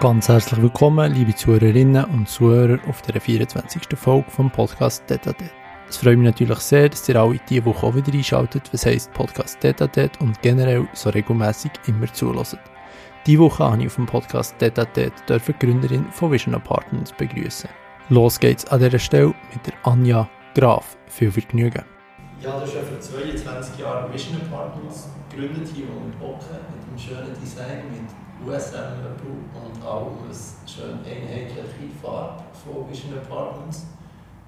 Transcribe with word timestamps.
Ganz 0.00 0.28
herzlich 0.28 0.62
willkommen, 0.62 1.12
liebe 1.12 1.34
Zuhörerinnen 1.34 2.04
und 2.04 2.28
Zuhörer, 2.28 2.78
auf 2.88 3.02
der 3.02 3.20
24. 3.20 3.82
Folge 3.96 4.30
vom 4.30 4.48
Podcast 4.48 5.02
Detatet. 5.10 5.50
Es 5.88 5.96
freut 5.96 6.16
mich 6.18 6.26
natürlich 6.26 6.60
sehr, 6.60 6.88
dass 6.88 7.08
ihr 7.08 7.16
alle 7.16 7.40
diese 7.48 7.64
Woche 7.64 7.84
auch 7.84 7.96
wieder 7.96 8.12
einschaltet, 8.12 8.72
was 8.72 8.86
heisst 8.86 9.12
Podcast 9.12 9.60
Detatet 9.60 10.20
und 10.20 10.40
generell 10.40 10.86
so 10.92 11.10
regelmäßig 11.10 11.72
immer 11.88 12.06
zulässt. 12.12 12.58
Diese 13.26 13.40
Woche 13.40 13.64
habe 13.64 13.80
ich 13.80 13.88
auf 13.88 13.96
dem 13.96 14.06
Podcast 14.06 14.54
Detatet 14.60 15.14
die 15.28 15.52
Gründerin 15.58 16.06
von 16.12 16.30
Vision 16.30 16.54
Apartments 16.54 17.12
begrüßen. 17.18 17.68
Los 18.08 18.38
geht's 18.38 18.66
an 18.66 18.78
dieser 18.78 19.00
Stelle 19.00 19.34
mit 19.52 19.66
der 19.66 19.74
Anja 19.82 20.28
Graf. 20.54 20.96
Viel 21.08 21.32
Vergnügen. 21.32 21.82
Ja, 22.40 22.56
du 22.56 22.60
hast 22.60 22.74
ja 22.74 22.82
vor 22.82 23.00
22 23.00 23.80
Jahren 23.80 24.12
Vision 24.12 24.40
Apartments 24.42 25.08
gegründet 25.28 25.68
hier 25.74 25.86
und 25.86 26.16
Bocken 26.20 26.56
mit 26.72 26.88
einem 26.88 26.98
schönen 26.98 27.40
Design, 27.42 27.82
mit 27.90 28.27
USM-Möbel 28.46 29.34
und 29.54 29.86
auch 29.86 30.12
eine 30.24 30.34
schön 30.66 30.98
einheitliche 31.04 31.94
Farbe 32.02 32.42
von 32.52 32.88
Vision 32.88 33.14
Apartments. 33.18 33.86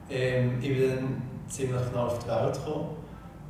Ähm, 0.09 0.59
ich 0.61 0.69
bin 0.69 0.89
dann 0.89 1.23
ziemlich 1.49 1.81
genau 1.91 2.07
auf 2.07 2.19
die 2.19 2.29
Welt 2.29 2.55
gekommen. 2.55 2.97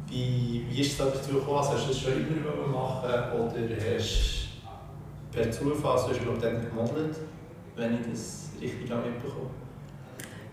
Wie, 0.08 0.66
wie 0.68 0.80
ist 0.80 0.92
es 0.92 0.98
dazu 0.98 1.34
gekommen? 1.34 1.58
Also 1.58 1.72
hast 1.72 1.84
du 1.84 1.88
das 1.88 1.98
schon 2.00 2.12
immer 2.12 2.66
machen 2.66 3.08
oder 3.38 3.58
hast 3.96 4.50
du 5.32 5.38
per 5.38 5.50
Zufall, 5.50 5.92
also 5.92 6.08
hast 6.08 6.20
du 6.20 6.32
ich 6.32 6.68
gemodelt, 6.68 7.16
wenn 7.76 7.94
ich 7.94 8.10
das 8.10 8.50
richtig 8.60 8.88
mitbekomme? 8.88 9.50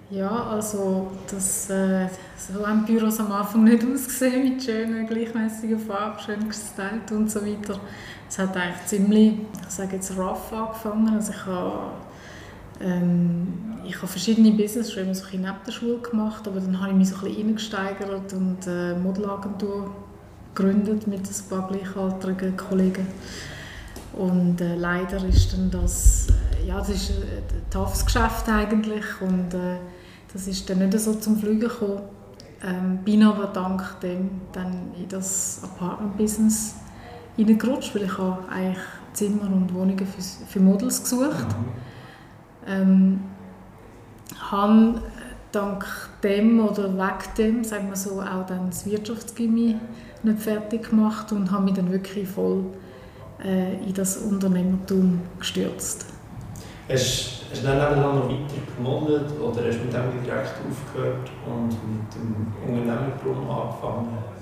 Ja, 0.09 0.51
also 0.51 1.11
das, 1.29 1.69
äh, 1.69 2.07
so 2.37 2.65
haben 2.65 2.85
Büros 2.85 3.19
am 3.19 3.31
Anfang 3.31 3.65
nicht 3.65 3.83
ausgesehen 3.83 4.43
mit 4.43 4.63
schönen, 4.63 5.05
gleichmäßigen 5.05 5.79
Farben, 5.79 6.17
schön 6.19 6.47
gestylt 6.47 7.11
und 7.11 7.29
so 7.29 7.45
weiter. 7.45 7.77
Es 8.29 8.37
hat 8.39 8.55
eigentlich 8.55 8.85
ziemlich, 8.85 9.33
ich 9.67 9.73
sage 9.73 9.95
jetzt 9.95 10.17
rough 10.17 10.51
angefangen. 10.51 11.09
Also 11.13 11.31
ich 11.31 11.45
habe, 11.45 11.91
ähm, 12.81 13.53
ich 13.85 13.95
habe 13.95 14.07
verschiedene 14.07 14.51
Business 14.51 14.91
schon 14.91 15.03
immer 15.03 15.15
so 15.15 15.25
ein 15.31 15.41
neben 15.41 15.55
der 15.65 15.71
Schule 15.71 15.97
gemacht, 15.99 16.47
aber 16.47 16.59
dann 16.59 16.79
habe 16.79 16.91
ich 16.91 16.97
mich 16.97 17.09
so 17.09 17.15
ein 17.15 17.23
bisschen 17.23 17.45
reingesteigert 17.45 18.33
und 18.33 18.67
eine 18.67 18.93
äh, 18.93 18.99
Modelagentur 18.99 19.95
gegründet 20.53 21.07
mit 21.07 21.21
ein 21.21 21.49
paar 21.49 21.67
gleichaltrigen 21.67 22.57
Kollegen. 22.57 23.07
Und 24.13 24.59
äh, 24.61 24.75
leider 24.75 25.23
ist 25.25 25.53
dann 25.53 25.69
das, 25.69 26.27
äh, 26.61 26.67
ja, 26.67 26.79
das 26.79 26.89
ist 26.89 27.11
ein 27.11 27.69
toughes 27.69 28.05
Geschäft 28.05 28.49
eigentlich 28.49 29.05
und 29.21 29.53
äh, 29.53 29.77
das 30.33 30.47
ist 30.47 30.69
dann 30.69 30.79
nicht 30.79 30.99
so 30.99 31.13
zum 31.13 31.37
Fliegen 31.37 31.61
gekommen. 31.61 32.01
Ähm, 32.65 32.97
bin 33.05 33.21
aber 33.23 33.47
dank 33.47 33.99
dem 34.01 34.41
dann 34.51 34.91
in 34.97 35.07
das 35.07 35.61
Apartment-Business 35.63 36.73
hineingerutscht, 37.37 37.95
weil 37.95 38.03
ich 38.03 38.17
habe 38.17 38.39
eigentlich 38.49 38.83
Zimmer 39.13 39.43
und 39.43 39.73
Wohnungen 39.73 40.05
für, 40.05 40.21
für 40.21 40.59
Models 40.59 41.01
gesucht. 41.01 41.47
Mhm. 41.47 41.65
Ähm, 42.67 43.19
habe 44.51 45.01
dank 45.51 45.85
dem 46.21 46.59
oder 46.59 46.93
wegen 46.93 47.35
dem, 47.37 47.63
sagen 47.63 47.89
wir 47.89 47.95
so, 47.95 48.21
auch 48.21 48.45
dann 48.45 48.69
das 48.69 48.85
Wirtschaftsgymnasium 48.85 49.79
nicht 50.23 50.39
fertig 50.39 50.89
gemacht 50.89 51.31
und 51.31 51.51
habe 51.51 51.65
mich 51.65 51.73
dann 51.73 51.91
wirklich 51.91 52.27
voll 52.27 52.65
äh, 53.43 53.75
in 53.83 53.93
das 53.93 54.17
Unternehmertum 54.17 55.21
gestürzt. 55.39 56.05
Hast, 56.89 57.45
hast 57.51 57.63
du 57.63 57.67
dann 57.67 57.99
noch 57.99 58.29
weiter 58.29 58.55
gemodelt 58.77 59.31
oder 59.39 59.67
hast 59.67 59.79
du 59.79 59.85
mit 59.85 59.93
dem 59.93 60.23
direkt 60.23 60.53
aufgehört 60.69 61.29
und 61.45 61.69
mit 61.69 62.15
dem 62.15 62.79
Unternehmertum 62.79 63.49
angefangen? 63.49 64.36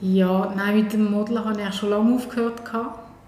Ja, 0.00 0.52
nein, 0.56 0.76
mit 0.76 0.92
dem 0.92 1.10
Modeln 1.10 1.44
habe 1.44 1.60
ich 1.60 1.74
schon 1.74 1.90
lange 1.90 2.14
aufgehört. 2.14 2.62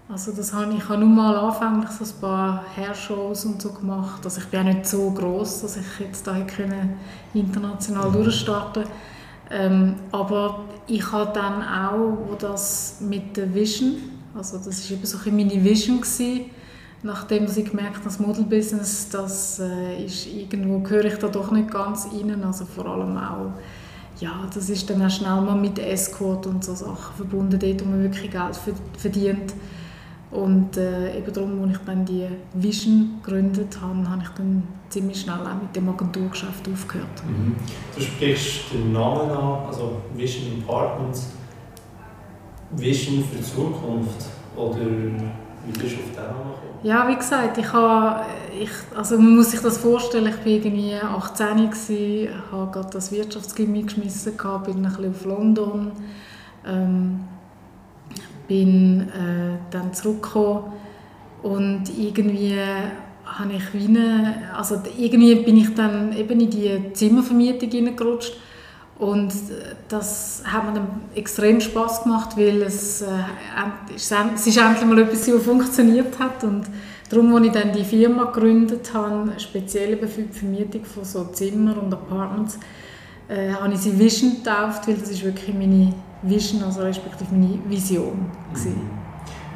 Also 0.09 0.31
das 0.33 0.53
habe 0.53 0.71
ich, 0.71 0.79
ich 0.79 0.89
habe 0.89 0.99
nur 0.99 1.09
mal 1.09 1.35
anfänglich 1.35 1.89
so 1.89 2.03
ein 2.03 2.21
paar 2.21 2.65
Hairshows 2.75 3.45
und 3.45 3.61
so 3.61 3.71
gemacht. 3.71 4.21
Also 4.23 4.41
ich 4.41 4.47
bin 4.47 4.59
auch 4.59 4.63
nicht 4.65 4.85
so 4.85 5.09
groß, 5.11 5.61
dass 5.61 5.77
ich 5.77 5.99
jetzt 5.99 6.27
da 6.27 6.33
können 6.41 6.97
international 7.33 8.09
mhm. 8.09 8.13
durchstarten 8.13 8.83
ähm, 9.51 9.95
aber 10.13 10.63
ich 10.87 11.11
habe 11.11 11.31
dann 11.33 11.61
auch, 11.61 12.17
wo 12.25 12.35
das 12.35 12.99
mit 13.01 13.35
der 13.35 13.53
Vision, 13.53 13.97
also 14.33 14.57
das 14.57 14.67
ist 14.67 14.91
eben 14.91 15.05
so 15.05 15.17
ein 15.25 15.35
meine 15.35 15.61
Vision 15.61 15.99
gewesen, 15.99 16.45
nachdem 17.03 17.45
ich 17.45 17.65
gemerkt 17.65 17.95
habe, 17.95 18.05
das 18.05 18.19
Modelbusiness, 18.19 19.09
das 19.09 19.59
äh, 19.59 20.05
ist 20.05 20.25
irgendwo 20.27 20.79
gehöre 20.79 21.05
ich 21.05 21.17
da 21.17 21.27
doch 21.27 21.51
nicht 21.51 21.69
ganz 21.69 22.07
rein, 22.07 22.41
also 22.43 22.63
vor 22.63 22.85
allem 22.85 23.17
auch 23.17 23.51
ja, 24.21 24.47
das 24.53 24.69
ist 24.69 24.89
dann 24.89 25.01
auch 25.01 25.09
schnell 25.09 25.41
mal 25.41 25.55
mit 25.55 25.79
Escort 25.79 26.45
und 26.45 26.63
so 26.63 26.75
Sachen 26.75 27.15
verbunden, 27.15 27.59
dort 27.59 27.83
wo 27.83 27.89
man 27.89 28.03
wirklich 28.03 28.31
Geld 28.31 28.59
verdient. 28.97 29.53
Und 30.29 30.77
äh, 30.77 31.17
eben 31.17 31.33
darum, 31.33 31.61
als 31.63 31.73
ich 31.73 31.85
dann 31.85 32.05
die 32.05 32.27
Vision 32.53 33.19
gegründet 33.21 33.77
habe, 33.81 34.09
habe 34.09 34.21
ich 34.23 34.29
dann 34.29 34.63
ziemlich 34.87 35.19
schnell 35.19 35.41
auch 35.41 35.61
mit 35.61 35.75
dem 35.75 35.89
Agenturgeschäft 35.89 36.69
aufgehört. 36.71 37.23
Mhm. 37.27 37.55
Du 37.93 38.01
sprichst 38.01 38.71
den 38.73 38.93
Namen 38.93 39.29
an, 39.29 39.65
also 39.67 39.97
Vision 40.15 40.63
Apartments. 40.65 41.31
Vision 42.71 43.25
für 43.25 43.37
die 43.37 43.43
Zukunft 43.43 44.27
oder 44.55 44.77
wie 44.77 45.71
bist 45.73 45.95
du 45.95 45.99
auf 45.99 46.05
den 46.05 46.15
Namen 46.15 46.51
gekommen? 46.51 46.70
Ja, 46.83 47.07
wie 47.07 47.15
gesagt, 47.15 47.59
ich 47.59 47.73
habe, 47.73 48.25
ich, 48.59 48.71
also 48.97 49.15
man 49.15 49.35
muss 49.35 49.51
sich 49.51 49.59
das 49.59 49.77
vorstellen, 49.77 50.25
ich 50.25 50.37
war 50.39 50.47
irgendwie 50.47 50.95
18, 50.95 51.69
gewesen, 51.69 52.29
habe 52.51 52.71
gerade 52.71 52.89
das 52.91 53.11
Wirtschaftsgymnasium 53.11 53.85
geschmissen, 53.85 54.35
gehabt, 54.35 54.65
bin 54.65 54.83
ein 54.83 54.91
bisschen 54.91 55.11
auf 55.11 55.25
London, 55.25 55.91
ähm, 56.65 57.19
bin 58.47 59.01
äh, 59.09 59.59
dann 59.69 59.93
zurückgekommen 59.93 60.73
und 61.43 61.83
irgendwie 61.95 62.57
habe 63.25 63.53
ich 63.53 63.73
wie 63.75 63.85
eine, 63.85 64.49
also 64.57 64.81
irgendwie 64.97 65.35
bin 65.35 65.57
ich 65.57 65.75
dann 65.75 66.17
eben 66.17 66.39
in 66.39 66.49
die 66.49 66.93
Zimmervermietung 66.93 67.69
hineingerutscht 67.69 68.33
und 69.01 69.33
das 69.89 70.43
hat 70.45 70.63
mir 70.63 70.73
dann 70.73 70.87
extrem 71.15 71.59
Spaß 71.59 72.03
gemacht, 72.03 72.37
weil 72.37 72.61
es, 72.61 73.01
äh, 73.01 73.07
es 73.95 74.11
ist 74.45 74.57
endlich 74.57 74.85
mal 74.85 74.99
etwas, 74.99 75.25
das 75.25 75.41
funktioniert 75.41 76.19
hat. 76.19 76.43
Und 76.43 76.67
darum, 77.09 77.33
als 77.33 77.47
ich 77.47 77.51
dann 77.51 77.73
die 77.73 77.83
Firma 77.83 78.25
gegründet 78.25 78.93
habe, 78.93 79.31
speziell 79.39 79.97
für 80.07 80.21
die 80.21 80.31
Vermietung 80.31 80.85
von 80.85 81.03
so 81.03 81.23
Zimmern 81.25 81.79
und 81.79 81.91
Apartments, 81.91 82.59
äh, 83.27 83.51
habe 83.51 83.73
ich 83.73 83.79
sie 83.79 83.97
Vision 83.97 84.35
getauft, 84.43 84.87
weil 84.87 84.93
das 84.93 85.09
ist 85.09 85.23
wirklich 85.23 85.51
meine 85.55 85.95
Vision, 86.21 86.61
also 86.61 86.81
respektive 86.81 87.33
meine 87.33 87.57
Vision. 87.67 88.29
Mhm. 88.53 88.87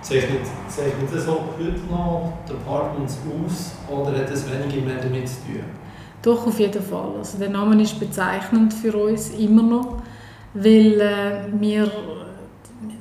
Zeichnet, 0.01 0.41
zeichnet 0.67 1.13
das 1.13 1.27
auch 1.27 1.49
heute 1.59 1.81
noch 1.87 2.33
die 2.49 2.53
Apartments 2.53 3.19
aus 3.29 3.73
oder 3.87 4.17
hat 4.17 4.31
das 4.31 4.43
weniger 4.49 4.83
mehr 4.83 5.03
damit 5.03 5.29
zu 5.29 5.35
tun? 5.45 5.84
Doch, 6.25 6.47
auf 6.47 6.59
jeden 6.59 6.81
Fall. 6.81 7.11
Also 7.19 7.37
der 7.37 7.51
Name 7.51 7.79
ist 7.79 7.99
bezeichnend 7.99 8.73
für 8.73 8.97
uns, 8.97 9.29
immer 9.29 9.61
noch, 9.61 10.01
weil 10.55 10.99
äh, 10.99 11.45
wir, 11.59 11.91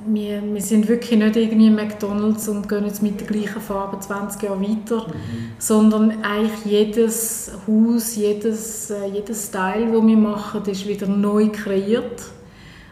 wir, 0.05 0.43
wir 0.43 0.61
sind 0.61 0.87
wirklich 0.87 1.19
nicht 1.19 1.35
irgendwie 1.35 1.71
McDonalds 1.71 2.47
und 2.49 2.69
gehen 2.69 2.85
jetzt 2.85 3.01
mit 3.01 3.19
der 3.19 3.25
gleichen 3.25 3.61
Farbe 3.61 3.99
20 3.99 4.43
Jahre 4.43 4.61
weiter, 4.61 5.07
mhm. 5.07 5.53
sondern 5.57 6.21
eigentlich 6.21 6.65
jedes 6.65 7.51
Haus, 7.67 8.15
jedes, 8.15 8.91
äh, 8.91 9.07
jedes 9.11 9.47
Style, 9.47 9.91
das 9.91 10.05
wir 10.05 10.17
machen, 10.17 10.61
ist 10.67 10.87
wieder 10.87 11.07
neu 11.07 11.49
kreiert. 11.49 12.21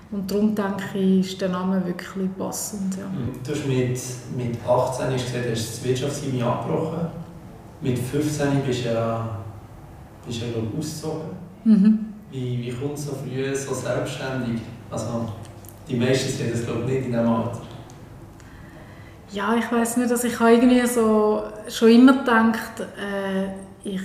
Und 0.10 0.32
darum 0.32 0.56
denke 0.56 0.98
ich, 0.98 1.32
ist 1.32 1.42
der 1.42 1.50
Name 1.50 1.86
wirklich 1.86 2.30
passend. 2.40 2.98
Ja. 2.98 3.06
Mhm. 3.06 3.34
Du 3.46 3.52
hast 3.52 3.68
mit, 3.68 4.48
mit 4.48 4.68
18 4.68 5.14
hast 5.14 5.26
gesagt, 5.26 5.46
hast 5.52 5.70
das 5.74 5.84
Wirtschaftsgymnasium 5.84 6.50
abgebrochen. 6.50 7.08
Mit 7.82 8.00
15 8.00 8.62
bist 8.66 8.86
du 8.86 8.90
ja 8.90 9.43
bist 10.26 10.42
ja 10.42 10.48
glaube 10.52 10.68
ausgezogen. 10.78 11.30
Mhm. 11.64 12.00
Wie, 12.32 12.62
wie 12.62 12.72
kommt 12.72 12.98
es 12.98 13.06
so 13.06 13.14
früh 13.14 13.56
so 13.56 13.74
selbstständig? 13.74 14.62
Also 14.90 15.30
die 15.88 15.96
meisten 15.96 16.30
sehen 16.30 16.52
das 16.52 16.66
glaube 16.66 16.82
nicht 16.82 17.06
in 17.06 17.12
diesem 17.12 17.28
Alter. 17.28 17.62
Ja, 19.32 19.56
ich 19.56 19.72
weiß 19.72 19.98
nicht, 19.98 20.12
also 20.12 20.28
ich 20.28 20.40
habe 20.40 20.52
irgendwie 20.54 20.86
so 20.88 21.44
schon 21.68 21.90
immer 21.90 22.20
gedacht, 22.20 22.80
äh, 22.80 23.48
ich 23.84 24.02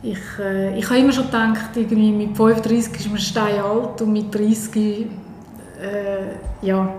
ich, 0.00 0.18
äh, 0.38 0.78
ich 0.78 0.88
habe 0.88 1.00
immer 1.00 1.12
schon 1.12 1.26
gedacht, 1.26 1.70
irgendwie 1.74 2.12
mit 2.12 2.36
35 2.36 2.94
ist 2.94 3.08
man 3.08 3.18
steinalt 3.18 4.00
und 4.00 4.12
mit 4.12 4.32
30 4.32 4.76
äh, 4.76 5.06
ja, 6.62 6.94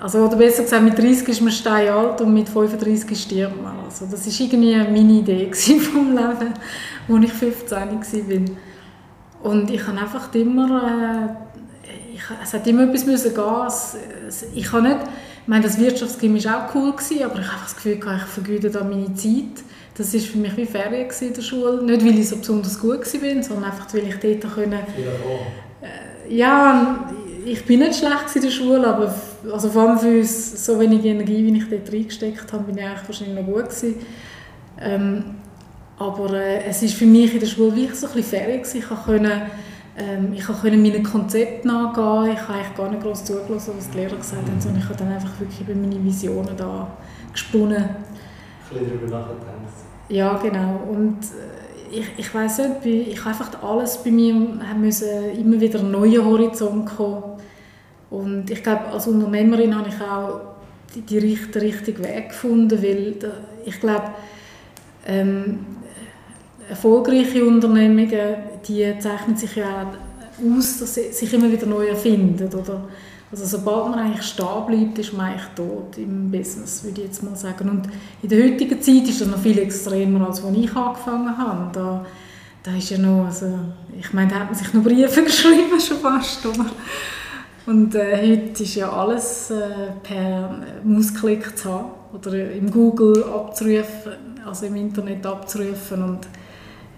also, 0.00 0.24
oder 0.24 0.36
besser 0.36 0.62
gesagt, 0.62 0.82
mit 0.82 0.96
30 0.96 1.28
ist 1.28 1.40
man 1.40 1.52
steinalt 1.52 2.20
und 2.20 2.32
mit 2.32 2.48
35 2.48 3.20
stirbt 3.20 3.60
man. 3.60 3.77
Also, 3.88 4.04
das 4.04 4.26
war 4.26 4.46
irgendwie 4.46 4.76
meine 4.76 5.12
Idee 5.12 5.50
vom 5.52 6.10
Leben, 6.10 6.52
als 7.08 7.24
ich 7.24 7.32
15 7.32 7.78
war. 7.78 9.50
Und 9.50 9.70
ich 9.70 9.86
habe 9.86 9.98
einfach 9.98 10.34
immer, 10.34 11.36
äh, 11.86 12.14
ich, 12.14 12.22
es 12.42 12.52
hat 12.52 12.66
immer 12.66 12.82
etwas 12.82 13.06
müssen 13.06 13.34
gehen. 13.34 13.68
Ich 14.54 14.72
habe 14.72 14.82
nicht, 14.88 14.98
ich 15.42 15.48
meine, 15.48 15.64
das 15.64 15.78
Wirtschaftsgym 15.78 16.44
war 16.44 16.68
auch 16.68 16.74
cool, 16.74 16.92
gewesen, 16.92 17.24
aber 17.24 17.40
ich 17.40 17.46
habe 17.46 17.62
das 17.62 17.76
Gefühl, 17.76 17.92
ich 17.92 18.22
vergeude 18.24 18.70
da 18.70 18.84
meine 18.84 19.14
Zeit. 19.14 19.64
Das 19.96 20.12
war 20.12 20.20
für 20.20 20.38
mich 20.38 20.56
wie 20.56 20.66
Ferien 20.66 21.08
in 21.20 21.32
der 21.32 21.42
Schule. 21.42 21.82
Nicht, 21.82 22.04
weil 22.04 22.18
ich 22.18 22.28
so 22.28 22.36
besonders 22.36 22.78
gut 22.78 23.00
war, 23.00 23.42
sondern 23.42 23.64
einfach, 23.64 23.94
weil 23.94 24.06
ich 24.06 24.16
dort 24.16 24.54
können, 24.54 24.80
äh, 25.80 26.34
ja, 26.34 27.08
ich 27.52 27.64
bin 27.64 27.80
nicht 27.80 27.98
schlecht 27.98 28.34
in 28.34 28.42
der 28.42 28.50
Schule, 28.50 28.86
aber 28.86 29.14
also 29.52 29.68
vor 29.68 29.82
allem 29.82 29.98
für 29.98 30.18
uns 30.18 30.64
so 30.64 30.78
wenig 30.78 31.04
Energie, 31.04 31.44
wie 31.44 31.56
ich 31.56 31.68
dort 31.68 31.92
reingesteckt 31.92 32.52
habe, 32.52 32.64
bin 32.64 32.78
ich 32.78 32.84
eigentlich 32.84 33.08
wahrscheinlich 33.08 33.36
noch 33.36 33.52
gut 33.52 33.68
gewesen. 33.68 33.94
Ähm, 34.80 35.24
aber 35.98 36.32
äh, 36.34 36.64
es 36.64 36.82
ist 36.82 36.94
für 36.94 37.06
mich 37.06 37.34
in 37.34 37.40
der 37.40 37.46
Schule 37.46 37.74
wirklich 37.74 37.98
so 37.98 38.06
ein 38.06 38.12
bisschen 38.14 38.40
Ferien. 38.40 38.62
Ich 38.62 38.88
konnte, 38.88 39.42
ähm, 39.96 40.32
ich 40.32 40.44
konnte 40.44 40.76
meinem 40.76 41.02
Konzept 41.02 41.64
nachgehen. 41.64 42.34
Ich 42.34 42.40
habe 42.40 42.54
eigentlich 42.54 42.76
gar 42.76 42.90
nicht 42.90 43.02
groß 43.02 43.24
zugelassen, 43.24 43.74
was 43.76 43.90
die 43.90 43.98
Lehrer 43.98 44.16
gesagt 44.16 44.48
haben, 44.48 44.60
sondern 44.60 44.80
ich 44.80 44.88
habe 44.88 44.98
dann 44.98 45.12
einfach 45.12 45.40
wirklich 45.40 45.60
über 45.60 45.74
meine 45.74 46.02
Visionen 46.04 46.56
da 46.56 46.86
gesponnen. 47.32 47.76
Ein 47.76 47.88
bisschen 48.70 48.88
darüber 48.88 49.18
nachgedacht. 49.18 49.48
Ja, 50.08 50.36
genau. 50.38 50.80
Und 50.88 51.18
äh, 51.24 51.98
ich, 51.98 52.06
ich 52.16 52.34
weiß 52.34 52.58
nicht, 52.58 52.86
ich 52.86 53.18
habe 53.20 53.30
einfach 53.30 53.62
alles 53.62 53.98
bei 53.98 54.10
mir 54.10 54.34
müssen 54.34 55.30
immer 55.36 55.60
wieder 55.60 55.80
einen 55.80 55.90
neuen 55.90 56.24
Horizont 56.24 56.86
kommen. 56.86 57.37
Und 58.10 58.50
ich 58.50 58.62
glaube, 58.62 58.86
als 58.86 59.06
Unternehmerin 59.06 59.76
habe 59.76 59.88
ich 59.88 60.00
auch 60.00 60.40
den 60.94 61.60
richtigen 61.60 62.02
Weg 62.04 62.30
gefunden, 62.30 62.82
weil 62.82 63.14
ich 63.64 63.80
glaube, 63.80 64.10
ähm, 65.06 65.66
erfolgreiche 66.68 67.44
Unternehmungen, 67.44 68.36
die 68.66 68.94
zeichnen 68.98 69.36
sich 69.36 69.56
ja 69.56 69.82
auch 69.82 70.56
aus, 70.56 70.78
dass 70.78 70.94
sie 70.94 71.12
sich 71.12 71.32
immer 71.32 71.50
wieder 71.50 71.66
neu 71.66 71.88
erfinden, 71.88 72.48
oder? 72.54 72.88
Also 73.30 73.44
sobald 73.44 73.90
man 73.90 73.98
eigentlich 73.98 74.26
stehen 74.26 74.66
bleibt, 74.66 74.98
ist 74.98 75.12
man 75.12 75.26
eigentlich 75.26 75.48
tot 75.54 75.98
im 75.98 76.30
Business, 76.30 76.82
würde 76.82 77.02
ich 77.02 77.08
jetzt 77.08 77.22
mal 77.22 77.36
sagen. 77.36 77.68
Und 77.68 77.88
in 78.22 78.28
der 78.28 78.42
heutigen 78.42 78.80
Zeit 78.80 79.06
ist 79.06 79.20
das 79.20 79.28
noch 79.28 79.38
viel 79.38 79.58
extremer, 79.58 80.26
als 80.26 80.42
als 80.42 80.56
ich 80.56 80.74
angefangen 80.74 81.36
habe. 81.36 81.70
Da, 81.72 82.06
da 82.62 82.74
ist 82.74 82.88
ja 82.88 82.96
noch, 82.96 83.26
also, 83.26 83.58
ich 83.98 84.12
meine, 84.14 84.30
da 84.30 84.40
hat 84.40 84.46
man 84.46 84.54
sich 84.54 84.72
noch 84.72 84.82
Briefe 84.82 85.22
geschrieben, 85.24 85.78
schon 85.78 85.98
fast, 85.98 86.44
oder? 86.46 86.66
Und 87.68 87.94
äh, 87.94 88.16
heute 88.16 88.62
ist 88.62 88.76
ja 88.76 88.90
alles 88.90 89.50
äh, 89.50 89.60
per 90.02 90.58
Mausklick 90.84 91.58
zu 91.58 91.70
haben 91.70 91.90
oder 92.14 92.50
im 92.50 92.70
Google 92.70 93.22
abzurufen, 93.24 94.12
also 94.46 94.64
im 94.64 94.76
Internet 94.76 95.26
abzurufen 95.26 96.02
und 96.02 96.20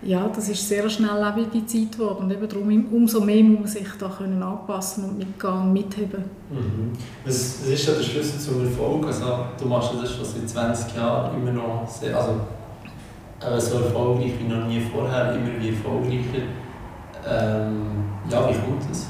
ja, 0.03 0.29
das 0.29 0.49
ist 0.49 0.67
sehr 0.67 0.83
eine 0.83 0.91
schnelllebige 0.91 1.67
Zeit 1.67 1.93
geworden 1.93 2.25
und 2.25 2.31
eben 2.31 2.49
darum, 2.49 2.87
umso 2.93 3.21
mehr 3.21 3.43
muss 3.43 3.59
man 3.59 3.67
sich 3.67 3.89
da 3.99 4.09
können 4.09 4.41
anpassen 4.41 5.05
und 5.05 5.19
mitgehen 5.19 5.53
und 5.55 5.73
mitheben. 5.73 6.25
Mhm. 6.51 6.93
Ist 7.29 7.67
ja 7.67 7.95
der 7.95 8.03
Schlüssel 8.03 8.39
zum 8.39 8.65
Erfolg? 8.65 9.07
Also, 9.07 9.47
du 9.61 9.67
machst 9.67 9.91
das 10.01 10.15
schon 10.15 10.25
seit 10.25 10.49
20 10.49 10.97
Jahren 10.97 11.37
immer 11.37 11.51
noch 11.51 11.89
sehr, 11.89 12.17
also 12.17 12.41
äh, 13.41 13.61
so 13.61 13.81
erfolgreich 13.81 14.35
wie 14.39 14.49
noch 14.49 14.69
nie 14.69 14.81
vorher, 14.81 15.35
immer 15.35 15.61
wie 15.61 15.71
erfolgreicher. 15.71 16.47
Ähm, 17.29 17.87
ja, 18.31 18.49
wie 18.49 18.55
kommt 18.55 18.89
das? 18.89 19.09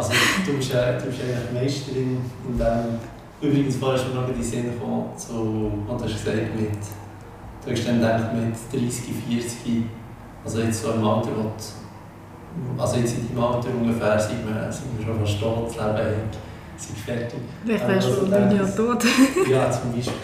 Also 0.00 0.12
du 0.46 0.56
bist, 0.56 0.72
ja, 0.72 0.92
du 0.98 1.06
bist 1.06 1.20
eigentlich 1.20 1.62
Meisterin 1.62 2.18
in 2.48 2.58
dem. 2.58 2.98
Übrigens, 3.42 3.76
vorher 3.76 4.00
ist 4.00 4.08
mir 4.08 4.20
noch 4.20 4.28
in 4.28 4.34
den 4.34 4.42
Sinn 4.42 4.64
gekommen, 4.64 5.10
so, 5.16 5.34
und 5.34 5.86
du 5.88 6.04
hast 6.04 6.12
gesagt, 6.12 6.54
mit 6.54 6.70
Du 7.64 7.70
hast 7.72 7.86
dann 7.86 8.00
gedacht, 8.00 8.32
mit 8.34 8.54
30, 8.72 9.14
40, 9.28 9.82
also 10.44 10.60
jetzt 10.60 10.82
so 10.82 10.92
im 10.92 11.06
Alter, 11.06 11.28
wo 11.36 12.82
also 12.82 12.96
jetzt 12.96 13.18
in 13.18 13.28
deinem 13.28 13.44
Alter 13.44 13.68
ungefähr, 13.68 14.18
sind 14.18 14.46
wir, 14.46 14.72
sind 14.72 14.98
wir 14.98 15.06
schon 15.06 15.20
fast 15.20 15.40
tot, 15.40 15.68
das 15.68 15.76
Leben 15.76 16.16
sind 16.78 16.98
fertig. 16.98 17.40
Vielleicht 17.64 17.86
wärst 17.86 18.08
du 18.08 18.12
also, 18.12 18.34
ein 18.34 18.56
Jahr 18.56 18.76
tot. 18.76 19.04
ja, 19.50 19.70
zum 19.70 19.92
Beispiel. 19.92 20.14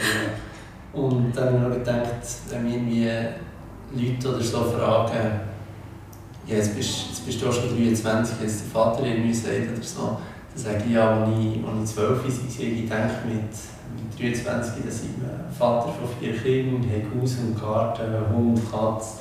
Und 0.94 1.36
dann 1.36 1.46
habe 1.46 1.56
ich 1.56 1.62
noch 1.62 1.84
gedacht, 1.84 2.26
wenn 2.48 2.66
wir 2.66 2.74
irgendwie 2.74 4.12
Leute 4.14 4.28
oder 4.30 4.42
so 4.42 4.64
fragen, 4.64 5.40
ja, 6.46 6.56
jetzt, 6.56 6.76
bist, 6.76 7.08
jetzt 7.08 7.26
bist 7.26 7.42
du 7.42 7.48
auch 7.48 7.52
schon 7.52 7.76
23, 7.76 8.36
jetzt 8.42 8.64
der 8.64 8.70
Vater 8.72 9.04
irgendwie 9.04 9.34
sagt 9.34 9.72
oder 9.72 9.82
so, 9.82 10.18
dann 10.54 10.62
sage 10.62 10.84
ich 10.86 10.92
ja, 10.92 11.22
als 11.22 11.30
ich, 11.38 11.64
als 11.64 11.90
ich 11.90 11.96
12 11.96 12.24
war, 12.24 12.68
ich 12.68 12.82
gedacht 12.82 13.26
mit 13.26 13.50
mit 13.96 14.20
23, 14.20 14.84
da 14.84 14.90
sind 14.90 15.20
wir 15.20 15.44
Vater 15.58 15.88
von 15.88 16.08
vier 16.18 16.36
Kindern, 16.36 16.82
haben 16.82 17.20
Haus 17.20 17.36
und 17.38 17.60
Garten, 17.60 18.12
Hund, 18.34 18.60
Katze. 18.70 19.18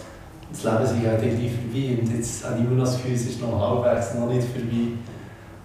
Das 0.51 0.63
Leben 0.63 0.83
ist 0.83 1.07
halt 1.07 1.21
vorbei 1.21 1.97
und 2.01 2.15
jetzt 2.15 2.45
habe 2.45 2.59
ich 2.59 2.65
immer 2.65 2.75
noch 2.75 2.85
das 2.85 2.97
Gefühl, 2.97 3.15
es 3.15 3.25
ist 3.25 3.41
noch 3.41 3.59
halbwegs 3.59 4.13
noch 4.15 4.27
nicht 4.27 4.47
vorbei. 4.47 4.93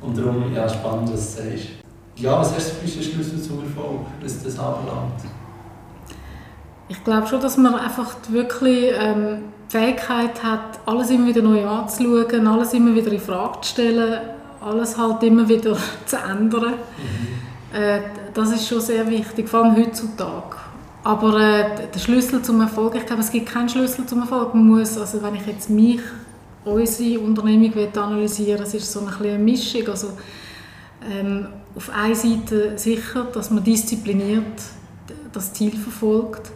Und 0.01 0.19
darum, 0.19 0.53
ja, 0.55 0.69
spannend, 0.69 1.13
was 1.13 1.37
du 1.37 1.43
sagst. 1.43 1.67
Ja, 2.17 2.39
was 2.39 2.55
hast 2.55 2.71
du 2.71 2.75
für 2.75 2.93
einen 2.93 3.03
Schlüssel 3.03 3.43
zum 3.43 3.63
Erfolg, 3.63 4.01
was 4.23 4.43
das 4.43 4.59
anbelangt? 4.59 5.23
Ich 6.89 7.05
glaube 7.05 7.27
schon, 7.27 7.41
dass 7.41 7.57
man 7.57 7.75
einfach 7.75 8.17
wirklich 8.31 8.93
ähm, 8.99 9.45
die 9.71 9.77
Fähigkeit 9.77 10.43
hat, 10.43 10.81
alles 10.87 11.11
immer 11.11 11.29
wieder 11.29 11.43
neu 11.43 11.65
anzuschauen, 11.67 12.47
alles 12.47 12.75
immer 12.75 12.95
wieder 12.95 13.13
in 13.13 13.21
Frage 13.21 13.61
zu 13.61 13.71
stellen, 13.71 14.19
alles 14.61 14.99
halt 14.99 15.23
immer 15.23 15.49
wieder 15.49 15.77
zu 16.07 16.17
ändern. 16.17 16.75
Mhm. 16.75 17.79
Äh, 17.79 18.01
das 18.35 18.53
ist 18.53 18.69
schon 18.69 18.81
sehr 18.81 19.09
wichtig, 19.09 19.49
vor 19.49 19.65
allem 19.65 19.77
heutzutage. 19.77 20.57
Aber 21.03 21.41
äh, 21.41 21.89
der 21.93 21.99
Schlüssel 21.99 22.43
zum 22.43 22.61
Erfolg, 22.61 22.95
ich 22.97 23.07
glaube, 23.07 23.23
es 23.23 23.31
gibt 23.31 23.47
keinen 23.47 23.69
Schlüssel 23.69 24.05
zum 24.07 24.21
Erfolg. 24.21 24.55
Man 24.55 24.67
muss, 24.67 24.99
also 24.99 25.23
wenn 25.23 25.35
ich 25.37 25.47
jetzt 25.47 25.71
mich, 25.71 26.01
unsere 26.65 27.21
Unternehmung 27.21 27.73
analysieren 27.97 28.63
es 28.63 28.75
ist 28.75 28.93
so 28.93 29.01
eine, 29.01 29.17
eine 29.17 29.39
Mischung. 29.39 29.89
Also, 29.89 30.09
ähm, 31.11 31.47
auf 31.75 31.91
einer 31.91 32.15
Seite 32.15 32.77
sicher, 32.77 33.27
dass 33.33 33.51
man 33.51 33.65
diszipliniert 33.65 34.61
das 35.33 35.53
Ziel 35.53 35.77
verfolgt. 35.77 36.51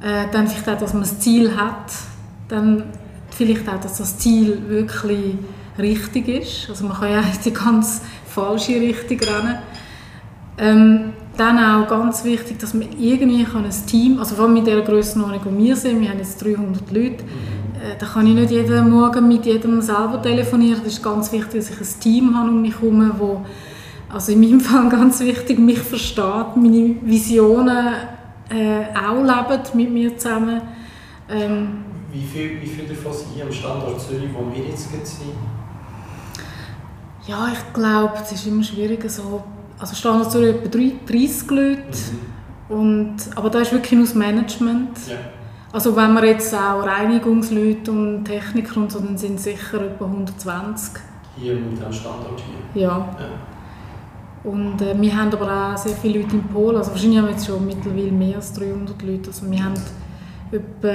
Äh, 0.00 0.30
dann 0.32 0.46
vielleicht 0.46 0.68
auch, 0.68 0.78
dass 0.78 0.92
man 0.92 1.02
das 1.02 1.18
Ziel 1.18 1.54
hat. 1.56 1.92
Dann 2.48 2.84
vielleicht 3.30 3.68
auch, 3.68 3.80
dass 3.80 3.98
das 3.98 4.18
Ziel 4.18 4.68
wirklich 4.68 5.36
richtig 5.78 6.28
ist. 6.28 6.70
Also 6.70 6.86
man 6.86 6.96
kann 6.96 7.10
ja 7.10 7.20
in 7.20 7.26
die 7.44 7.52
ganz 7.52 8.02
falsche 8.26 8.80
Richtung 8.80 9.18
rennen. 9.20 9.58
Ähm, 10.58 11.12
dann 11.36 11.58
auch 11.58 11.86
ganz 11.86 12.24
wichtig, 12.24 12.58
dass 12.58 12.72
man 12.72 12.88
irgendwie 12.98 13.44
kann 13.44 13.64
ein 13.64 13.86
Team, 13.86 14.18
also 14.18 14.36
vor 14.36 14.44
allem 14.46 14.54
mit 14.54 14.66
der 14.66 14.80
Grössenordnung, 14.80 15.40
wo 15.44 15.58
wir 15.58 15.76
sind, 15.76 16.00
wir 16.00 16.08
haben 16.08 16.18
jetzt 16.18 16.42
300 16.42 16.90
Leute, 16.90 17.24
äh, 17.74 17.98
da 17.98 18.06
kann 18.06 18.26
ich 18.26 18.34
nicht 18.34 18.50
jeden 18.50 18.90
Morgen 18.90 19.28
mit 19.28 19.44
jedem 19.44 19.82
selber 19.82 20.20
telefonieren. 20.22 20.80
Das 20.82 20.94
ist 20.94 21.02
ganz 21.02 21.30
wichtig, 21.32 21.60
dass 21.60 21.70
ich 21.70 21.80
ein 21.80 22.00
Team 22.00 22.34
habe 22.34 22.48
um 22.48 22.62
mich 22.62 22.80
herum, 22.80 23.12
wo 23.18 23.44
also 24.08 24.32
in 24.32 24.40
meinem 24.40 24.60
Fall 24.62 24.88
ganz 24.88 25.20
wichtig, 25.20 25.58
mich 25.58 25.80
versteht, 25.80 26.56
meine 26.56 26.96
Visionen 27.02 27.94
äh, 28.48 28.84
auch 28.96 29.22
lebt 29.22 29.74
mit 29.74 29.90
mir 29.90 30.16
zusammen. 30.16 30.62
Ähm, 31.28 31.85
wie 32.16 32.24
viel, 32.24 32.62
wie 32.62 32.66
viel 32.66 32.86
davon 32.86 33.12
sind 33.12 33.28
hier 33.34 33.44
am 33.44 33.52
Standort 33.52 34.00
Zürich, 34.00 34.30
wo 34.32 34.50
wir 34.54 34.64
jetzt 34.64 34.90
sind? 34.90 35.02
Ja, 37.26 37.48
ich 37.52 37.72
glaube, 37.74 38.14
es 38.22 38.32
ist 38.32 38.46
immer 38.46 38.62
schwieriger, 38.62 39.08
so 39.08 39.42
also 39.78 39.94
Standard 39.94 40.32
so 40.32 40.40
etwa 40.40 40.68
30 40.68 41.50
Leute. 41.50 41.80
Mhm. 42.68 42.76
Und, 42.76 43.16
aber 43.34 43.50
da 43.50 43.60
ist 43.60 43.72
wirklich 43.72 43.92
nur 43.92 44.04
das 44.04 44.14
Management. 44.14 44.96
Ja. 45.08 45.16
Also 45.72 45.94
wenn 45.94 46.14
wir 46.14 46.24
jetzt 46.24 46.54
auch 46.54 46.86
Reinigungsleute 46.86 47.90
und 47.90 48.24
Techniker 48.24 48.78
und 48.78 48.90
so, 48.90 49.00
dann 49.00 49.18
sind 49.18 49.34
es 49.34 49.44
sicher 49.44 49.82
etwa 49.82 50.06
120. 50.06 51.02
Hier 51.36 51.54
mit 51.54 51.82
dem 51.82 51.92
Standort 51.92 52.40
hier? 52.72 52.82
Ja. 52.82 52.88
ja. 53.18 54.50
Und 54.50 54.80
äh, 54.80 54.98
wir 54.98 55.16
haben 55.16 55.32
aber 55.32 55.74
auch 55.74 55.76
sehr 55.76 55.94
viele 55.96 56.20
Leute 56.20 56.36
in 56.36 56.44
Polen. 56.44 56.76
Also 56.76 56.92
wahrscheinlich 56.92 57.18
haben 57.18 57.26
wir 57.26 57.32
jetzt 57.32 57.46
schon 57.46 57.66
mittlerweile 57.66 58.12
mehr 58.12 58.36
als 58.36 58.52
300 58.54 59.02
Leute. 59.02 59.28
Also 59.28 59.50
wir 59.50 59.62
haben 59.62 59.74
etwa... 60.52 60.88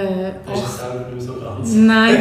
Hast 0.45 0.61
du 0.61 0.65
es 0.65 0.77
selber 0.77 1.09
nicht 1.13 1.25
so 1.25 1.33
ganz? 1.35 1.73
Nein. 1.75 2.17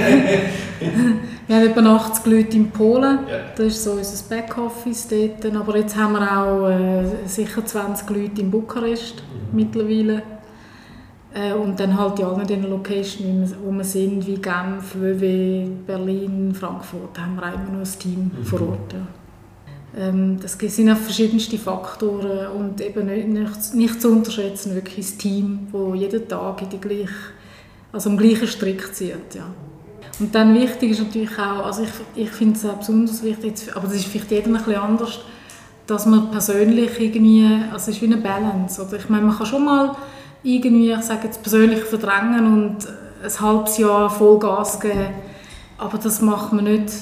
wir 1.47 1.57
haben 1.57 1.67
etwa 1.67 1.97
80 1.97 2.27
Leute 2.27 2.57
in 2.57 2.71
Polen. 2.71 3.19
Ja. 3.29 3.39
Das 3.57 3.67
ist 3.67 3.85
so 3.85 3.93
unser 3.93 4.35
Backoffice 4.35 5.09
dort. 5.09 5.55
Aber 5.55 5.77
jetzt 5.77 5.97
haben 5.97 6.13
wir 6.15 6.39
auch 6.39 6.69
äh, 6.69 7.27
sicher 7.27 7.65
20 7.65 8.11
Leute 8.11 8.41
in 8.41 8.51
Bukarest 8.51 9.17
mhm. 9.17 9.57
mittlerweile. 9.57 10.23
Äh, 11.33 11.53
und 11.53 11.79
dann 11.79 11.97
halt 11.97 12.19
in 12.19 12.25
allen 12.25 12.47
den 12.47 12.69
Locations, 12.69 13.55
wo 13.63 13.71
wir 13.71 13.85
sind, 13.85 14.27
wie 14.27 14.35
Genf, 14.37 14.97
WW, 14.97 15.67
Berlin, 15.87 16.53
Frankfurt, 16.55 17.19
haben 17.19 17.37
wir 17.37 17.47
immer 17.55 17.79
noch 17.79 17.87
ein 17.87 17.99
Team 17.99 18.31
mhm. 18.37 18.45
vor 18.45 18.61
Ort. 18.63 18.93
Ja. 18.93 19.20
Ähm, 19.97 20.39
das 20.41 20.53
sind 20.53 20.91
auch 20.91 20.97
verschiedenste 20.97 21.59
Faktoren 21.59 22.49
und 22.49 22.81
eben 22.81 23.07
nicht, 23.07 23.75
nicht, 23.75 24.01
zu 24.01 24.11
unterschätzen 24.11 24.75
wirklich 24.75 25.07
das 25.07 25.17
Team, 25.17 25.67
das 25.73 25.99
jeden 25.99 26.29
Tag 26.29 26.63
in 26.63 26.69
die 26.69 26.81
gleiche, 26.81 27.09
also 27.93 28.11
am 28.11 28.17
gleichen 28.17 28.47
Strick 28.47 28.95
zieht. 28.95 29.35
Ja. 29.35 29.47
Und 30.21 30.35
dann 30.35 30.55
wichtig 30.55 30.93
ist 30.93 31.01
natürlich 31.01 31.37
auch, 31.39 31.67
also 31.67 31.83
ich, 31.83 32.23
ich 32.25 32.31
finde 32.31 32.57
es 32.57 32.65
auch 32.65 32.75
besonders 32.75 33.23
wichtig, 33.23 33.75
aber 33.75 33.87
das 33.89 33.97
ist 33.97 34.05
vielleicht 34.07 34.31
jedem 34.31 34.55
ein 34.55 34.63
bisschen 34.63 34.81
anders, 34.81 35.21
dass 35.87 36.07
man 36.07 36.31
persönlich 36.31 37.01
irgendwie, 37.01 37.49
also 37.73 37.91
es 37.91 37.97
ist 37.97 38.03
wie 38.03 38.07
eine 38.07 38.19
Balance, 38.19 38.81
oder? 38.81 38.97
Ich 38.97 39.09
meine, 39.09 39.27
man 39.27 39.37
kann 39.37 39.47
schon 39.47 39.65
mal 39.65 39.97
irgendwie, 40.45 40.93
ich 40.93 41.03
sage 41.03 41.27
jetzt 41.27 41.43
persönlich 41.43 41.81
verdrängen 41.81 42.47
und 42.47 42.77
ein 43.23 43.41
halbes 43.41 43.79
Jahr 43.79 44.09
Vollgas 44.09 44.79
geben, 44.79 45.09
aber 45.79 45.99
das 45.99 46.21
macht 46.21 46.53
man 46.53 46.65
nicht 46.65 46.93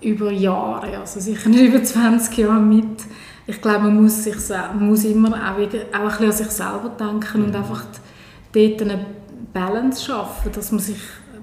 über 0.00 0.30
Jahre, 0.30 0.98
also 0.98 1.20
sicher 1.20 1.48
nicht 1.48 1.62
über 1.62 1.82
20 1.82 2.36
Jahre 2.38 2.60
mit. 2.60 3.04
Ich 3.46 3.60
glaube, 3.60 3.84
man 3.84 4.02
muss, 4.02 4.24
sich, 4.24 4.36
man 4.48 4.88
muss 4.88 5.04
immer 5.04 5.28
auch, 5.28 5.58
wieder, 5.58 5.78
auch 5.92 6.00
ein 6.00 6.08
bisschen 6.08 6.26
an 6.26 6.32
sich 6.32 6.50
selber 6.50 6.90
denken 6.98 7.44
und 7.44 7.56
einfach 7.56 7.84
dort 8.52 8.82
eine 8.82 9.06
Balance 9.52 10.04
schaffen, 10.04 10.50
dass 10.52 10.72
man 10.72 10.80
sich 10.80 10.98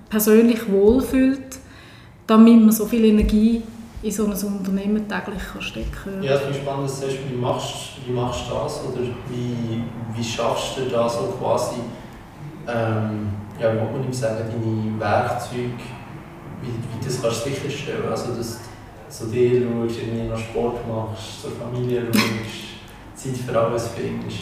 persönlich 0.10 0.70
wohlfühlt, 0.70 1.58
damit 2.28 2.60
man 2.60 2.72
so 2.72 2.86
viel 2.86 3.06
Energie 3.06 3.64
in 4.02 4.12
so 4.12 4.26
ein 4.26 4.32
Unternehmen 4.32 5.08
täglich 5.08 5.42
kann 5.52 5.62
stecken 5.62 5.92
kann. 6.04 6.22
Ja, 6.24 6.36
es 6.36 6.50
ist 6.50 6.58
spannend, 6.58 6.90
dass 6.90 7.00
du 7.00 7.06
sagst, 7.06 7.20
wie 7.32 7.38
machst, 7.38 7.76
wie 8.06 8.12
machst 8.12 8.42
du 8.50 8.54
das 8.54 8.82
oder 8.84 9.02
wie, 9.30 9.84
wie 10.14 10.24
schaffst 10.24 10.78
du 10.78 10.90
das 10.90 11.14
so 11.14 11.34
quasi 11.40 11.78
ähm, 12.68 13.30
ja, 13.60 13.74
wie 13.74 13.78
man 13.78 14.04
ihm 14.06 14.14
sagen, 14.14 14.38
deine 14.38 15.00
Werkzeuge, 15.00 15.72
wie, 16.64 16.68
wie 16.68 17.06
das 17.06 17.22
kannst 17.22 17.46
du 17.46 17.50
sicherstellen 17.50 18.10
also 18.10 18.34
dass 18.34 18.58
du 18.58 18.64
zu 19.10 19.26
dir 19.28 19.62
schaust, 19.62 20.00
irgendwie 20.00 20.28
noch 20.28 20.38
Sport 20.38 20.88
machst, 20.88 21.42
zur 21.42 21.52
Familie 21.52 22.08
schaust, 22.12 22.74
Zeit 23.16 23.38
für 23.38 23.60
alles 23.60 23.90
findest? 23.96 24.40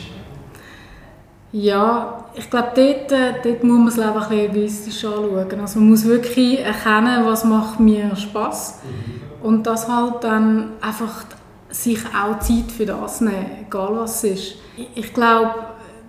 Ja, 1.52 2.26
ich 2.34 2.50
glaube, 2.50 2.72
dort, 2.76 3.12
äh, 3.12 3.34
dort 3.44 3.64
muss 3.64 3.78
man 3.78 3.86
das 3.88 3.98
Leben 3.98 4.10
ein 4.10 4.20
bisschen 4.20 4.56
egoistisch 4.56 5.06
anschauen. 5.06 5.60
Also 5.60 5.80
man 5.80 5.90
muss 5.90 6.06
wirklich 6.06 6.60
erkennen, 6.60 7.26
was 7.26 7.44
macht 7.44 7.80
mir 7.80 8.16
Spass 8.16 8.80
mhm. 8.84 9.46
und 9.46 9.68
das 9.68 9.90
halt 9.90 10.24
dann 10.24 10.72
einfach 10.80 11.26
sich 11.70 12.00
auch 12.08 12.40
Zeit 12.40 12.72
für 12.76 12.86
das 12.86 13.20
nehmen, 13.22 13.66
egal 13.68 13.90
was 13.98 14.24
es 14.24 14.32
ist. 14.32 14.56
Ich 14.96 15.14
glaube, 15.14 15.54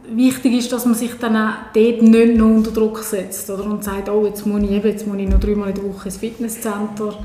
wichtig 0.09 0.55
ist, 0.55 0.73
dass 0.73 0.85
man 0.85 0.95
sich 0.95 1.13
dann 1.19 1.37
auch 1.37 1.53
dort 1.75 2.03
nicht 2.03 2.37
noch 2.37 2.47
unter 2.47 2.71
Druck 2.71 2.99
setzt 2.99 3.49
oder, 3.51 3.65
und 3.65 3.85
sagt, 3.85 4.09
oh, 4.09 4.27
jetzt 4.27 4.47
muss 4.47 4.63
ich, 4.63 4.71
jetzt 4.71 5.07
muss 5.07 5.19
ich 5.19 5.29
noch 5.29 5.41
dreimal 5.41 5.71
in 5.71 5.75
der 5.75 5.85
Woche 5.85 6.07
ins 6.07 6.17
Fitnesscenter 6.17 7.19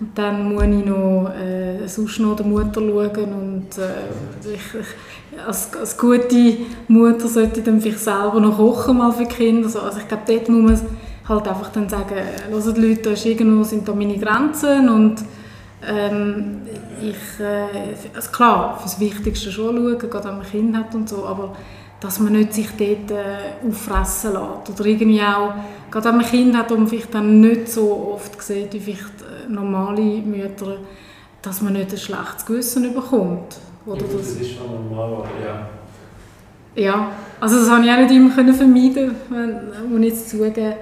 und 0.00 0.16
dann 0.16 0.52
muss 0.52 0.62
ich 0.62 0.84
noch 0.84 1.30
äh, 1.30 1.86
sonst 1.86 2.18
noch 2.20 2.36
der 2.36 2.46
Mutter 2.46 2.80
schauen 2.80 3.32
und 3.34 3.78
äh, 3.78 4.54
ich, 4.54 4.80
ich, 4.80 5.46
als, 5.46 5.74
als 5.74 5.96
gute 5.98 6.56
Mutter 6.88 7.28
sollte 7.28 7.60
ich 7.60 7.66
dann 7.66 7.80
vielleicht 7.80 8.00
selber 8.00 8.40
noch 8.40 8.56
kochen 8.56 8.98
mal 8.98 9.12
für 9.12 9.24
die 9.24 9.34
Kinder. 9.34 9.66
Also, 9.66 9.80
also 9.80 9.98
ich 9.98 10.08
glaube, 10.08 10.22
dort 10.26 10.48
muss 10.48 10.82
man 10.82 10.96
halt 11.28 11.48
einfach 11.48 11.70
dann 11.70 11.88
sagen, 11.88 12.14
hören 12.48 12.74
die 12.74 12.80
Leute, 12.80 13.02
da 13.02 13.10
ist 13.10 13.26
irgendwo 13.26 13.62
sind 13.64 13.86
da 13.86 13.94
meine 13.94 14.18
Grenzen 14.18 14.88
und 14.88 15.16
ähm, 15.86 16.62
ich, 17.00 17.40
äh, 17.44 17.94
also 18.14 18.30
klar, 18.30 18.76
für 18.78 18.84
das 18.84 19.00
Wichtigste 19.00 19.50
schon 19.50 19.76
schauen, 19.76 19.98
gerade 19.98 20.28
wenn 20.28 20.38
man 20.38 20.46
Kind 20.46 20.76
hat 20.76 20.94
und 20.94 21.08
so, 21.08 21.24
aber 21.24 21.56
dass 22.00 22.18
man 22.18 22.32
nicht 22.32 22.54
sich 22.54 22.68
dort 22.70 23.10
äh, 23.10 23.68
auffressen 23.68 24.32
lässt. 24.32 24.70
Oder 24.70 24.86
irgendwie 24.88 25.20
auch, 25.20 25.52
gerade 25.90 26.08
wenn 26.08 26.16
man 26.16 26.26
Kinder 26.26 26.58
hat 26.58 26.72
und 26.72 26.80
man 26.80 26.88
vielleicht 26.88 27.14
dann 27.14 27.40
nicht 27.40 27.68
so 27.68 28.14
oft 28.14 28.42
sieht 28.42 28.72
wie 28.72 28.80
vielleicht 28.80 29.22
äh, 29.22 29.50
normale 29.50 30.00
Mütter, 30.00 30.78
dass 31.42 31.60
man 31.60 31.74
nicht 31.74 31.92
ein 31.92 31.98
schlechtes 31.98 32.46
Gewissen 32.46 32.94
bekommt. 32.94 33.56
Oder 33.86 34.00
ja, 34.00 34.06
das, 34.12 34.34
das 34.34 34.40
ist 34.40 34.52
schon 34.52 34.88
normal, 34.88 35.14
aber 35.14 35.28
ja. 35.44 35.68
Ja, 36.76 37.10
also 37.40 37.58
das 37.58 37.68
konnte 37.68 37.88
ich 37.88 37.92
auch 37.92 37.98
nicht 37.98 38.12
immer 38.12 38.30
vermeiden, 38.30 39.14
muss 39.90 40.00
ich 40.00 40.06
jetzt 40.06 40.30
zugeben. 40.30 40.74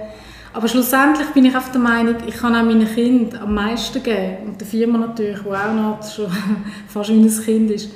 Aber 0.53 0.67
schlussendlich 0.67 1.27
bin 1.29 1.45
ich 1.45 1.55
auf 1.55 1.71
der 1.71 1.81
Meinung, 1.81 2.15
ich 2.27 2.35
kann 2.35 2.55
auch 2.55 2.63
meinen 2.63 2.87
Kind 2.87 3.39
am 3.39 3.55
meisten 3.55 4.01
geben. 4.01 4.37
Und 4.47 4.61
der 4.61 4.67
Firma 4.67 4.99
natürlich, 4.99 5.39
die 5.39 5.47
auch 5.47 5.73
noch 5.73 5.99
schon 6.03 6.27
fast 6.87 7.09
wie 7.09 7.13
ein 7.13 7.43
Kind 7.43 7.71
ist 7.71 7.89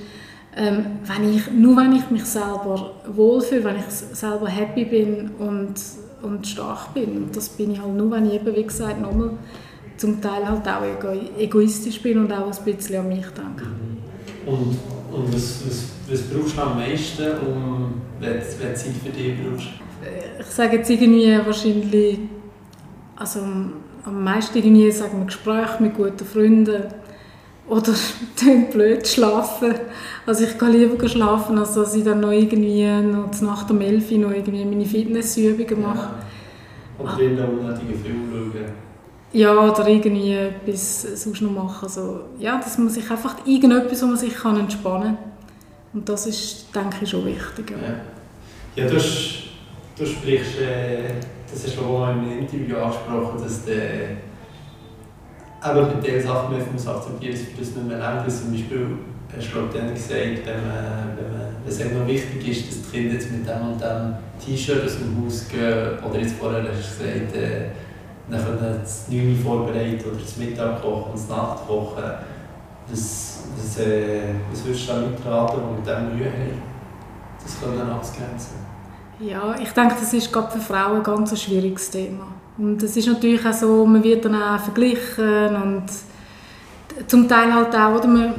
ähm, 0.56 0.86
wenn 1.06 1.34
ich, 1.34 1.52
nur 1.52 1.78
wenn 1.78 1.94
ich 1.94 2.10
mich 2.12 2.26
selber 2.26 2.92
wohlfühle, 3.08 3.64
wenn 3.64 3.78
ich 3.78 3.86
selber 3.90 4.48
happy 4.48 4.86
bin 4.86 5.32
und, 5.40 5.74
und 6.22 6.48
stark 6.48 6.94
bin. 6.94 7.18
Und 7.24 7.36
das 7.36 7.50
bin 7.50 7.72
ich 7.72 7.82
halt 7.82 7.96
nur, 7.96 8.12
wenn 8.12 8.28
ich 8.28 8.34
eben, 8.34 8.56
wie 8.56 8.64
gesagt, 8.64 9.02
nochmal 9.02 9.32
zum 9.98 10.22
Teil 10.22 10.48
halt 10.48 10.68
auch 10.68 11.40
egoistisch 11.40 12.02
bin 12.02 12.20
und 12.20 12.32
auch 12.32 12.52
ein 12.52 12.66
bisschen 12.66 13.00
an 13.00 13.08
mich 13.08 13.26
denke. 13.26 13.66
Mhm. 13.66 13.94
Und, 14.46 14.78
und 15.12 15.34
was, 15.34 15.64
was, 15.66 15.86
was 16.10 16.22
brauchst 16.24 16.58
du 16.58 16.62
am 16.62 16.78
meisten, 16.78 17.24
um, 17.46 17.94
wenn 18.20 18.42
Zeit 18.42 18.78
für 18.78 19.10
dich 19.10 19.36
brauchst? 19.40 19.68
Ich 20.40 20.46
sage 20.48 20.78
jetzt 20.78 20.90
irgendwie 20.90 21.38
wahrscheinlich, 21.46 22.20
also 23.16 23.40
am 23.40 24.24
meisten 24.24 24.58
irgendwie, 24.58 24.92
sagen 24.92 25.20
wir, 25.20 25.26
Gespräche 25.26 25.82
mit 25.82 25.96
guten 25.96 26.26
Freunden, 26.26 26.84
oder 27.68 27.94
blöd 28.72 29.08
schlafen. 29.08 29.74
Also 30.26 30.44
ich 30.46 30.58
gehe 30.58 30.70
lieber 30.70 31.08
schlafen, 31.08 31.58
als 31.58 31.74
dass 31.74 31.96
ich 31.96 32.04
dann 32.04 32.20
noch 32.20 32.32
irgendwie 32.32 32.86
noch 32.86 33.30
nach 33.42 33.64
der 33.64 33.76
Melfi 33.76 34.18
noch 34.18 34.32
irgendwie 34.32 34.66
meine 34.66 34.86
Fitnessübungen 34.86 35.82
mache. 35.82 36.10
Ja. 37.00 37.04
Oder 37.04 37.20
in 37.20 37.36
der 37.36 37.50
unnötigen 37.50 38.00
Film 38.02 38.30
schauen. 38.32 38.66
Ja, 39.34 39.72
oder 39.72 39.88
irgendwie 39.88 40.34
etwas 40.34 41.24
sonst 41.24 41.42
noch 41.42 41.52
machen. 41.52 41.80
Also, 41.84 42.22
ja, 42.38 42.58
dass 42.58 42.78
man 42.78 42.90
sich 42.90 43.10
einfach 43.10 43.36
irgendetwas, 43.46 44.04
wo 44.04 44.08
man 44.08 44.18
sich 44.18 44.36
kann 44.36 44.60
entspannen 44.60 45.16
kann. 45.16 45.34
Und 45.94 46.08
das 46.08 46.28
ist, 46.28 46.68
denke 46.74 46.98
ich, 47.02 47.10
schon 47.10 47.26
wichtig. 47.26 47.72
Ja, 47.72 48.84
ja 48.84 48.90
du, 48.90 48.96
hast, 48.96 49.44
du 49.98 50.06
sprichst, 50.06 50.60
äh, 50.62 51.16
das 51.52 51.66
hast 51.66 51.78
du 51.78 51.82
auch 51.82 52.10
im 52.10 52.40
Interview 52.40 52.78
angesprochen, 52.78 53.42
dass 53.42 53.66
der 53.66 54.18
aber 55.64 55.88
mit 55.88 56.06
den 56.06 56.22
Sachen 56.22 56.56
muss 56.56 56.86
man 56.86 56.96
akzeptieren, 56.96 57.34
dass 57.34 57.68
das 57.68 57.76
nicht 57.76 57.88
mehr 57.88 57.98
lang 57.98 58.26
ist. 58.28 58.42
Zum 58.42 58.52
Beispiel 58.52 58.88
hast 59.36 59.54
du 59.54 59.78
dann 59.78 59.94
gesagt, 59.94 60.46
wenn, 60.46 60.68
man, 60.68 61.18
wenn, 61.18 61.32
man, 61.32 61.48
wenn 61.64 61.72
es 61.72 61.80
eben 61.80 62.06
wichtig 62.08 62.48
ist, 62.50 62.68
dass 62.70 62.82
die 62.82 62.98
Kinder 62.98 63.14
jetzt 63.14 63.32
mit 63.32 63.48
dem 63.48 63.62
und 63.72 63.82
dem 63.82 64.16
T-Shirt 64.44 64.86
aus 64.86 64.98
dem 64.98 65.24
Haus 65.24 65.48
gehen, 65.48 66.00
oder 66.04 66.20
jetzt 66.20 66.36
vorher 66.36 66.64
hast 66.64 67.00
du 67.00 67.04
gesagt, 67.04 67.36
äh, 67.36 67.70
dann 68.30 68.44
können 68.44 68.80
das 68.82 69.08
9 69.10 69.40
vorbereiten 69.42 70.04
oder 70.06 70.20
das 70.20 70.38
Mittag 70.38 70.82
kochen 70.82 71.12
und 71.12 71.14
das 71.14 71.30
Nacht 71.30 71.68
kochen. 71.68 72.04
Das, 72.90 73.44
das, 73.58 73.86
äh, 73.86 74.34
was 74.52 74.66
würdest 74.66 74.90
du 74.90 74.94
da 74.94 75.00
mitraten, 75.00 75.62
die 75.62 75.76
mit 75.80 75.88
dem 75.88 76.18
Mühe 76.18 76.28
haben? 76.28 76.62
Das 77.42 77.60
können 77.60 77.90
abgrenzen. 77.90 78.58
Ja, 79.20 79.56
ich 79.62 79.72
denke, 79.72 79.96
das 80.00 80.14
ist 80.14 80.32
gerade 80.32 80.52
für 80.52 80.60
Frauen 80.60 80.98
ein 80.98 81.04
ganz 81.04 81.42
schwieriges 81.42 81.90
Thema. 81.90 82.33
Und 82.58 82.84
es 82.84 82.96
ist 82.96 83.08
natürlich 83.08 83.46
auch 83.46 83.54
so, 83.54 83.86
man 83.86 84.04
wird 84.04 84.26
dann 84.26 84.36
auch 84.36 84.60
verglichen 84.60 85.56
und 85.56 85.86
zum 87.08 87.28
Teil 87.28 87.54
halt 87.54 87.76
auch, 87.76 87.98
oder? 87.98 88.08
Man, 88.08 88.34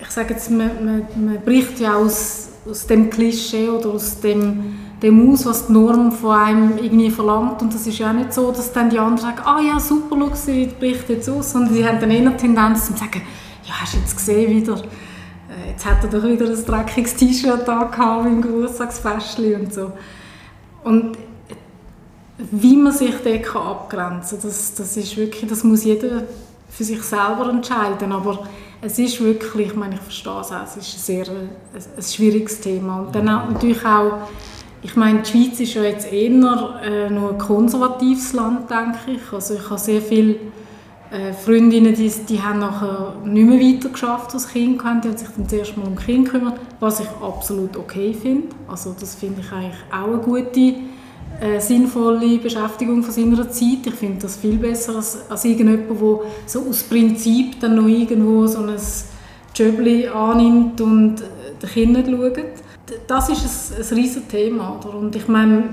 ich 0.00 0.10
sage 0.10 0.34
jetzt, 0.34 0.50
man, 0.50 0.70
man, 0.84 1.06
man 1.24 1.40
bricht 1.44 1.78
ja 1.78 1.94
aus, 1.94 2.48
aus 2.68 2.86
dem 2.86 3.10
Klischee 3.10 3.68
oder 3.68 3.90
aus 3.90 4.20
dem, 4.20 4.74
dem 5.00 5.30
aus, 5.30 5.46
was 5.46 5.68
die 5.68 5.72
Norm 5.72 6.10
von 6.10 6.36
einem 6.36 6.78
irgendwie 6.78 7.10
verlangt. 7.10 7.62
Und 7.62 7.72
das 7.72 7.86
ist 7.86 7.98
ja 7.98 8.10
auch 8.10 8.14
nicht 8.14 8.32
so, 8.32 8.50
dass 8.50 8.72
dann 8.72 8.90
die 8.90 8.98
anderen 8.98 9.18
sagen, 9.18 9.42
ah 9.44 9.60
ja, 9.60 9.78
super, 9.78 10.16
schau, 10.18 10.34
sie 10.34 10.66
bricht 10.66 11.08
jetzt 11.08 11.28
aus, 11.28 11.52
sondern 11.52 11.74
sie 11.74 11.86
haben 11.86 12.00
dann 12.00 12.10
eher 12.10 12.36
Tendenz 12.36 12.86
zu 12.86 12.92
sagen, 12.94 13.22
ja, 13.64 13.74
hast 13.80 13.94
du 13.94 13.98
jetzt 13.98 14.16
gesehen 14.16 14.50
wieder, 14.50 14.74
äh, 14.74 15.70
jetzt 15.70 15.86
hat 15.86 16.02
er 16.02 16.10
doch 16.10 16.26
wieder 16.26 16.46
ein 16.46 16.64
dreckiges 16.66 17.14
T-Shirt 17.14 17.66
da 17.66 17.84
gehabt 17.84 18.26
im 18.26 18.42
Geburtstagsfestchen 18.42 19.60
und 19.60 19.72
so. 19.72 19.92
Und 20.82 21.16
wie 22.38 22.76
man 22.76 22.92
sich 22.92 23.14
dort 23.22 23.56
abgrenzen 23.56 24.38
kann, 24.40 24.48
das, 24.48 24.74
das 24.74 24.96
ist 24.96 25.16
wirklich, 25.16 25.48
das 25.48 25.62
muss 25.62 25.84
jeder 25.84 26.24
für 26.68 26.84
sich 26.84 27.02
selber 27.02 27.48
entscheiden, 27.50 28.10
aber 28.12 28.48
es 28.80 28.98
ist 28.98 29.22
wirklich, 29.22 29.68
ich 29.68 29.76
meine, 29.76 29.94
ich 29.94 30.00
verstehe 30.00 30.40
es 30.40 30.50
auch, 30.50 30.64
es 30.64 30.76
ist 30.76 30.96
ein 30.96 31.00
sehr 31.00 31.28
ein, 31.28 31.50
ein 31.96 32.02
schwieriges 32.02 32.60
Thema. 32.60 33.00
Und 33.00 33.14
dann 33.14 33.26
natürlich 33.26 33.84
auch, 33.84 34.28
ich 34.82 34.96
meine, 34.96 35.22
die 35.22 35.30
Schweiz 35.30 35.60
ist 35.60 35.74
ja 35.74 35.82
jetzt 35.82 36.12
eher 36.12 36.80
äh, 36.82 37.08
nur 37.08 37.30
ein 37.30 37.38
konservatives 37.38 38.32
Land, 38.32 38.68
denke 38.68 39.12
ich, 39.16 39.32
also 39.32 39.54
ich 39.54 39.70
habe 39.70 39.80
sehr 39.80 40.02
viele 40.02 40.34
äh, 41.10 41.32
Freundinnen, 41.32 41.94
die, 41.94 42.10
die 42.28 42.42
haben 42.42 42.58
nachher 42.58 43.14
nicht 43.24 43.48
mehr 43.48 43.60
weiter 43.60 43.88
geschafft 43.88 44.34
als 44.34 44.48
Kind 44.48 44.82
die 44.82 44.84
haben 44.84 45.16
sich 45.16 45.28
dann 45.34 45.48
zuerst 45.48 45.76
mal 45.76 45.86
um 45.86 45.96
Kind 45.96 46.26
gekümmert, 46.26 46.58
was 46.80 47.00
ich 47.00 47.08
absolut 47.22 47.76
okay 47.76 48.12
finde, 48.12 48.48
also 48.68 48.94
das 48.98 49.14
finde 49.14 49.40
ich 49.40 49.52
eigentlich 49.52 49.78
auch 49.90 50.08
eine 50.08 50.18
gute 50.18 50.74
äh, 51.40 51.60
sinnvolle 51.60 52.38
Beschäftigung 52.38 53.02
von 53.02 53.12
seiner 53.12 53.50
Zeit. 53.50 53.86
Ich 53.86 53.94
finde 53.94 54.22
das 54.22 54.36
viel 54.36 54.56
besser 54.56 54.96
als, 54.96 55.18
als 55.28 55.44
irgendjemand, 55.44 55.90
der 55.90 56.18
so 56.46 56.66
aus 56.68 56.82
Prinzip 56.84 57.60
dann 57.60 57.76
noch 57.76 57.88
irgendwo 57.88 58.46
so 58.46 58.60
ein 58.60 58.76
Jobli 59.54 60.08
annimmt 60.08 60.80
und 60.80 61.20
äh, 61.20 61.24
den 61.60 61.70
Kindern 61.70 62.04
schaut. 62.06 62.44
Das 63.06 63.28
ist 63.28 63.72
ein, 63.72 63.82
ein 63.82 63.98
riesiges 63.98 64.28
Thema. 64.28 64.78
Oder? 64.78 64.94
Und 64.96 65.16
ich 65.16 65.28
meine, 65.28 65.64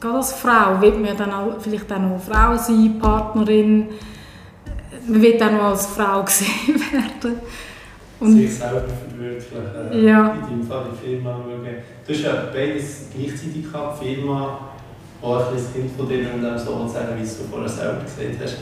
gerade 0.00 0.16
als 0.16 0.32
Frau 0.32 0.80
will 0.80 0.92
man 0.92 1.16
dann 1.16 1.32
auch, 1.32 1.60
vielleicht 1.60 1.92
auch 1.92 1.98
noch 1.98 2.20
Frau 2.20 2.56
sein, 2.56 2.98
Partnerin. 3.00 3.88
Man 5.06 5.22
will 5.22 5.42
auch 5.42 5.52
noch 5.52 5.62
als 5.64 5.86
Frau 5.86 6.22
gesehen 6.24 6.80
werden. 6.92 7.40
Und 8.20 8.36
sich 8.36 8.54
selber 8.54 8.82
verwirklichen. 8.82 10.06
Ja. 10.06 10.34
In 10.34 10.40
deinem 10.40 10.62
Fall 10.62 10.86
die 10.92 11.08
Firma 11.08 11.36
schauen. 11.42 11.66
Du 12.06 12.12
hast 12.12 12.22
ja 12.22 12.48
beides 12.52 13.08
gleichzeitig 13.14 13.70
gehabt, 13.70 14.02
Firma 14.02 14.73
auch 15.24 15.50
ein 15.50 15.72
Kind 15.72 15.90
von 15.96 16.08
dir, 16.08 16.18
wenn 16.18 16.42
du 16.42 16.58
so 16.58 16.86
sagen, 16.86 17.16
wie 17.16 17.22
du 17.22 17.44
vorher 17.50 17.68
selber 17.68 18.02
gesagt 18.02 18.42
hast, 18.42 18.58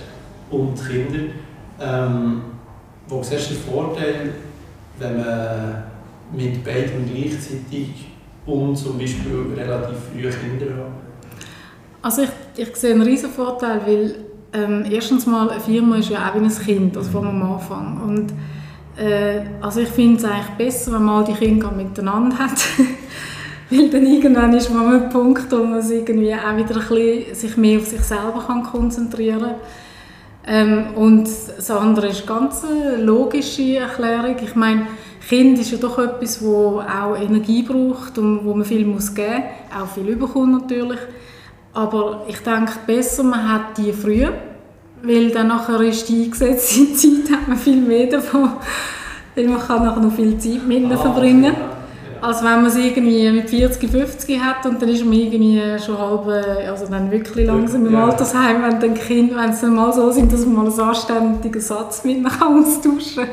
und 0.50 0.78
die 0.78 0.92
Kinder. 0.92 1.32
Ähm, 1.80 2.42
wo 3.08 3.22
siehst 3.22 3.50
du 3.50 3.54
den 3.54 3.62
Vorteil, 3.64 4.32
wenn 4.98 5.16
man 5.16 5.82
mit 6.32 6.64
beiden 6.64 7.10
gleichzeitig 7.12 8.06
und 8.46 8.76
zum 8.76 8.98
Beispiel 8.98 9.52
relativ 9.56 9.96
früh 10.12 10.20
Kinder 10.20 10.76
hat? 10.76 10.92
Also 12.02 12.22
ich, 12.22 12.68
ich 12.68 12.76
sehe 12.76 12.92
einen 12.92 13.02
riesen 13.02 13.30
Vorteil, 13.30 13.80
weil 13.86 14.14
ähm, 14.52 14.84
erstens 14.90 15.26
mal 15.26 15.50
eine 15.50 15.60
Firma 15.60 15.96
ist 15.96 16.10
ja 16.10 16.28
auch 16.28 16.34
wie 16.34 16.44
ein 16.44 16.50
Kind, 16.50 16.96
also 16.96 17.10
von 17.10 17.26
am 17.26 17.42
Anfang. 17.42 18.00
Und 18.02 18.32
äh, 19.02 19.40
also 19.60 19.80
ich 19.80 19.88
finde 19.88 20.18
es 20.18 20.24
eigentlich 20.24 20.56
besser, 20.58 20.92
wenn 20.92 21.04
man 21.04 21.18
all 21.18 21.24
die 21.24 21.38
Kinder 21.38 21.70
miteinander 21.70 22.38
hat. 22.38 22.52
Weil 23.72 23.88
dann 23.88 24.04
irgendwann 24.04 24.52
ist 24.52 24.70
man 24.70 24.92
ein 24.92 25.08
Punkt, 25.08 25.50
wo 25.50 25.64
man 25.64 25.80
sich 25.80 26.00
irgendwie 26.00 26.34
auch 26.34 26.56
wieder 26.58 26.78
ein 26.78 26.88
bisschen, 26.88 27.34
sich 27.34 27.56
mehr 27.56 27.78
auf 27.78 27.86
sich 27.86 28.02
selber 28.02 28.44
kann 28.46 28.64
konzentrieren 28.64 29.40
kann. 29.40 29.54
Ähm, 30.46 30.94
und 30.94 31.24
das 31.24 31.70
andere 31.70 32.08
ist 32.08 32.26
ganz 32.26 32.64
eine 32.64 33.02
logische 33.02 33.76
Erklärung. 33.76 34.36
Ich 34.42 34.54
meine, 34.56 34.88
Kind 35.26 35.58
ist 35.58 35.70
ja 35.70 35.78
doch 35.78 35.98
etwas, 35.98 36.40
das 36.40 36.44
auch 36.44 37.16
Energie 37.18 37.62
braucht 37.62 38.18
und 38.18 38.44
wo 38.44 38.52
man 38.52 38.66
viel 38.66 38.84
muss 38.84 39.14
geben 39.14 39.44
muss, 39.70 39.82
auch 39.82 39.88
viel 39.88 40.08
überkommt 40.08 40.52
natürlich. 40.52 41.00
Aber 41.72 42.26
ich 42.28 42.40
denke, 42.40 42.72
besser 42.86 43.22
man 43.22 43.50
hat 43.50 43.78
die 43.78 43.94
früh, 43.94 44.26
weil 45.02 45.30
dann 45.30 45.48
nachher 45.48 45.80
ist 45.80 46.10
die 46.10 46.24
eingesetzte 46.24 46.92
Zeit, 46.94 47.32
hat 47.32 47.48
man 47.48 47.56
viel 47.56 47.80
mehr 47.80 48.08
davon, 48.08 48.50
weil 49.34 49.48
man 49.48 49.66
kann 49.66 49.82
nachher 49.82 50.02
noch 50.02 50.12
viel 50.12 50.36
Zeit 50.36 50.66
mit 50.66 50.80
ihnen 50.80 50.92
ah, 50.92 50.98
verbringen. 50.98 51.44
Ja 51.44 51.81
als 52.22 52.38
wenn 52.42 52.62
man 52.62 52.66
es 52.66 52.76
irgendwie 52.76 53.30
mit 53.32 53.50
40, 53.50 53.90
50 53.90 54.40
hat 54.40 54.64
und 54.64 54.80
dann 54.80 54.88
ist 54.88 55.04
man 55.04 55.14
irgendwie 55.14 55.60
schon 55.84 55.98
halb, 55.98 56.26
also 56.68 56.86
dann 56.86 57.10
wirklich 57.10 57.46
langsam 57.46 57.84
im 57.84 57.94
ja. 57.94 58.06
Altersheim, 58.06 58.62
wenn 58.62 58.78
dann 58.78 58.94
Kind, 58.94 59.34
wenn 59.34 59.50
es 59.50 59.60
dann 59.60 59.74
mal 59.74 59.92
so 59.92 60.10
sind, 60.12 60.32
dass 60.32 60.46
man 60.46 60.64
mal 60.64 60.70
einen 60.70 60.80
anständigen 60.80 61.60
Satz 61.60 62.04
mit 62.04 62.18
ihnen 62.18 62.26
austauschen. 62.26 63.24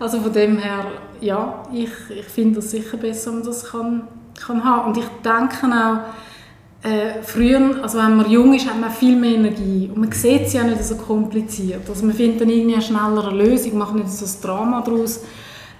Also 0.00 0.18
von 0.18 0.32
dem 0.32 0.58
her, 0.58 0.84
ja, 1.20 1.62
ich, 1.72 1.90
ich 2.10 2.24
finde 2.24 2.58
es 2.58 2.72
sicher 2.72 2.96
besser, 2.96 3.30
wenn 3.30 3.38
man 3.38 3.46
das 3.46 3.70
kann, 3.70 4.02
kann 4.44 4.64
haben. 4.64 4.88
Und 4.88 4.98
ich 4.98 5.06
denke 5.24 5.66
auch, 5.72 6.88
äh, 6.88 7.22
früher, 7.22 7.80
also 7.80 7.98
wenn 7.98 8.16
man 8.16 8.28
jung 8.28 8.52
ist, 8.52 8.68
hat 8.68 8.80
man 8.80 8.90
viel 8.90 9.14
mehr 9.14 9.36
Energie 9.36 9.88
und 9.94 10.00
man 10.00 10.10
sieht 10.10 10.46
es 10.46 10.54
ja 10.54 10.64
nicht 10.64 10.82
so 10.82 10.96
kompliziert. 10.96 11.88
Also 11.88 12.04
man 12.04 12.16
findet 12.16 12.40
dann 12.40 12.50
irgendwie 12.50 12.74
eine 12.74 12.82
schnellere 12.82 13.30
Lösung, 13.32 13.78
macht 13.78 13.94
nicht 13.94 14.10
so 14.10 14.26
ein 14.26 14.42
Drama 14.42 14.80
daraus. 14.80 15.20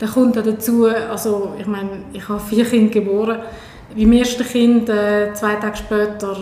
Dann 0.02 0.11
kommt 0.11 0.37
auch 0.37 0.42
dazu, 0.42 0.87
also 0.87 1.52
ich 1.61 1.66
meine, 1.68 1.90
ich 2.12 2.28
habe 2.28 2.40
vier 2.40 2.64
Kinder 2.64 2.90
geboren. 2.90 3.38
Beim 3.97 4.11
ersten 4.11 4.42
Kind, 4.42 4.88
äh, 4.88 5.32
zwei 5.32 5.54
Tage 5.54 5.76
später, 5.76 6.37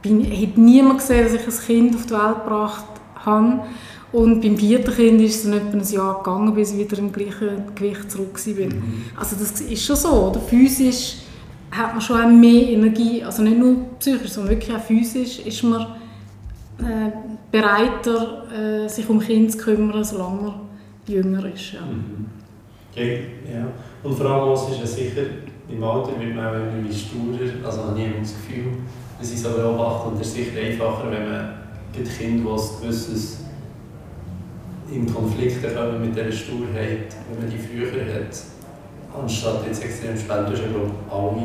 bin, 0.00 0.24
hat 0.24 0.56
niemand 0.56 1.00
gesehen, 1.00 1.24
dass 1.24 1.34
ich 1.34 1.46
ein 1.46 1.66
Kind 1.66 1.94
auf 1.94 2.06
die 2.06 2.12
Welt 2.12 2.42
gebracht 2.42 2.86
habe. 3.16 3.60
Und 4.12 4.40
beim 4.40 4.56
vierten 4.56 4.94
Kind 4.94 5.20
ist 5.20 5.36
es 5.36 5.42
dann 5.42 5.52
etwa 5.52 5.76
ein 5.76 5.92
Jahr 5.92 6.22
gegangen, 6.22 6.54
bis 6.54 6.72
ich 6.72 6.78
wieder 6.78 6.96
im 6.96 7.12
gleichen 7.12 7.74
Gewicht 7.74 8.10
zurück 8.10 8.46
war. 8.46 8.66
Mhm. 8.66 9.04
Also 9.14 9.36
das 9.38 9.60
ist 9.60 9.84
schon 9.84 9.96
so, 9.96 10.08
oder? 10.08 10.40
Physisch 10.40 11.16
hat 11.70 11.92
man 11.92 12.00
schon 12.00 12.18
auch 12.18 12.30
mehr 12.30 12.70
Energie, 12.70 13.22
also 13.22 13.42
nicht 13.42 13.58
nur 13.58 13.76
psychisch, 13.98 14.30
sondern 14.30 14.54
wirklich 14.54 14.74
auch 14.74 14.80
physisch 14.80 15.40
ist 15.40 15.62
man 15.64 15.82
äh, 16.78 17.10
bereiter, 17.50 18.44
äh, 18.50 18.88
sich 18.88 19.06
um 19.06 19.20
Kinder 19.20 19.52
zu 19.52 19.58
kümmern, 19.58 20.02
solange 20.02 20.40
man 20.40 20.54
jünger 21.06 21.44
ist. 21.52 21.74
Ja. 21.74 21.82
Mhm. 21.82 22.41
Ja. 22.94 23.66
Und 24.02 24.14
vor 24.14 24.26
allem 24.26 24.52
ist 24.52 24.80
ja 24.80 24.86
sicher, 24.86 25.22
im 25.68 25.82
Alter 25.82 26.20
wird 26.20 26.34
man 26.34 26.46
auch 26.46 26.52
irgendwie 26.54 26.92
sturer, 26.92 27.64
also 27.64 27.84
habe 27.84 28.00
ich 28.00 28.20
das 28.20 28.34
Gefühl, 28.34 28.72
wenn 29.18 29.26
sie 29.26 29.36
so 29.36 29.50
beobachten, 29.50 30.10
und 30.10 30.20
es 30.20 30.28
ist 30.28 30.34
sicher 30.34 30.60
einfacher, 30.60 31.10
wenn 31.10 31.30
man 31.30 31.40
ein 31.96 32.04
Kind, 32.04 32.46
das 32.46 32.74
ein 32.76 32.82
gewisses 32.82 33.38
in 34.90 35.12
Konflikte 35.12 35.68
kommen 35.68 36.02
mit 36.02 36.14
dieser 36.14 36.32
Sturheit, 36.32 37.16
wenn 37.30 37.40
man 37.40 37.50
die 37.50 37.56
früher 37.56 38.04
hat, 38.12 38.36
anstatt 39.18 39.66
jetzt 39.66 39.82
extrem 39.82 40.16
spät, 40.16 40.46
du 40.46 40.52
hast 40.52 40.60
ja 40.60 40.68
glaube 40.68 40.90
alle, 41.10 41.42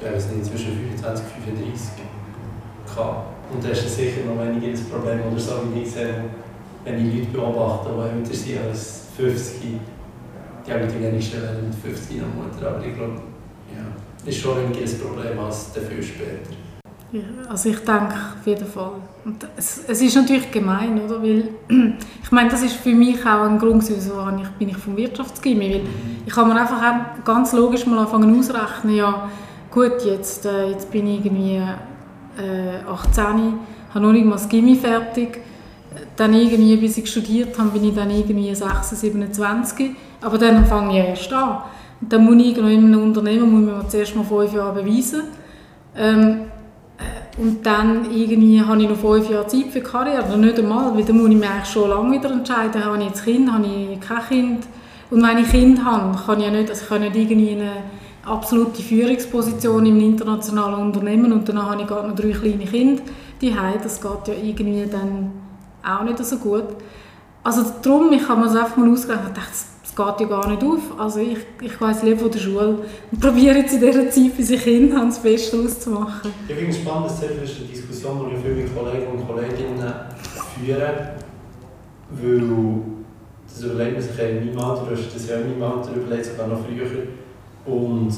ich 0.00 0.12
weiß 0.12 0.32
nicht, 0.32 0.46
zwischen 0.46 0.72
25 0.98 1.24
und 1.24 1.44
35 1.44 1.90
gehabt. 2.86 3.26
Und 3.52 3.62
da 3.62 3.68
ist 3.68 3.96
sicher 3.96 4.24
noch 4.26 4.44
weniger 4.44 4.72
das 4.72 4.82
Problem, 4.82 5.20
oder 5.30 5.40
so 5.40 5.52
wie 5.72 5.82
ich 5.82 5.90
sehe, 5.92 6.24
wenn 6.84 7.06
ich 7.06 7.14
Leute 7.14 7.30
beobachte, 7.30 7.90
die 7.94 8.18
älter 8.18 8.34
sind 8.34 8.58
als 8.68 9.01
50, 9.16 9.80
die 10.66 10.72
haben 10.72 10.88
die 10.88 11.02
wenigsten 11.02 11.40
mit 11.64 11.74
50 11.74 12.20
noch 12.20 12.34
Mutter, 12.34 12.68
aber 12.68 12.84
ich 12.86 12.94
glaube, 12.94 13.20
ja, 13.74 14.28
ist 14.28 14.38
schon 14.38 14.58
ein 14.58 14.72
Problem 14.72 15.38
als 15.38 15.72
dafür 15.72 16.02
später. 16.02 16.50
Ja, 17.12 17.20
also 17.50 17.68
ich 17.68 17.78
denke 17.78 18.14
auf 18.14 18.46
jeden 18.46 18.66
Fall. 18.66 18.92
Und 19.24 19.46
es, 19.54 19.84
es 19.86 20.00
ist 20.00 20.16
natürlich 20.16 20.50
gemein, 20.50 20.98
oder? 20.98 21.22
Weil, 21.22 21.48
ich 22.22 22.32
meine, 22.32 22.48
das 22.48 22.62
ist 22.62 22.76
für 22.76 22.94
mich 22.94 23.20
auch 23.26 23.42
ein 23.42 23.58
Grund, 23.58 23.86
wieso 23.86 24.14
ich, 24.40 24.48
bin 24.58 24.70
ich 24.70 24.76
vom 24.78 24.96
Wirtschaftsgymnasium. 24.96 25.82
Weil 25.82 25.82
mhm. 25.82 26.22
ich 26.26 26.32
kann 26.32 26.48
mir 26.48 26.58
einfach 26.58 26.80
auch 26.80 27.24
ganz 27.24 27.52
logisch 27.52 27.84
mal 27.84 27.98
anfangen 27.98 28.38
ausrechnen, 28.38 28.96
ja, 28.96 29.28
gut, 29.70 30.02
jetzt, 30.06 30.46
äh, 30.46 30.70
jetzt 30.70 30.90
bin 30.90 31.06
ich 31.06 31.26
irgendwie 31.26 31.60
äh, 32.38 32.82
18, 32.90 33.24
habe 33.92 34.06
noch 34.06 34.12
nicht 34.12 34.24
mal 34.24 34.32
das 34.32 34.48
Gimmi 34.48 34.76
fertig 34.76 35.40
dann 36.22 36.34
irgendwie, 36.34 36.76
bis 36.76 36.98
ich 36.98 37.10
studiert 37.10 37.58
habe, 37.58 37.70
bin 37.70 37.84
ich 37.84 37.94
dann 37.94 38.10
irgendwie 38.10 38.54
26, 38.54 38.98
27. 38.98 39.90
Aber 40.20 40.38
dann 40.38 40.64
fange 40.66 41.00
ich 41.00 41.08
erst 41.08 41.32
an. 41.32 41.62
Und 42.00 42.12
dann 42.12 42.24
muss 42.24 42.44
ich 42.44 42.56
in 42.56 42.64
einem 42.64 43.02
Unternehmen 43.02 43.50
muss 43.50 43.60
ich 43.60 43.66
mir 43.66 43.88
zuerst 43.88 44.16
mal 44.16 44.24
fünf 44.24 44.52
Jahre 44.54 44.82
beweisen. 44.82 45.22
Ähm, 45.96 46.42
äh, 46.98 47.40
und 47.40 47.66
dann 47.66 48.10
irgendwie 48.10 48.62
habe 48.62 48.82
ich 48.82 48.88
noch 48.88 48.96
fünf 48.96 49.28
Jahre 49.28 49.46
Zeit 49.46 49.66
für 49.70 49.80
die 49.80 49.84
Karriere, 49.84 50.24
oder 50.26 50.36
nicht 50.36 50.58
einmal, 50.58 50.94
weil 50.94 51.04
dann 51.04 51.18
muss 51.18 51.30
ich 51.30 51.36
mich 51.36 51.48
schon 51.64 51.90
lange 51.90 52.18
wieder 52.18 52.30
entscheiden, 52.30 52.84
habe 52.84 52.98
ich 52.98 53.08
jetzt 53.08 53.24
Kind, 53.24 53.52
habe 53.52 53.66
ich 53.66 54.00
kein 54.00 54.28
Kind. 54.28 54.66
Und 55.10 55.22
wenn 55.22 55.38
ich 55.38 55.50
Kind 55.50 55.84
habe, 55.84 56.16
kann 56.24 56.38
ich 56.38 56.46
ja 56.46 56.52
nicht, 56.52 56.70
also 56.70 56.82
ich 56.82 56.88
kann 56.88 57.02
nicht 57.02 57.16
irgendwie 57.16 57.50
eine 57.50 57.72
absolute 58.24 58.80
Führungsposition 58.80 59.84
im 59.86 60.00
internationalen 60.00 60.86
Unternehmen 60.86 61.32
und 61.32 61.48
dann 61.48 61.60
habe 61.60 61.82
ich 61.82 61.88
gerade 61.88 62.08
noch 62.08 62.14
drei 62.14 62.30
kleine 62.30 62.64
Kinder 62.64 63.02
die 63.42 63.52
Das 63.82 64.00
geht 64.00 64.28
ja 64.28 64.34
irgendwie 64.34 64.86
dann 64.90 65.32
auch 65.84 66.02
nicht 66.02 66.24
so 66.24 66.36
gut. 66.36 66.68
Also 67.44 67.64
darum, 67.82 68.12
ich 68.12 68.28
habe 68.28 68.40
mir 68.40 68.46
das 68.46 68.56
einfach 68.56 68.76
mal 68.76 68.92
ausgerechnet 68.92 69.28
und 69.28 69.36
dachte, 69.36 69.50
es 69.52 69.96
geht 69.96 70.20
ja 70.20 70.26
gar 70.26 70.48
nicht 70.48 70.62
auf. 70.62 70.98
Also 70.98 71.20
ich, 71.20 71.38
ich 71.60 71.78
gehe 71.78 71.88
jetzt 71.88 72.02
lieber 72.02 72.20
von 72.20 72.30
der 72.30 72.38
Schule 72.38 72.78
und 73.10 73.20
probiere 73.20 73.58
jetzt 73.58 73.74
in 73.74 73.80
dieser 73.80 74.10
Zeit, 74.10 74.36
bis 74.36 74.50
ich 74.50 74.62
Kinder 74.62 74.96
habe, 74.96 75.06
das 75.06 75.18
Beste 75.18 75.58
auszumachen. 75.58 76.32
Ich 76.48 76.54
finde 76.54 76.70
es 76.70 76.78
spannend, 76.78 77.06
dass 77.06 77.20
das 77.20 77.30
ist 77.30 77.58
eine 77.58 77.68
Diskussion, 77.68 78.30
die 78.30 78.36
ich 78.36 78.42
viel 78.42 78.54
mit 78.54 78.76
Kollegen 78.76 79.12
und 79.12 79.26
Kolleginnen 79.26 79.92
führe, 80.54 81.14
weil 82.10 82.42
das 83.46 83.62
überlegt 83.64 83.92
man 83.92 84.02
sich 84.02 84.16
ja 84.16 84.24
in 84.24 84.54
meinem 84.54 84.58
Alter, 84.60 84.84
du 84.84 84.96
hast 84.96 85.14
das 85.14 85.28
ja 85.28 85.36
in 85.36 85.58
meinem 85.58 85.78
Alter 85.78 85.92
überlegt, 85.94 86.26
sogar 86.26 86.46
noch 86.46 86.60
früher. 86.64 86.86
Und 87.66 88.12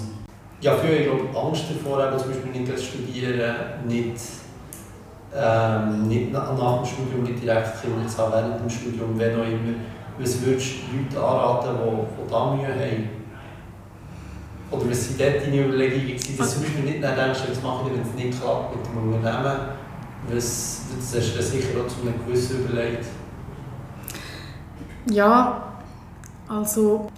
ja, 0.60 0.76
früher, 0.76 1.00
ich 1.00 1.06
glaube, 1.06 1.38
Angst 1.38 1.64
davor, 1.70 2.16
zum 2.18 2.30
Beispiel 2.30 2.60
nicht 2.60 2.78
zu 2.78 2.84
studieren, 2.84 3.56
nicht 3.86 4.16
ähm, 5.36 6.08
nicht 6.08 6.32
nach, 6.32 6.48
dem 6.50 6.86
Studium 6.86 7.24
direkt 7.24 7.82
Kinder 7.82 8.06
zu 8.06 8.18
haben, 8.18 8.32
während 8.32 8.60
dem 8.60 8.70
Studium, 8.70 9.18
wenn 9.18 9.34
auch 9.40 9.44
immer. 9.44 9.74
Was 10.18 10.40
würdest 10.44 10.74
du 10.76 10.96
Leuten 10.96 11.16
anraten, 11.16 11.76
die, 11.76 12.24
die 12.24 12.30
da 12.30 12.54
Mühe 12.54 12.68
haben? 12.68 13.08
Oder 14.70 14.90
was 14.90 15.08
sind 15.08 15.20
dort 15.20 15.42
deine 15.42 15.66
Überlegungen 15.66 16.06
gewesen, 16.06 16.36
dass 16.38 16.50
du 16.50 16.54
zum 16.54 16.62
Beispiel 16.62 16.84
nicht 16.84 17.00
nach 17.00 17.16
denkst, 17.16 17.40
was 17.48 17.62
mache 17.62 17.86
ich, 17.86 17.94
wenn 17.94 18.02
es 18.02 18.14
nicht 18.14 18.40
klappt 18.40 18.76
mit 18.76 18.86
dem 18.86 19.14
Unternehmen? 19.14 19.56
Was, 20.30 20.82
das 20.96 21.20
hast 21.20 21.36
du 21.36 21.42
sicher 21.42 21.68
auch 21.80 21.88
zu 21.88 22.00
einem 22.02 22.24
gewissen 22.24 22.64
überlegt. 22.64 23.04
Ja, 25.10 25.74
also 26.48 27.08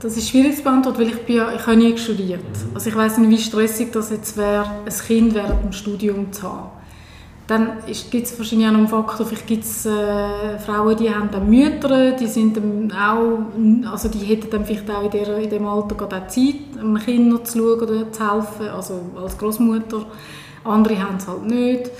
das 0.00 0.16
ist 0.16 0.28
schwierig 0.28 0.56
zu 0.56 0.62
beantworten, 0.62 1.00
weil 1.00 1.08
ich, 1.08 1.26
bin 1.26 1.36
ja, 1.36 1.52
ich 1.52 1.66
habe 1.66 1.76
nie 1.76 1.96
studiert. 1.96 2.42
Mhm. 2.42 2.74
Also 2.74 2.90
ich 2.90 2.96
weiß 2.96 3.18
nicht, 3.18 3.30
wie 3.30 3.38
stressig 3.38 3.92
das 3.92 4.10
jetzt 4.10 4.36
wäre, 4.36 4.66
ein 4.84 5.06
Kind 5.06 5.34
während 5.34 5.64
dem 5.64 5.72
Studium 5.72 6.32
zu 6.32 6.42
haben. 6.44 6.70
Dann 7.46 7.72
gibt 8.10 8.26
es 8.26 8.38
wahrscheinlich 8.38 8.66
auch 8.68 8.72
noch 8.72 8.78
einen 8.78 8.88
Faktor, 8.88 9.26
vielleicht 9.26 9.46
gibt 9.46 9.64
es 9.64 9.84
äh, 9.84 10.58
Frauen, 10.58 10.96
die 10.96 11.14
haben 11.14 11.28
dann 11.30 11.50
Mütter, 11.50 12.12
die 12.12 12.26
sind 12.26 12.56
dann 12.56 12.90
auch, 12.90 13.90
also 13.90 14.08
die 14.08 14.24
hätten 14.24 14.48
dann 14.48 14.64
vielleicht 14.64 14.90
auch 14.90 15.04
in, 15.04 15.10
der, 15.10 15.36
in 15.36 15.50
dem 15.50 15.66
Alter 15.66 15.94
gerade 15.94 16.22
auch 16.22 16.28
Zeit, 16.28 16.54
einem 16.78 16.98
Kind 16.98 17.28
noch 17.28 17.42
zu 17.42 17.58
schauen 17.58 17.80
oder 17.82 18.10
zu 18.10 18.32
helfen, 18.32 18.68
also 18.74 19.00
als 19.22 19.36
Großmutter. 19.36 20.06
Andere 20.64 20.98
haben 20.98 21.16
es 21.18 21.28
halt 21.28 21.44
nicht. 21.44 21.90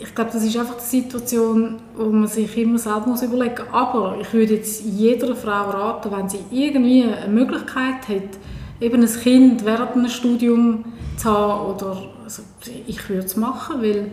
Ich 0.00 0.12
glaube, 0.12 0.32
das 0.32 0.42
ist 0.42 0.56
einfach 0.56 0.74
die 0.76 1.00
Situation, 1.02 1.76
wo 1.96 2.06
man 2.06 2.26
sich 2.26 2.56
immer 2.58 2.78
selbst 2.78 3.06
muss 3.06 3.22
überlegen 3.22 3.54
muss. 3.70 3.72
Aber 3.72 4.16
ich 4.20 4.32
würde 4.32 4.54
jetzt 4.54 4.82
jeder 4.84 5.36
Frau 5.36 5.70
raten, 5.70 6.10
wenn 6.10 6.28
sie 6.28 6.40
irgendwie 6.50 7.04
eine 7.04 7.32
Möglichkeit 7.32 8.08
hat, 8.08 8.38
eben 8.80 9.02
ein 9.02 9.08
Kind 9.08 9.64
während 9.64 9.92
einem 9.92 10.08
Studium 10.08 10.84
zu 11.16 11.30
haben, 11.30 11.74
oder 11.76 12.02
also 12.24 12.42
ich 12.88 13.08
würde 13.08 13.24
es 13.24 13.36
machen, 13.36 13.80
weil 13.80 14.10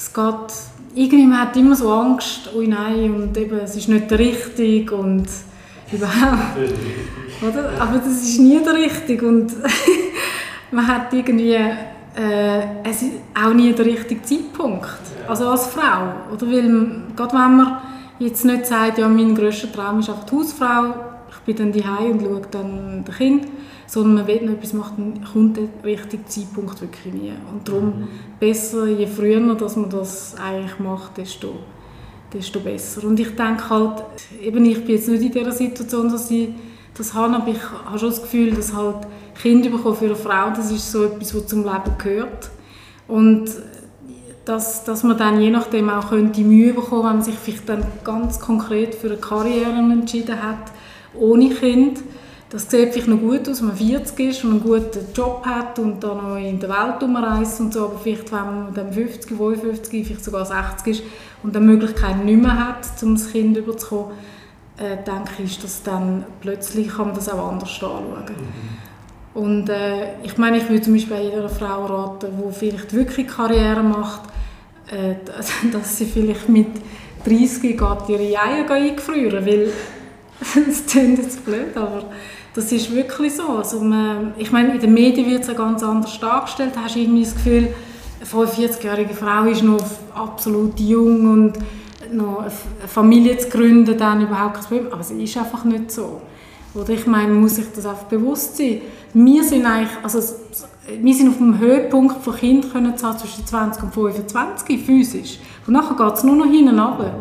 es 0.00 0.12
geht, 0.14 0.94
irgendwie 0.94 1.26
man 1.26 1.40
hat 1.40 1.56
immer 1.56 1.76
so 1.76 1.92
Angst, 1.92 2.50
oh 2.56 2.62
nein, 2.62 3.14
und 3.14 3.36
eben, 3.36 3.58
es 3.58 3.76
ist 3.76 3.88
nicht 3.88 4.10
der 4.10 4.18
Richtige 4.18 4.94
und 4.94 5.26
überhaupt. 5.92 6.56
Oder? 7.42 7.70
Aber 7.78 7.98
das 7.98 8.22
ist 8.22 8.38
nie 8.38 8.58
der 8.64 8.74
Richtige 8.74 9.28
und 9.28 9.52
man 10.70 10.86
hat 10.86 11.12
irgendwie, 11.12 11.52
äh, 11.52 12.62
es 12.82 13.02
ist 13.02 13.12
auch 13.34 13.52
nie 13.52 13.72
der 13.74 13.84
richtige 13.84 14.22
Zeitpunkt, 14.22 14.88
also 15.28 15.48
als 15.48 15.66
Frau. 15.66 16.14
Oder? 16.32 16.46
Weil, 16.46 17.02
gerade 17.14 17.32
wenn 17.34 17.56
man 17.56 17.78
jetzt 18.18 18.44
nicht 18.44 18.66
sagt, 18.66 18.98
ja, 18.98 19.08
mein 19.08 19.34
grösster 19.34 19.70
Traum 19.70 20.00
ist 20.00 20.08
einfach 20.08 20.24
die 20.24 20.36
Hausfrau, 20.36 20.94
ich 21.30 21.38
bin 21.40 21.56
dann 21.56 21.72
daheim 21.72 22.12
und 22.12 22.22
schaue 22.22 22.42
dann 22.50 23.04
das 23.04 23.16
Kind, 23.16 23.46
sondern 23.90 24.14
man 24.14 24.26
will 24.28 24.42
noch 24.46 24.52
etwas 24.52 24.72
machen, 24.72 25.20
kommt 25.32 25.56
der 25.56 25.64
richtige 25.82 26.24
Zeitpunkt 26.24 26.80
wirklich 26.80 27.12
nie. 27.12 27.32
Und 27.52 27.66
darum 27.66 27.86
mhm. 27.86 28.08
besser, 28.38 28.86
je 28.86 29.08
früher 29.08 29.40
dass 29.56 29.74
man 29.74 29.90
das 29.90 30.36
eigentlich 30.36 30.78
macht, 30.78 31.16
desto, 31.16 31.54
desto 32.32 32.60
besser. 32.60 33.02
Und 33.02 33.18
ich 33.18 33.34
denke 33.34 33.68
halt, 33.68 34.04
eben 34.40 34.64
ich 34.64 34.84
bin 34.84 34.94
jetzt 34.94 35.08
nicht 35.08 35.24
in 35.24 35.32
dieser 35.32 35.50
Situation, 35.50 36.08
dass 36.08 36.30
ich 36.30 36.50
das 36.94 37.14
habe, 37.14 37.34
aber 37.34 37.48
ich 37.48 37.58
habe 37.84 37.98
schon 37.98 38.10
das 38.10 38.22
Gefühl, 38.22 38.52
dass 38.52 38.72
halt 38.72 39.08
Kinder 39.42 39.70
bekommen 39.70 39.96
für 39.96 40.04
eine 40.04 40.14
Frau, 40.14 40.50
das 40.50 40.70
ist 40.70 40.92
so 40.92 41.06
etwas, 41.06 41.34
was 41.34 41.48
zum 41.48 41.64
Leben 41.64 41.98
gehört. 41.98 42.48
Und 43.08 43.50
dass, 44.44 44.84
dass 44.84 45.02
man 45.02 45.18
dann 45.18 45.40
je 45.40 45.50
nachdem 45.50 45.90
auch 45.90 46.10
könnte 46.10 46.42
Mühe 46.42 46.72
bekommen 46.74 47.06
wenn 47.06 47.16
man 47.16 47.22
sich 47.22 47.34
vielleicht 47.34 47.68
dann 47.68 47.84
ganz 48.04 48.38
konkret 48.38 48.94
für 48.94 49.08
eine 49.08 49.16
Karriere 49.16 49.72
entschieden 49.72 50.40
hat, 50.40 50.70
ohne 51.18 51.50
Kind 51.50 51.98
das 52.50 52.68
sieht 52.68 52.92
vielleicht 52.92 53.08
noch 53.08 53.18
gut 53.18 53.48
aus, 53.48 53.60
wenn 53.60 53.68
man 53.68 53.76
40 53.76 54.18
ist 54.28 54.44
und 54.44 54.50
einen 54.50 54.60
guten 54.60 55.12
Job 55.14 55.46
hat 55.46 55.78
und 55.78 56.02
dann 56.02 56.16
noch 56.16 56.36
in 56.36 56.58
der 56.58 56.68
Welt 56.68 57.02
umreist 57.02 57.60
und 57.60 57.72
so, 57.72 57.84
aber 57.84 57.98
vielleicht, 57.98 58.30
wenn 58.32 58.44
man 58.44 58.74
dann 58.74 58.92
50, 58.92 59.36
55, 59.36 60.06
vielleicht 60.06 60.24
sogar 60.24 60.44
60 60.44 61.00
ist 61.00 61.02
und 61.44 61.54
dann 61.54 61.64
Möglichkeiten 61.64 62.24
nicht 62.24 62.42
mehr 62.42 62.68
hat, 62.68 62.86
um 63.02 63.14
das 63.14 63.30
Kind 63.30 63.56
überzukommen, 63.56 64.16
äh, 64.78 64.96
denke 64.96 65.30
ich, 65.44 65.52
ist 65.52 65.64
das 65.64 65.82
dann 65.84 66.24
plötzlich 66.40 66.88
kann 66.88 67.06
man 67.06 67.14
das 67.14 67.28
auch 67.28 67.52
anders 67.52 67.68
anschauen. 67.68 68.24
Mhm. 68.26 69.40
Und 69.40 69.68
äh, 69.68 70.20
ich 70.24 70.36
meine, 70.36 70.58
ich 70.58 70.68
würde 70.68 70.82
zum 70.82 70.94
Beispiel 70.94 71.18
jeder 71.18 71.48
Frau 71.48 71.86
raten, 71.86 72.32
die 72.36 72.52
vielleicht 72.52 72.92
wirklich 72.92 73.28
Karriere 73.28 73.82
macht, 73.82 74.22
äh, 74.90 75.14
dass 75.70 75.96
sie 75.98 76.06
vielleicht 76.06 76.48
mit 76.48 76.66
30 77.24 77.62
geht 77.62 77.80
ihre 78.08 78.42
Eier 78.42 78.68
eingefrieren, 78.68 79.46
weil 79.46 79.72
das 80.66 80.86
klingt 80.86 81.18
jetzt 81.18 81.44
blöd, 81.44 81.76
aber 81.76 82.04
das 82.54 82.72
ist 82.72 82.92
wirklich 82.94 83.34
so. 83.34 83.48
Also 83.48 83.80
man, 83.80 84.34
ich 84.38 84.50
meine, 84.50 84.74
in 84.74 84.80
den 84.80 84.94
Medien 84.94 85.30
wird 85.30 85.42
es 85.42 85.48
ja 85.48 85.54
ganz 85.54 85.82
anders 85.82 86.18
dargestellt. 86.18 86.72
Da 86.74 86.82
hast 86.84 86.96
du 86.96 87.00
irgendwie 87.00 87.22
das 87.22 87.34
Gefühl, 87.34 87.68
eine 88.20 88.46
45-jährige 88.46 89.14
Frau 89.14 89.44
ist 89.44 89.62
noch 89.62 89.84
absolut 90.14 90.78
jung 90.80 91.30
und 91.30 91.52
noch 92.12 92.40
eine 92.40 92.50
Familie 92.88 93.38
zu 93.38 93.48
gründen, 93.48 93.96
dann 93.96 94.22
überhaupt 94.22 94.54
kein 94.54 94.64
Problem. 94.64 94.86
Aber 94.90 95.00
es 95.00 95.10
ist 95.10 95.36
einfach 95.36 95.64
nicht 95.64 95.92
so. 95.92 96.20
Oder 96.74 96.90
ich 96.90 97.06
meine, 97.06 97.32
muss 97.32 97.56
sich 97.56 97.66
das 97.74 97.86
einfach 97.86 98.04
bewusst 98.04 98.56
sein. 98.56 98.80
Wir 99.12 99.42
sind 99.42 99.66
eigentlich, 99.66 99.90
also 100.02 100.20
wir 101.00 101.14
sind 101.14 101.28
auf 101.30 101.38
dem 101.38 101.58
Höhepunkt 101.58 102.22
von 102.22 102.34
Kindern 102.36 102.70
können 102.70 102.96
zwischen 102.96 103.46
20 103.46 103.82
und 103.82 103.94
25 103.94 104.84
physisch. 104.84 105.38
Und 105.66 105.74
nachher 105.74 105.96
geht 105.96 106.14
es 106.14 106.24
nur 106.24 106.36
noch 106.36 106.46
hinten 106.46 106.78
runter. 106.78 107.14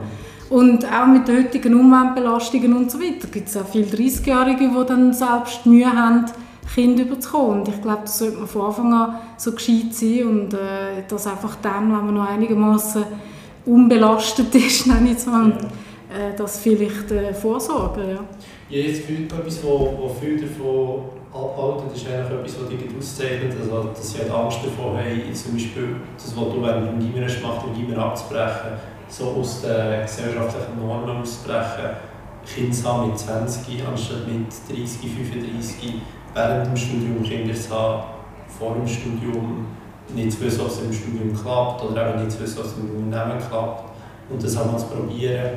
Und 0.50 0.84
auch 0.86 1.06
mit 1.06 1.28
den 1.28 1.38
heutigen 1.38 1.80
Umweltbelastungen 1.80 2.76
und 2.76 2.90
so 2.90 3.00
weiter 3.00 3.28
gibt 3.28 3.50
es 3.50 3.58
auch 3.58 3.68
viele 3.68 3.86
30-Jährige, 3.86 4.70
die 4.70 4.86
dann 4.88 5.14
selbst 5.14 5.66
Mühe 5.66 5.92
haben, 5.92 6.26
Kinder 6.74 7.04
überzukommen. 7.04 7.60
Und 7.60 7.68
ich 7.68 7.82
glaube, 7.82 8.02
das 8.04 8.18
sollte 8.18 8.38
man 8.38 8.48
von 8.48 8.62
Anfang 8.64 8.94
an 8.94 9.16
so 9.38 9.52
gescheit 9.52 9.94
sein 9.94 10.26
und 10.26 10.54
äh, 10.54 11.04
das 11.08 11.28
einfach 11.28 11.56
dann, 11.62 11.92
wenn 11.92 12.06
man 12.06 12.14
noch 12.14 12.28
einigermaßen 12.28 13.04
unbelastet 13.66 14.54
ist, 14.56 14.88
nenne 14.88 15.12
ich 15.12 15.26
mal, 15.26 15.52
äh, 15.52 16.36
das 16.36 16.60
vielleicht 16.60 17.12
äh, 17.12 17.34
vorsorgen. 17.34 18.10
Ja. 18.10 18.24
Ja, 18.70 18.88
jetzt 18.88 19.06
fühlt 19.06 19.32
etwas, 19.32 19.64
wo, 19.64 19.98
wo 20.00 20.10
viel 20.10 20.40
davon 20.40 21.06
abhalten, 21.34 21.94
ist 21.94 22.08
eigentlich 22.08 22.40
etwas, 22.40 22.62
was 22.62 22.70
dich 22.70 22.98
auszeichnet, 22.98 23.54
also, 23.60 23.90
dass 23.90 24.12
sie 24.12 24.20
halt 24.20 24.32
Angst 24.32 24.60
davor 24.64 24.98
haben, 24.98 25.34
zum 25.34 25.54
Beispiel 25.54 25.96
das, 26.18 26.36
was 26.36 26.54
du 26.54 26.62
während 26.62 26.88
dem 26.88 27.00
Gimmer 27.00 27.26
machst, 27.26 27.66
im 27.68 27.88
Gimmer 27.88 28.06
abzubrechen 28.06 28.99
so 29.10 29.26
aus 29.40 29.62
den 29.62 30.02
gesellschaftlichen 30.02 30.80
Normen 30.80 31.22
auszubrechen, 31.22 31.98
Kinder 32.46 32.72
zu 32.72 32.88
haben 32.88 33.10
mit 33.10 33.20
20 33.20 33.88
anstatt 33.88 34.28
mit 34.28 34.48
30, 34.70 35.12
35, 35.12 35.94
während 36.34 36.68
dem 36.68 36.78
Studium 36.78 37.24
Kinder 37.24 37.54
zu 37.54 37.70
haben, 37.72 38.04
vor 38.48 38.76
dem 38.76 38.88
Studium 38.88 39.68
nicht 40.16 40.32
zu 40.32 40.42
wissen, 40.42 40.62
was 40.66 40.82
im 40.82 40.94
Studium 40.94 41.36
klappt 41.36 41.84
oder 41.84 42.10
eben 42.10 42.24
nicht 42.24 42.32
zu 42.32 42.42
wissen, 42.42 42.60
was 42.60 42.74
im 42.78 43.06
Unternehmen 43.06 43.40
klappt. 43.40 43.90
Und 44.30 44.44
das 44.44 44.58
einmal 44.58 44.80
zu 44.80 44.88
probieren. 44.88 45.52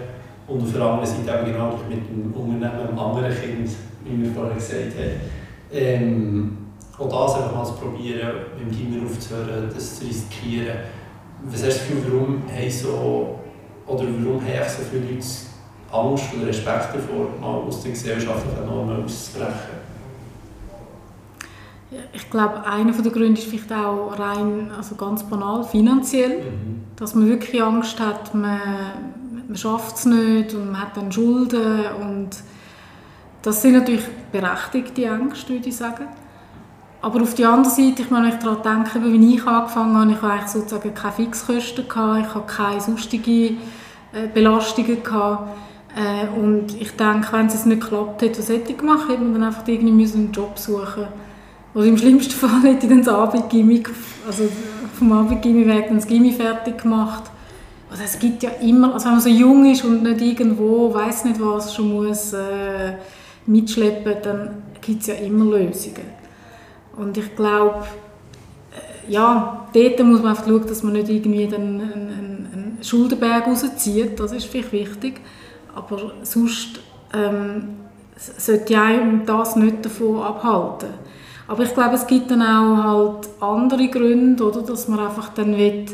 Und 0.46 0.62
auf 0.62 0.72
der 0.72 0.82
anderen 0.82 1.06
Seite 1.06 1.38
eben 1.38 1.52
genau 1.52 1.78
mit 1.88 2.08
dem 2.08 2.32
Unternehmen, 2.32 2.88
einem 2.88 2.98
anderen 2.98 3.32
Kind, 3.34 3.70
wie 4.04 4.22
wir 4.22 4.32
vorher 4.32 4.54
gesagt 4.54 4.94
haben, 4.98 5.20
ähm, 5.72 6.58
auch 6.98 7.08
das 7.08 7.36
einfach 7.36 7.54
mal 7.54 7.64
zu 7.64 7.74
probieren, 7.74 8.30
mit 8.58 8.66
dem 8.66 8.78
Kinder 8.78 9.06
aufzuhören, 9.06 9.70
das 9.72 9.98
zu 9.98 10.06
riskieren. 10.06 10.76
Was 11.44 11.64
hast 11.64 11.80
du 11.80 11.94
Gefühl, 11.96 12.12
warum 12.12 12.42
haben 12.48 12.70
so 12.70 13.40
oder 13.94 14.09
warum 14.24 14.42
haben 14.42 14.68
so 14.68 14.83
viele 14.90 15.05
Leute 15.07 15.26
Angst 15.92 16.24
oder 16.35 16.46
Respekt 16.46 16.94
davor, 16.94 17.28
mal 17.40 17.66
aus 17.66 17.83
den 17.83 17.92
gesellschaftlichen 17.92 18.66
Normen 18.66 19.05
auszubrechen? 19.05 19.83
Ich 22.14 22.31
glaube, 22.31 22.64
einer 22.64 22.92
der 22.92 23.12
Gründe 23.12 23.38
ist 23.40 23.50
vielleicht 23.50 23.70
auch 23.72 24.18
rein, 24.18 24.70
also 24.74 24.94
ganz 24.94 25.22
banal, 25.24 25.62
finanziell. 25.62 26.38
Mhm. 26.38 26.83
Dass 26.96 27.14
man 27.14 27.28
wirklich 27.28 27.62
Angst 27.62 28.00
hat, 28.00 28.35
man, 28.35 28.59
man 29.46 29.57
schafft 29.57 29.96
es 29.96 30.07
nicht 30.07 30.55
und 30.55 30.72
man 30.72 30.81
hat 30.81 30.96
dann 30.96 31.12
Schulden. 31.12 31.85
Und 32.00 32.31
das 33.42 33.61
sind 33.61 33.74
natürlich 33.74 34.05
berechtigte 34.31 35.05
Ängste, 35.05 35.55
würde 35.55 35.68
ich 35.68 35.76
sagen. 35.76 36.07
Aber 37.02 37.20
auf 37.20 37.35
der 37.35 37.48
anderen 37.50 37.74
Seite, 37.74 38.02
ich 38.02 38.11
meine, 38.11 38.28
wenn 38.28 38.35
ich 38.35 38.42
daran 38.42 38.85
denke, 38.85 39.02
wie 39.02 39.35
ich 39.35 39.46
angefangen 39.46 39.98
habe, 39.98 40.12
ich 40.12 40.22
hatte 40.22 40.48
sozusagen 40.48 40.94
keine 40.94 41.12
Fixkosten, 41.12 41.88
gehabt, 41.88 42.26
ich 42.26 42.35
hatte 42.35 42.46
keine 42.46 42.81
sonstige 42.81 43.57
äh, 44.12 44.29
Belastungen 44.33 45.03
gehabt. 45.03 45.48
Äh, 45.94 46.38
und 46.38 46.81
ich 46.81 46.92
denke, 46.92 47.29
wenn 47.33 47.46
es 47.46 47.66
nicht 47.66 47.81
geklappt 47.83 48.22
hätte, 48.22 48.38
was 48.38 48.48
hätte 48.48 48.72
ich 48.72 48.79
gemacht? 48.79 49.09
Hätte 49.09 49.22
man 49.22 49.35
dann 49.35 49.44
einfach 49.44 49.66
irgendwie 49.66 50.11
einen 50.12 50.33
Job 50.33 50.59
suchen 50.59 51.07
Oder 51.75 51.85
im 51.85 51.98
schlimmsten 51.98 52.33
Fall 52.48 52.62
hätte 52.62 52.87
ich 52.87 52.88
dann 52.88 53.05
das 53.05 53.12
Abendgimmi, 53.12 53.83
also 54.27 54.48
vom 54.98 55.12
Abendgimmi 55.12 55.66
weg 55.66 55.87
dann 55.88 55.96
das 55.96 56.07
Gimmi 56.07 56.33
fertig 56.33 56.79
gemacht. 56.79 57.25
Also 57.90 58.05
es 58.05 58.18
gibt 58.18 58.42
ja 58.42 58.51
immer, 58.62 58.94
also 58.94 59.05
wenn 59.05 59.12
man 59.12 59.20
so 59.20 59.29
jung 59.29 59.70
ist 59.70 59.85
und 59.85 60.03
nicht 60.03 60.20
irgendwo, 60.22 60.94
weiß 60.94 61.27
nicht 61.27 61.38
was, 61.38 61.75
schon 61.75 61.92
muss 61.92 62.33
äh, 62.33 62.94
mitschleppen, 63.44 64.14
dann 64.22 64.62
gibt 64.81 65.03
es 65.03 65.09
ja 65.09 65.14
immer 65.14 65.44
Lösungen. 65.44 66.22
Und 66.96 67.18
ich 67.18 67.37
glaube, 67.37 67.85
äh, 68.72 69.12
ja, 69.12 69.66
dort 69.75 70.03
muss 70.05 70.22
man 70.22 70.31
einfach 70.31 70.46
schauen, 70.46 70.66
dass 70.66 70.83
man 70.83 70.94
nicht 70.94 71.11
irgendwie 71.11 71.46
dann 71.46 71.61
einen, 71.61 71.83
einen 71.83 72.31
Schuldenberg 72.82 73.46
rauszieht, 73.46 74.18
das 74.18 74.32
ist 74.32 74.46
vielleicht 74.46 74.72
wichtig, 74.72 75.20
aber 75.74 76.12
sonst 76.22 76.80
ähm, 77.14 77.76
sollte 78.16 78.72
ja 78.72 78.90
das 79.26 79.56
nicht 79.56 79.84
davon 79.84 80.22
abhalten. 80.22 80.90
Aber 81.48 81.64
ich 81.64 81.74
glaube, 81.74 81.94
es 81.96 82.06
gibt 82.06 82.30
dann 82.30 82.42
auch 82.42 82.84
halt 82.84 83.28
andere 83.40 83.88
Gründe, 83.88 84.44
oder, 84.44 84.62
dass 84.62 84.88
man 84.88 85.00
einfach 85.00 85.30
dann 85.30 85.56
will, 85.56 85.86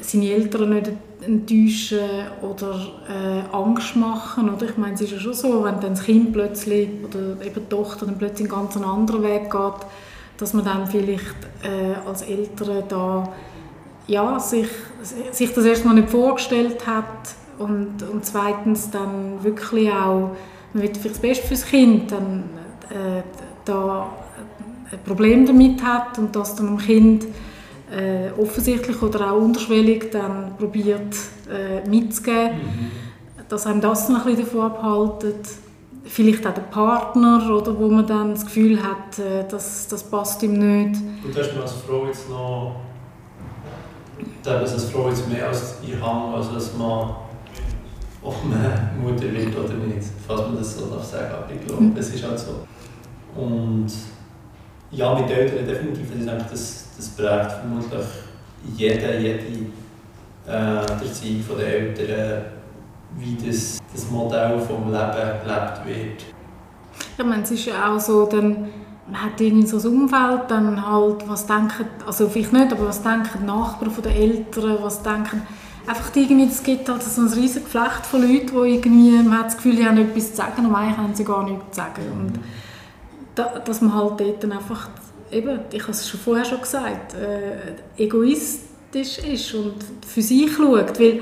seine 0.00 0.30
Eltern 0.30 0.70
nicht 0.70 0.90
enttäuschen 1.22 1.98
oder 2.42 2.80
äh, 3.08 3.54
Angst 3.54 3.96
machen. 3.96 4.48
Oder? 4.48 4.66
Ich 4.66 4.76
meine, 4.76 4.94
es 4.94 5.00
ist 5.00 5.12
ja 5.12 5.18
schon 5.18 5.34
so, 5.34 5.64
wenn 5.64 5.80
dann 5.80 5.90
das 5.90 6.04
Kind 6.04 6.32
plötzlich 6.32 6.88
oder 7.04 7.44
eben 7.44 7.54
die 7.54 7.68
Tochter 7.68 8.06
dann 8.06 8.18
plötzlich 8.18 8.50
einen 8.50 8.62
ganz 8.62 8.76
anderen 8.76 9.22
Weg 9.22 9.50
geht, 9.50 9.86
dass 10.38 10.54
man 10.54 10.64
dann 10.64 10.86
vielleicht 10.86 11.36
äh, 11.62 12.08
als 12.08 12.22
Eltern 12.22 12.84
da 12.88 13.28
ja, 14.06 14.38
sich, 14.38 14.68
sich 15.32 15.52
das 15.52 15.64
erstmal 15.64 15.94
nicht 15.94 16.10
vorgestellt 16.10 16.86
hat 16.86 17.04
und, 17.58 18.02
und 18.02 18.24
zweitens 18.24 18.90
dann 18.90 19.42
wirklich 19.42 19.90
auch, 19.90 20.30
man 20.72 20.82
will 20.82 20.90
vielleicht 20.94 21.16
das 21.16 21.18
Beste 21.18 21.46
fürs 21.46 21.66
Kind, 21.66 22.12
dann 22.12 22.44
äh, 22.90 23.22
da 23.64 24.10
ein 24.90 24.98
Problem 25.04 25.46
damit 25.46 25.82
hat 25.82 26.18
und 26.18 26.36
das 26.36 26.54
dann 26.54 26.66
dem 26.66 26.78
Kind 26.78 27.26
äh, 27.90 28.30
offensichtlich 28.40 29.00
oder 29.02 29.32
auch 29.32 29.40
unterschwellig 29.40 30.10
dann 30.10 30.56
probiert 30.56 31.16
äh, 31.50 31.88
mitzugeben, 31.88 32.56
mhm. 32.56 32.90
dass 33.48 33.66
einem 33.66 33.80
das 33.80 34.08
noch 34.08 34.26
ein 34.26 34.36
bisschen 34.36 34.44
davon 34.44 34.72
abhaltet 34.72 35.46
vielleicht 36.06 36.46
auch 36.46 36.54
der 36.54 36.62
Partner, 36.62 37.50
oder, 37.50 37.78
wo 37.78 37.88
man 37.88 38.06
dann 38.06 38.30
das 38.30 38.44
Gefühl 38.44 38.82
hat, 38.82 39.18
äh, 39.18 39.46
dass 39.48 39.88
das 39.88 40.04
passt 40.04 40.42
ihm 40.42 40.52
nicht. 40.52 41.00
Und 41.24 41.36
hast 41.36 41.52
du 41.52 41.60
als 41.60 41.72
Frau 41.72 42.06
jetzt 42.06 42.28
noch, 42.30 42.76
dass 44.46 44.72
als 44.72 44.84
Frau 44.90 45.08
jetzt 45.08 45.28
mehr 45.28 45.48
als 45.48 45.76
ihr 45.86 46.00
Hang, 46.00 46.34
also 46.34 46.54
dass 46.54 46.76
man 46.76 47.16
ob 48.22 48.34
man 48.44 49.00
Mutter 49.00 49.32
wird 49.32 49.56
oder 49.56 49.74
nicht, 49.74 50.08
falls 50.26 50.40
man 50.42 50.56
das 50.56 50.76
so 50.76 50.86
darf 50.86 51.04
sagen, 51.04 51.32
aber 51.32 51.52
ich 51.52 51.64
glaube, 51.64 51.84
mhm. 51.84 51.96
es 51.96 52.12
ist 52.12 52.24
halt 52.24 52.38
so. 52.38 52.66
Und 53.40 53.86
ja, 54.90 55.14
mit 55.14 55.30
Eltern 55.30 55.66
definitiv, 55.66 56.10
das, 56.10 56.20
ist 56.20 56.28
eigentlich 56.28 56.50
das, 56.50 56.86
das 56.96 57.08
prägt 57.10 57.52
vermutlich 57.52 58.06
jede, 58.76 59.18
jede 59.18 59.38
äh, 59.38 60.86
der 60.86 61.12
Zeit 61.12 61.58
der 61.58 61.66
Eltern 61.66 62.42
wie 63.18 63.36
das, 63.46 63.78
das 63.92 64.10
Modell 64.10 64.58
vom 64.58 64.92
Leben 64.92 65.40
gelebt 65.44 65.86
wird. 65.86 66.24
Ja, 67.16 67.24
meine, 67.24 67.42
es 67.42 67.50
ist 67.50 67.66
ja 67.66 67.94
auch 67.94 68.00
so, 68.00 68.26
dann, 68.26 68.68
man 69.10 69.22
hat 69.22 69.40
irgendwie 69.40 69.66
so 69.66 69.78
ein 69.78 70.02
Umfeld, 70.02 70.42
dann 70.48 70.84
halt, 70.84 71.28
was 71.28 71.46
denken, 71.46 71.86
also 72.06 72.28
vielleicht 72.28 72.52
nicht, 72.52 72.72
aber 72.72 72.88
was 72.88 73.02
denken 73.02 73.38
die 73.40 73.46
Nachbarn 73.46 73.90
von 73.90 74.02
den 74.02 74.12
Eltern, 74.12 74.78
was 74.82 75.02
denken, 75.02 75.42
einfach 75.86 76.10
irgendwie, 76.14 76.46
es 76.46 76.62
gibt 76.62 76.88
halt 76.88 77.02
so 77.02 77.22
ein 77.22 77.28
riesiges 77.28 77.64
Geflecht 77.64 78.04
von 78.04 78.22
Leuten, 78.22 78.48
die 78.48 78.74
irgendwie, 78.74 79.10
man 79.22 79.38
hat 79.38 79.46
das 79.46 79.56
Gefühl, 79.56 79.76
die 79.76 79.86
haben 79.86 79.98
etwas 79.98 80.30
zu 80.30 80.36
sagen, 80.36 80.66
aber 80.66 80.78
eigentlich 80.78 80.96
haben 80.96 81.14
sie 81.14 81.24
gar 81.24 81.44
nichts 81.44 81.64
zu 81.70 81.76
sagen. 81.76 82.02
Und 82.12 82.40
da, 83.36 83.60
dass 83.60 83.80
man 83.80 83.94
halt 83.94 84.20
dort 84.20 84.42
dann 84.42 84.52
einfach, 84.52 84.88
eben, 85.30 85.60
ich 85.70 85.82
habe 85.82 85.92
es 85.92 86.08
schon 86.08 86.20
vorher 86.20 86.44
schon 86.44 86.60
gesagt, 86.60 87.14
äh, 87.14 88.02
egoistisch 88.02 89.18
ist 89.18 89.54
und 89.54 89.74
für 90.04 90.22
sich 90.22 90.52
schaut, 90.52 90.98
weil 90.98 91.20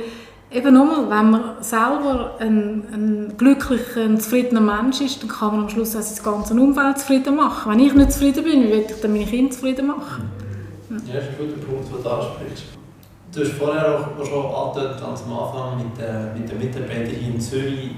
eben 0.54 0.74
nochmal, 0.74 1.10
wenn 1.10 1.30
man 1.30 1.62
selber 1.62 2.36
ein, 2.38 2.84
ein 2.92 3.34
glücklicher, 3.36 4.02
ein 4.02 4.20
zufriedener 4.20 4.60
Mensch 4.60 5.00
ist, 5.00 5.22
dann 5.22 5.28
kann 5.28 5.52
man 5.52 5.60
am 5.64 5.68
Schluss 5.68 5.96
auch 5.96 6.00
das 6.00 6.22
ganze 6.22 6.54
Umfeld 6.54 6.98
zufrieden 6.98 7.36
machen. 7.36 7.72
Wenn 7.72 7.80
ich 7.80 7.92
nicht 7.92 8.12
zufrieden 8.12 8.44
bin, 8.44 8.62
wie 8.64 8.70
will 8.70 8.86
ich 8.88 9.00
dann 9.00 9.12
meine 9.12 9.26
Kinder 9.26 9.50
zufrieden 9.50 9.88
machen? 9.88 10.30
Ja, 10.90 11.14
das 11.14 11.24
ist 11.24 11.30
ein 11.30 11.48
guter 11.48 11.66
Punkt, 11.66 11.92
den 11.92 12.02
du 12.02 12.08
ansprichst. 12.08 12.64
Du 13.34 13.40
hast 13.40 13.52
vorher 13.52 13.98
auch 13.98 14.24
schon 14.24 14.44
angedeutet, 14.44 15.00
ganz 15.00 15.22
am 15.26 15.32
Anfang 15.32 15.78
mit, 15.78 15.98
äh, 15.98 16.38
mit 16.38 16.48
den 16.48 16.58
Mitarbeitern 16.58 17.16
in 17.20 17.40
Zürich, 17.40 17.90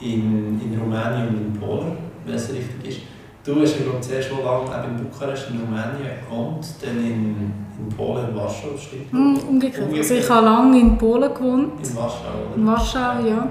in, 0.00 0.60
in 0.60 0.78
Rumänien 0.78 1.28
und 1.28 1.36
in 1.36 1.52
Polen, 1.58 1.96
wenn 2.26 2.34
es 2.34 2.52
richtig 2.52 2.88
ist. 2.88 3.00
Du 3.44 3.60
hast 3.60 3.74
ja, 3.76 3.82
glaube 3.82 3.98
ich, 4.00 4.26
schon 4.26 4.44
lange 4.44 4.86
in 4.86 5.04
Bukarest 5.04 5.50
in 5.50 5.58
Rumänien 5.58 6.20
gewohnt, 6.24 6.64
dann 6.80 6.96
in, 6.98 7.52
in 7.76 7.96
Polen, 7.96 8.28
in 8.28 8.36
Warschau, 8.36 8.68
stimmt? 8.78 9.12
Mm, 9.12 9.36
umgekehrt. 9.48 9.92
Also 9.92 10.14
ich 10.14 10.30
habe 10.30 10.46
lange 10.46 10.78
in 10.78 10.96
Polen 10.96 11.34
gewohnt. 11.34 11.72
In 11.84 11.96
Warschau, 11.96 12.28
oder? 12.46 12.56
In 12.56 12.66
Warschau, 12.66 13.26
ja. 13.26 13.48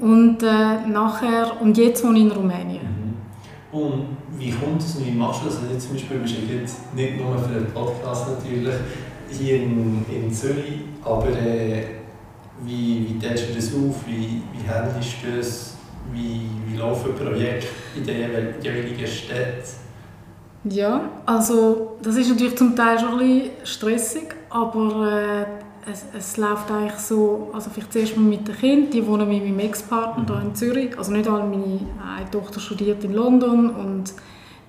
Und 0.00 0.42
äh, 0.42 0.88
nachher, 0.88 1.60
und 1.60 1.76
jetzt 1.76 2.02
wohne 2.02 2.18
ich 2.18 2.24
in 2.24 2.30
Rumänien. 2.30 2.82
Mhm. 3.72 3.78
Und 3.78 4.16
wie 4.38 4.50
kommt 4.50 4.80
es 4.80 4.96
und 4.96 5.06
wie 5.06 5.12
machst 5.12 5.42
du 5.42 5.46
das? 5.46 5.56
Also 5.58 5.72
jetzt 5.72 5.86
zum 5.86 5.92
Beispiel 5.92 6.18
bist 6.18 6.36
du 6.38 6.54
jetzt 6.54 6.94
nicht 6.94 7.20
nur 7.20 7.38
für 7.38 7.52
den 7.52 7.66
Podcast 7.72 8.26
natürlich 8.28 8.74
hier 9.30 9.56
in, 9.56 10.04
in 10.10 10.32
Zürich, 10.32 10.80
aber 11.04 11.28
äh, 11.28 11.84
wie, 12.64 13.06
wie 13.06 13.18
teilst 13.18 13.50
du 13.50 13.54
das 13.54 13.66
auf? 13.74 13.96
Wie, 14.06 14.42
wie 14.52 14.68
handelst 14.68 15.16
du 15.22 15.36
das? 15.36 15.71
Wie, 16.12 16.48
wie 16.66 16.76
laufen 16.76 17.14
Projekte 17.14 17.68
in 17.96 18.04
den 18.04 18.54
jeweiligen 18.62 19.06
Städten? 19.06 19.82
Ja, 20.64 21.10
also 21.26 21.96
das 22.02 22.16
ist 22.16 22.30
natürlich 22.30 22.56
zum 22.56 22.76
Teil 22.76 22.98
schon 22.98 23.18
ein 23.18 23.18
bisschen 23.18 23.50
stressig, 23.64 24.34
aber 24.48 25.10
äh, 25.10 25.90
es, 25.90 26.04
es 26.16 26.36
läuft 26.36 26.70
eigentlich 26.70 27.00
so, 27.00 27.50
also 27.52 27.70
vielleicht 27.70 27.92
zuerst 27.92 28.16
mal 28.16 28.22
mit 28.22 28.46
den 28.46 28.56
Kindern, 28.56 28.90
die 28.90 29.04
wohnen 29.04 29.28
mit 29.28 29.42
meinem 29.42 29.58
Ex-Partner 29.58 30.24
hier 30.24 30.48
in 30.48 30.54
Zürich, 30.54 30.96
also 30.96 31.10
nicht 31.10 31.28
alle, 31.28 31.44
meine 31.44 31.80
eine 32.16 32.30
Tochter 32.30 32.60
studiert 32.60 33.02
in 33.02 33.14
London 33.14 33.70
und 33.70 34.12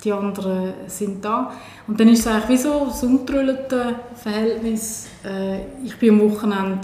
die 0.03 0.11
anderen 0.11 0.73
sind 0.87 1.23
da. 1.23 1.51
Und 1.87 1.99
dann 1.99 2.09
ist 2.09 2.21
es 2.21 2.27
eigentlich 2.27 2.49
wie 2.49 2.57
so 2.57 2.87
ein 2.91 3.09
umgetrüllte 3.09 3.95
Verhältnis. 4.15 5.07
Äh, 5.23 5.59
ich 5.83 5.97
bin 5.97 6.09
am 6.21 6.31
Wochenende 6.31 6.79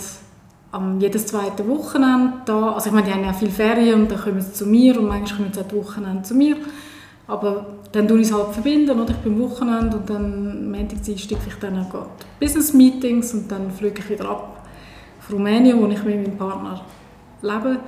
am 0.72 1.00
jedes 1.00 1.26
zweite 1.28 1.68
Wochenende 1.68 2.34
da. 2.46 2.74
Also 2.74 2.90
ich 2.90 2.94
meine, 2.94 3.08
die 3.08 3.14
haben 3.14 3.24
ja 3.24 3.34
viel 3.34 3.50
Ferien 3.50 4.02
und 4.02 4.12
dann 4.12 4.22
kommen 4.22 4.42
sie 4.42 4.54
zu 4.54 4.66
mir 4.66 5.00
und 5.00 5.08
manchmal 5.08 5.50
kommen 5.50 5.54
sie 5.54 5.62
auch 5.62 5.74
Wochenende 5.74 6.24
zu 6.24 6.36
mir. 6.36 6.58
Aber 7.28 7.66
dann 7.92 8.08
tue 8.08 8.20
ich 8.20 8.28
es 8.28 8.34
halt 8.34 8.54
verbinden, 8.54 9.00
oder? 9.00 9.12
ich 9.12 9.18
bin 9.18 9.34
am 9.34 9.42
Wochenende 9.50 9.98
und 9.98 10.10
dann 10.10 10.72
Montag, 10.72 11.04
Dienstag 11.04 11.38
ich 11.46 11.56
dann 11.56 11.80
auch 11.80 12.08
Business 12.40 12.74
Meetings 12.74 13.34
und 13.34 13.52
dann 13.52 13.70
fliege 13.72 14.00
ich 14.00 14.10
wieder 14.10 14.30
ab 14.30 14.68
auf 15.20 15.32
Rumänien, 15.32 15.80
wo 15.80 15.88
ich 15.88 16.04
mit 16.04 16.24
meinem 16.24 16.38
Partner 16.38 16.82
lebe. 17.42 17.80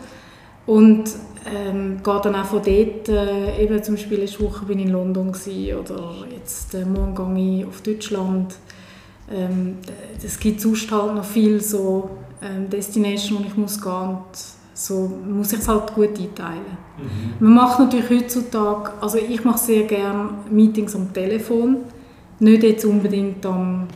Und 0.68 1.06
ähm, 1.54 2.02
gehe 2.04 2.22
dann 2.22 2.36
auch 2.36 2.46
von 2.46 2.62
dort, 2.64 3.10
äh, 3.10 3.64
eben 3.64 3.84
zum 3.84 3.96
Beispiel 3.96 4.20
letzte 4.20 4.44
Woche 4.44 4.66
bin 4.66 4.78
ich 4.78 4.86
in 4.86 4.92
London 4.92 5.32
gewesen, 5.32 5.80
oder 5.80 6.14
jetzt 6.32 6.76
äh, 6.76 6.86
morgen 6.86 7.36
gehe 7.36 7.62
ich 7.62 7.66
auf 7.66 7.82
Deutschland. 7.82 8.54
Ähm, 9.32 9.78
es 10.24 10.40
gibt 10.40 10.62
sonst 10.62 10.92
halt 10.92 11.16
noch 11.16 11.26
viel 11.26 11.62
so 11.62 12.12
ähm, 12.42 12.70
Destination, 12.70 13.40
wo 13.40 13.48
ich 13.48 13.58
muss 13.58 13.82
gehen 13.82 14.18
muss. 14.30 14.56
So 14.74 15.12
muss 15.28 15.54
ich 15.54 15.60
es 15.60 15.68
halt 15.68 15.94
gut 15.94 16.18
einteilen. 16.20 16.78
Mhm. 16.98 17.46
Man 17.46 17.54
macht 17.54 17.80
natürlich 17.80 18.10
heutzutage, 18.10 18.92
also 19.02 19.18
ich 19.18 19.44
mache 19.44 19.60
sehr 19.60 19.84
gerne 19.84 20.30
Meetings 20.50 20.96
am 20.96 21.14
Telefon, 21.14 21.78
nicht 22.40 22.64
jetzt 22.64 22.86
unbedingt 22.86 23.46
am, 23.46 23.88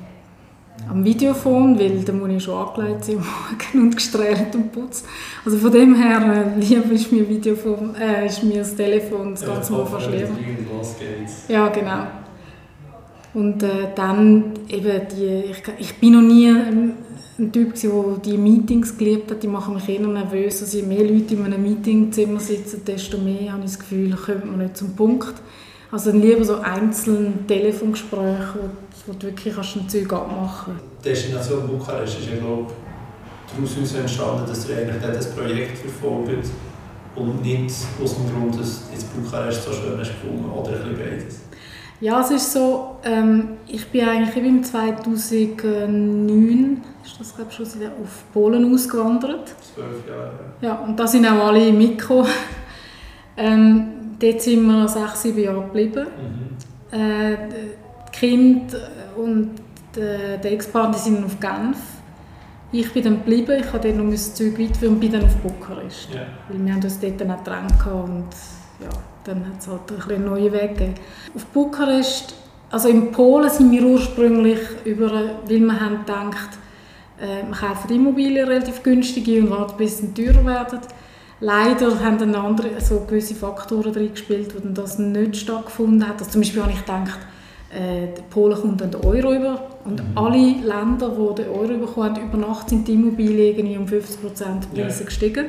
am 0.87 1.03
Videophone, 1.03 1.79
weil 1.79 2.03
da 2.03 2.13
muss 2.13 2.29
ich 2.29 2.43
schon 2.43 2.67
angelegt 2.67 3.05
sein 3.05 3.23
und 3.73 3.95
gestrählt 3.95 4.53
und 4.53 4.71
putzt. 4.71 5.07
Also 5.43 5.57
von 5.57 5.71
dem 5.71 5.95
her 5.95 6.53
äh, 6.55 6.59
lieber 6.59 6.91
ist 6.91 7.11
mir, 7.11 7.27
Videophone, 7.27 7.95
äh, 7.95 8.27
ist 8.27 8.43
mir 8.43 8.59
das 8.59 8.75
Telefon 8.75 9.31
das 9.31 9.45
ganze 9.45 9.71
ja, 9.71 9.79
Mal 9.79 9.85
fast 9.87 10.11
lieber. 10.11 10.29
Ja, 11.47 11.69
genau. 11.69 12.07
Und 13.33 13.63
äh, 13.63 13.87
dann 13.95 14.53
eben 14.69 15.01
die, 15.11 15.51
ich, 15.51 15.63
ich 15.79 15.95
bin 15.99 16.13
noch 16.13 16.21
nie 16.21 16.53
ein 17.37 17.51
Typ, 17.51 17.75
der 17.75 17.91
die 18.23 18.37
Meetings 18.37 18.97
geliebt 18.97 19.29
hat, 19.31 19.43
die 19.43 19.47
machen 19.47 19.75
mich 19.75 19.89
eher 19.89 20.07
nervös. 20.07 20.61
Also 20.61 20.77
je 20.77 20.83
mehr 20.83 21.03
Leute 21.03 21.33
in 21.33 21.45
einem 21.45 21.61
Meetingzimmer 21.61 22.39
sitzen, 22.39 22.83
desto 22.85 23.17
mehr 23.17 23.51
habe 23.51 23.63
ich 23.65 23.71
das 23.71 23.79
Gefühl, 23.79 24.15
kommt 24.15 24.45
man 24.45 24.59
nicht 24.59 24.77
zum 24.77 24.95
Punkt. 24.95 25.33
Also 25.91 26.11
lieber 26.11 26.43
so 26.43 26.59
einzelne 26.59 27.33
Telefongespräche, 27.47 28.53
wo, 28.55 29.11
wo 29.11 29.13
du 29.17 29.27
wirklich 29.27 29.53
kannst 29.53 29.75
ein 29.75 29.89
Zeug 29.89 30.11
abmachen 30.13 30.73
kannst. 30.77 31.05
Die 31.05 31.09
Destination 31.09 31.67
Bukarest 31.67 32.19
ist 32.19 32.29
ja, 32.29 32.37
glaube 32.37 32.71
daraus 33.55 33.95
entstanden, 33.95 34.43
dass 34.47 34.69
ihr 34.69 34.77
eigentlich 34.77 35.01
das 35.01 35.31
Projekt 35.31 35.77
verfolgt 35.77 36.47
und 37.15 37.41
nicht 37.41 37.73
aus 38.03 38.15
dem 38.15 38.33
Grund, 38.33 38.59
dass 38.59 38.83
jetzt 38.91 39.07
Bukarest 39.15 39.63
so 39.63 39.71
schön 39.71 39.99
ist 39.99 40.11
gefunden 40.11 40.49
oder 40.49 40.71
ein 40.71 40.95
bisschen 40.95 40.97
beides. 40.97 41.44
Ja, 42.01 42.21
es 42.21 42.31
ist 42.31 42.51
so, 42.51 42.97
ähm, 43.03 43.57
ich 43.67 43.87
bin 43.87 44.07
eigentlich 44.07 44.35
im 44.35 44.63
2009 44.63 46.81
ist 47.05 47.19
das 47.19 47.35
glaube 47.35 47.51
schon 47.51 47.65
auf 47.65 48.23
Polen 48.33 48.73
ausgewandert. 48.73 49.53
Zwölf 49.73 50.07
Jahre. 50.07 50.31
Ja, 50.61 50.75
und 50.79 50.99
da 50.99 51.07
sind 51.07 51.25
auch 51.25 51.47
alle 51.47 51.71
mitgekommen. 51.71 52.29
ähm, 53.37 54.15
dort 54.19 54.41
sind 54.41 54.65
wir 54.65 54.87
sechs, 54.87 55.21
sieben 55.21 55.43
Jahre 55.43 55.61
geblieben. 55.61 56.07
Mhm. 56.07 56.99
Äh, 56.99 57.37
die 57.49 58.11
Kinder 58.11 58.89
und 59.15 59.51
der 59.95 60.51
Ex-Partner 60.51 60.97
sind 60.97 61.23
auf 61.23 61.39
Genf. 61.39 61.77
Ich 62.71 62.91
bin 62.91 63.03
dann 63.03 63.17
geblieben, 63.19 63.57
ich 63.59 63.71
habe 63.71 63.87
dann 63.87 64.03
noch 64.03 64.11
das 64.11 64.33
Zeug 64.33 64.59
weiterführen 64.59 64.95
und 64.95 64.99
bin 64.99 65.11
dann 65.11 65.23
auf 65.23 65.35
Bukarest. 65.37 66.09
Ja. 66.13 66.21
Weil 66.49 66.65
wir 66.65 66.73
haben 66.73 66.83
uns 66.83 66.99
dort 66.99 67.21
dann 67.21 67.31
auch 67.31 67.43
getrennt 67.43 67.85
und 67.85 68.27
ja, 68.81 68.89
dann 69.25 69.45
hat 69.47 69.59
es 69.59 69.67
halt 69.67 69.81
ein 69.89 69.97
bisschen 69.97 70.25
neue 70.25 70.51
Weg 70.51 70.77
gegeben. 70.77 70.95
Auf 71.35 71.45
Bukarest, 71.47 72.35
also 72.71 72.87
in 72.87 73.11
Polen 73.11 73.49
sind 73.49 73.71
wir 73.71 73.83
ursprünglich 73.83 74.59
über, 74.85 75.11
weil 75.11 75.59
wir 75.59 75.79
haben 75.79 75.99
gedacht, 75.99 76.49
äh, 77.19 77.43
man 77.43 77.53
kauft 77.53 77.89
Immobilien 77.91 78.47
relativ 78.47 78.83
günstig 78.83 79.27
und 79.27 79.49
wartet, 79.49 79.77
bis 79.77 79.97
sie 79.99 80.13
teurer 80.13 80.45
werden. 80.45 80.79
Leider 81.41 81.99
haben 82.03 82.17
dann 82.17 82.35
andere, 82.35 82.79
so 82.79 83.01
gewisse 83.01 83.35
Faktoren 83.35 83.91
drin 83.91 84.11
gespielt, 84.11 84.55
wo 84.55 84.59
dann 84.59 84.73
das 84.73 84.99
nicht 84.99 85.35
stattgefunden 85.35 86.07
hat. 86.07 86.19
Also 86.19 86.31
zum 86.31 86.41
Beispiel 86.41 86.61
habe 86.61 86.71
ich 86.71 86.79
gedacht, 86.79 87.19
äh, 87.73 88.07
Polen 88.29 88.57
kommt 88.59 88.81
dann 88.81 88.91
den 88.91 89.01
Euro 89.03 89.33
über 89.33 89.69
und 89.83 90.01
mhm. 90.01 90.17
alle 90.17 90.37
Länder, 90.37 91.09
die 91.09 91.43
den 91.43 91.49
Euro 91.49 91.77
bekommen 91.77 92.15
über 92.15 92.37
Nacht 92.37 92.69
sind 92.69 92.87
die 92.87 92.93
Immobilien 92.93 93.77
um 93.77 93.87
50 93.87 94.21
Prozent 94.21 94.73
Preise 94.73 94.99
yeah. 94.99 95.05
gestiegen. 95.05 95.45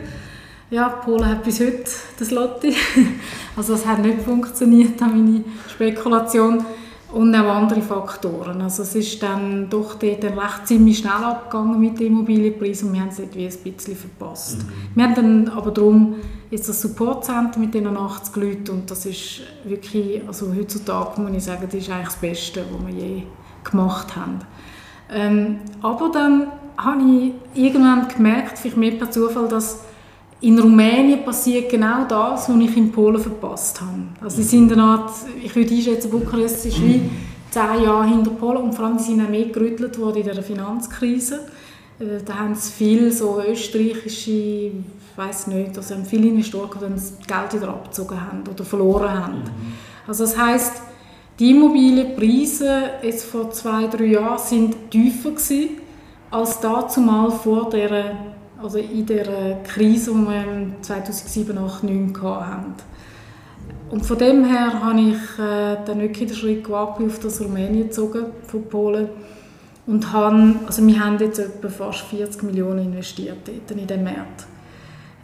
Ja, 0.68 0.88
Polen 0.88 1.26
hat 1.26 1.44
bis 1.44 1.60
heute 1.60 1.84
das 2.18 2.30
Lotti. 2.32 2.74
also 3.56 3.74
es 3.74 3.86
hat 3.86 4.00
nicht 4.00 4.22
funktioniert, 4.22 5.00
meine 5.00 5.44
Spekulation. 5.68 6.64
Und 7.12 7.34
auch 7.36 7.48
andere 7.48 7.80
Faktoren. 7.82 8.60
Also 8.60 8.82
es 8.82 8.96
ist 8.96 9.22
dann 9.22 9.70
doch 9.70 9.94
dort 9.94 10.24
recht 10.24 10.66
ziemlich 10.66 10.98
schnell 10.98 11.12
abgegangen 11.12 11.78
mit 11.78 12.00
den 12.00 12.08
Immobilienpreisen 12.08 12.88
und 12.88 12.94
wir 12.94 13.00
haben 13.00 13.08
es 13.08 13.20
irgendwie 13.20 13.46
ein 13.46 13.74
bisschen 13.74 13.96
verpasst. 13.96 14.58
Mhm. 14.58 14.96
Wir 14.96 15.04
haben 15.04 15.14
dann 15.14 15.48
aber 15.48 15.70
darum 15.70 16.16
jetzt 16.50 16.68
das 16.68 16.82
Supportcenter 16.82 17.60
mit 17.60 17.74
den 17.74 17.86
80 17.86 18.36
Leuten 18.36 18.70
und 18.72 18.90
das 18.90 19.06
ist 19.06 19.42
wirklich, 19.64 20.20
also 20.26 20.52
heutzutage 20.52 21.20
muss 21.20 21.30
ich 21.32 21.44
sagen, 21.44 21.62
das 21.64 21.74
ist 21.74 21.90
eigentlich 21.90 22.06
das 22.06 22.16
Beste, 22.16 22.64
was 22.70 22.86
wir 22.86 23.02
je 23.02 23.22
gemacht 23.62 24.16
haben. 24.16 24.40
Ähm, 25.08 25.60
aber 25.82 26.10
dann 26.10 26.48
habe 26.76 27.02
ich 27.02 27.32
irgendwann 27.54 28.08
gemerkt, 28.08 28.58
vielleicht 28.58 28.76
mehr 28.76 28.90
per 28.90 29.12
Zufall, 29.12 29.46
dass 29.46 29.78
in 30.40 30.58
Rumänien 30.58 31.24
passiert 31.24 31.70
genau 31.70 32.04
das, 32.06 32.48
was 32.48 32.56
ich 32.56 32.76
in 32.76 32.92
Polen 32.92 33.20
verpasst 33.20 33.80
habe. 33.80 34.02
Also 34.20 34.36
sie 34.36 34.42
sind 34.42 34.72
eine 34.72 34.82
Art, 34.82 35.10
ich 35.42 35.54
würde 35.54 35.74
einschätzen, 35.74 36.10
Bukarest 36.10 36.66
ist 36.66 36.82
wie 36.82 37.00
zehn 37.50 37.82
Jahre 37.84 38.06
hinter 38.06 38.30
Polen 38.30 38.64
und 38.64 38.74
vor 38.74 38.86
allem 38.86 38.98
sie 38.98 39.12
sind 39.12 39.24
auch 39.24 39.30
mehr 39.30 39.46
gerüttelt 39.46 39.98
worden 39.98 40.18
in 40.18 40.24
der 40.26 40.42
Finanzkrise. 40.42 41.46
Äh, 41.98 42.22
da 42.24 42.38
haben 42.38 42.52
es 42.52 42.70
viele 42.70 43.10
so 43.10 43.42
österreichische, 43.46 44.30
ich 44.30 44.72
weiß 45.16 45.46
nicht, 45.46 45.76
also 45.76 45.94
haben 45.94 46.04
viele 46.04 46.28
Investoren, 46.28 46.70
die 46.80 46.94
das 46.94 47.14
Geld 47.26 47.54
wieder 47.62 47.70
abgezogen 47.70 48.20
haben 48.20 48.42
oder 48.50 48.64
verloren 48.64 49.10
haben. 49.10 49.38
Mhm. 49.38 49.72
Also 50.06 50.24
das 50.24 50.36
heißt, 50.36 50.82
die 51.38 51.50
Immobilienpreise 51.50 52.90
jetzt 53.02 53.24
vor 53.24 53.50
zwei, 53.50 53.86
drei 53.86 54.06
Jahren 54.06 54.38
sind 54.38 54.90
tiefer 54.90 55.30
gewesen, 55.30 55.68
als 56.30 56.60
dazu 56.60 57.00
mal 57.00 57.30
vor 57.30 57.70
der 57.70 58.16
also 58.62 58.78
in 58.78 59.06
der 59.06 59.62
Krise, 59.64 60.12
die 60.12 60.18
wir 60.18 60.44
2007, 60.82 61.56
2008, 61.56 61.80
2009 61.80 62.46
hatten. 62.46 62.74
Und 63.90 64.04
von 64.04 64.18
dem 64.18 64.44
her 64.44 64.82
habe 64.82 65.00
ich 65.00 65.38
äh, 65.38 65.76
dann 65.84 66.00
wirklich 66.00 66.28
den 66.28 66.36
Schritt 66.36 66.64
gewagt, 66.64 67.00
auf 67.00 67.20
das 67.20 67.40
Rumänien 67.40 67.88
gezogen, 67.88 68.26
von 68.46 68.64
Polen. 68.64 69.08
Und 69.86 70.12
habe, 70.12 70.56
also 70.66 70.84
wir 70.84 70.98
haben 70.98 71.18
jetzt 71.18 71.38
etwa 71.38 71.68
fast 71.68 72.00
40 72.00 72.42
Millionen 72.42 72.86
investiert 72.86 73.48
in 73.48 73.86
den 73.86 74.02
Markt. 74.02 74.46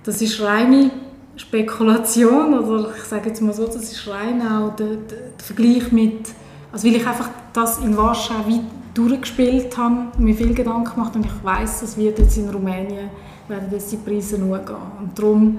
Das 0.04 0.22
ist 0.22 0.40
reine 0.40 0.92
Spekulation, 1.36 2.58
oder 2.58 2.92
ich 2.96 3.02
sage 3.02 3.30
jetzt 3.30 3.40
mal 3.40 3.52
so, 3.52 3.66
das 3.66 3.76
ist 3.76 4.06
rein 4.08 4.40
auch 4.42 4.76
der, 4.76 4.96
der, 4.96 5.18
Vergleich 5.38 5.90
mit, 5.90 6.28
also 6.70 6.86
weil 6.86 6.96
ich 6.96 7.06
einfach 7.06 7.30
das 7.52 7.78
in 7.78 7.96
Warschau 7.96 8.44
durchgespielt 8.94 9.76
habe, 9.76 10.08
mir 10.18 10.34
viel 10.34 10.54
Gedanken 10.54 10.94
gemacht 10.94 11.16
und 11.16 11.24
ich 11.24 11.44
weiß, 11.44 11.82
es 11.82 11.96
wird 11.96 12.18
jetzt 12.18 12.36
in 12.36 12.50
Rumänien 12.50 13.10
werden 13.48 13.68
jetzt 13.72 13.92
die 13.92 13.96
Preise 13.96 14.38
nur 14.38 14.58
gehen. 14.58 14.76
Und 15.00 15.18
darum 15.18 15.58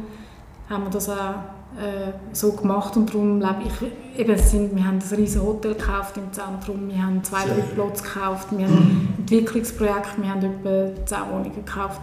haben 0.69 0.84
wir 0.84 0.89
das 0.89 1.10
auch 1.10 1.36
äh, 1.78 2.12
so 2.32 2.52
gemacht 2.54 2.96
und 2.96 3.10
darum 3.10 3.39
lebe 3.39 3.63
ich, 3.65 4.19
eben, 4.19 4.38
sind, 4.38 4.76
wir 4.76 4.86
haben 4.86 5.00
ein 5.00 5.15
riesiges 5.15 5.41
Hotel 5.41 5.74
gekauft 5.74 6.17
im 6.17 6.32
Zentrum, 6.32 6.88
wir 6.88 7.04
haben 7.04 7.24
zwei, 7.24 7.46
drei 7.46 7.62
Plätze 7.62 8.04
gekauft, 8.04 8.48
wir 8.52 8.65
haben 8.65 8.76
ein 8.78 9.15
Entwicklungsprojekt, 9.19 10.22
wir 10.22 10.30
haben 10.30 10.43
etwa 10.43 11.06
zehn 11.06 11.19
Wohnungen 11.32 11.56
gekauft. 11.56 12.02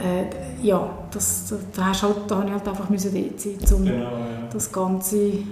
äh, 0.00 0.64
ja, 0.64 0.88
das, 1.10 1.52
da, 1.74 1.86
hast 1.86 2.02
halt, 2.02 2.16
da 2.28 2.36
habe 2.36 2.46
ich 2.46 2.52
halt 2.52 2.68
einfach 2.68 2.88
müssen 2.88 3.12
dort 3.12 3.40
sein, 3.40 3.76
um 3.76 3.84
genau, 3.84 4.04
ja. 4.04 4.48
das 4.52 4.72
Ganze 4.72 5.18
äh, 5.18 5.42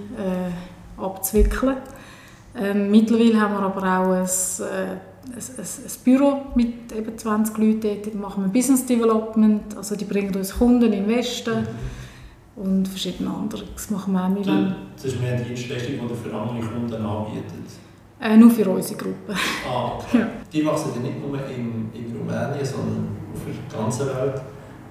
abzuwickeln. 0.97 1.77
Ähm, 2.55 2.91
mittlerweile 2.91 3.39
haben 3.39 3.53
wir 3.53 3.61
aber 3.61 3.81
auch 3.81 4.11
ein, 4.11 4.23
äh, 4.23 4.97
ein, 5.35 5.59
ein, 5.59 6.03
Büro 6.03 6.41
mit 6.55 6.91
eben 6.91 7.17
20 7.17 7.57
Leuten, 7.57 8.01
dort 8.03 8.15
machen 8.15 8.43
wir 8.43 8.51
Business 8.51 8.85
Development, 8.85 9.77
also 9.77 9.95
die 9.95 10.05
bringen 10.05 10.35
uns 10.35 10.57
Kunden 10.57 10.91
im 10.91 11.07
Westen 11.07 11.61
mhm. 11.61 12.63
und 12.63 12.87
verschiedene 12.87 13.29
andere. 13.29 13.63
Das 13.73 13.89
machen 13.89 14.13
wir 14.13 14.25
auch 14.25 14.29
mit. 14.29 14.47
Das 14.47 15.05
ist 15.05 15.21
mehr 15.21 15.33
eine 15.33 15.45
Dienstleistung, 15.45 15.93
die 15.93 16.13
ihr 16.13 16.15
für 16.15 16.35
andere 16.35 16.59
Kunden 16.67 17.05
anbietet? 17.05 17.71
Äh, 18.19 18.37
nur 18.37 18.51
für 18.51 18.69
unsere 18.69 18.99
Gruppe. 18.99 19.33
Ah, 19.67 19.93
okay. 19.97 20.19
Ja. 20.19 20.27
Die 20.53 20.61
machen 20.61 20.91
Sie 20.93 20.99
nicht 20.99 21.19
nur 21.19 21.39
in, 21.47 21.89
in 21.91 22.15
Rumänien, 22.15 22.63
sondern 22.63 23.07
auf 23.33 23.41
der 23.45 23.79
ganzen 23.79 24.07
Welt. 24.07 24.41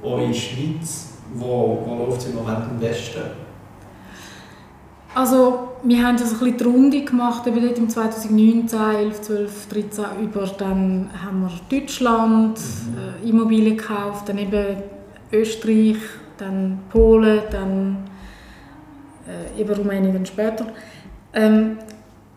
Auch 0.03 0.19
in 0.19 0.33
der 0.33 0.35
Schweiz. 0.35 1.07
Wo, 1.35 1.81
wo 1.87 1.95
läuft 1.95 2.23
es 2.23 2.27
im 2.27 2.35
Moment 2.35 2.59
am 2.59 2.79
besten? 2.81 3.21
Also, 5.15 5.70
wir 5.83 6.07
haben 6.07 6.17
das 6.17 6.33
ein 6.33 6.39
bisschen 6.39 6.59
die 6.59 6.65
Runde 6.65 7.05
gemacht, 7.05 7.47
eben 7.47 7.63
dort 7.63 7.79
im 7.79 7.89
2019, 7.89 8.79
11, 8.79 9.21
12, 9.21 9.69
13 9.69 10.05
über. 10.23 10.47
Dann 10.59 11.11
haben 11.25 11.41
wir 11.43 11.79
Deutschland 11.81 12.59
mhm. 12.59 13.25
äh, 13.25 13.29
Immobilien 13.29 13.77
gekauft, 13.77 14.29
dann 14.29 14.39
eben 14.39 14.83
Österreich, 15.33 15.97
dann 16.39 16.81
Polen, 16.91 17.43
dann 17.51 17.97
äh, 19.27 19.61
eben 19.61 19.75
Rumänien 19.75 20.13
dann 20.13 20.27
später. 20.27 20.67
Ähm, 21.33 21.79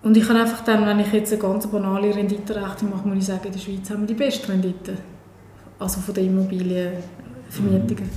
und 0.03 0.17
ich 0.17 0.27
kann 0.27 0.38
einfach 0.38 0.62
dann, 0.63 0.86
wenn 0.86 0.99
ich 0.99 1.13
jetzt 1.13 1.32
eine 1.32 1.41
ganz 1.41 1.65
banale 1.67 2.13
Renditenrechnung 2.13 2.91
mache, 2.91 3.08
muss 3.08 3.17
ich 3.17 3.25
sagen, 3.25 3.45
in 3.45 3.53
der 3.53 3.60
Schweiz 3.60 3.89
haben 3.89 4.01
wir 4.01 4.08
die 4.08 4.13
beste 4.13 4.51
Rendite. 4.51 4.97
Also 5.79 6.01
von 6.01 6.13
den 6.13 6.27
Immobilienvermietungen. 6.27 8.10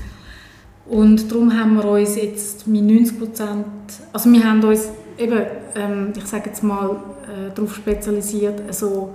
Und 0.87 1.31
darum 1.31 1.53
haben 1.59 1.77
wir 1.77 1.85
uns 1.85 2.17
jetzt 2.17 2.67
mit 2.67 2.83
90 2.83 3.19
Prozent, 3.19 3.67
also 4.13 4.33
wir 4.33 4.45
haben 4.45 4.63
uns 4.63 4.89
eben, 5.19 5.47
ähm, 5.75 6.13
ich 6.17 6.27
sage 6.27 6.51
jetzt 6.51 6.63
mal, 6.63 6.97
äh, 7.25 7.55
darauf 7.55 7.75
spezialisiert, 7.75 8.63
also 8.67 9.15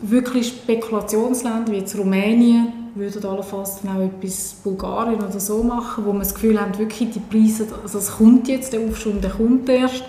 wirklich 0.00 0.48
Spekulationsländer 0.48 1.72
wie 1.72 1.78
jetzt 1.78 1.96
Rumänien, 1.96 2.72
würden 2.94 3.24
allenfalls 3.24 3.80
dann 3.82 3.96
auch 3.96 4.02
etwas 4.02 4.54
Bulgarien 4.64 5.20
oder 5.20 5.38
so 5.38 5.62
machen, 5.62 6.04
wo 6.04 6.12
wir 6.12 6.20
das 6.20 6.34
Gefühl 6.34 6.60
haben, 6.60 6.76
wirklich 6.78 7.10
die 7.10 7.20
Preise, 7.20 7.66
also 7.82 7.98
es 7.98 8.10
kommt 8.12 8.48
jetzt, 8.48 8.72
der 8.72 8.80
Aufschwung, 8.80 9.20
der 9.20 9.30
kommt 9.30 9.68
erst. 9.68 10.04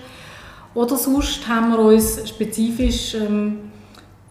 Oder 0.73 0.95
sonst 0.95 1.47
haben 1.47 1.71
wir 1.71 1.79
uns 1.79 2.27
spezifisch 2.27 3.15
ähm, 3.15 3.57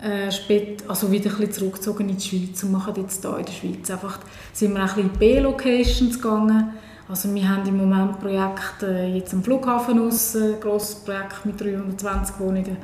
äh, 0.03 0.33
spät, 0.33 0.83
also 0.89 1.13
wieder 1.13 1.31
ein 1.31 1.37
bisschen 1.37 1.53
zurückgezogen 1.53 2.09
in 2.09 2.17
die 2.17 2.23
Schweiz 2.27 2.63
und 2.63 2.73
machen 2.73 2.95
jetzt 2.97 3.23
hier 3.23 3.37
in 3.37 3.45
der 3.45 3.53
Schweiz 3.53 3.91
einfach, 3.91 4.19
sind 4.53 4.73
wir 4.73 4.81
ein 4.81 4.87
bisschen 4.87 5.11
B-Locations 5.19 6.21
gegangen. 6.21 6.71
Also 7.11 7.35
wir 7.35 7.49
haben 7.49 7.67
im 7.67 7.77
Moment 7.77 8.21
Projekte 8.21 8.87
äh, 8.87 9.17
jetzt 9.17 9.35
am 9.35 9.43
Flughafen 9.43 9.99
aus, 9.99 10.37
ein 10.37 10.61
grosses 10.61 10.95
Projekt 10.95 11.45
mit 11.45 11.61
320 11.61 12.39
Wohnungen. 12.39 12.77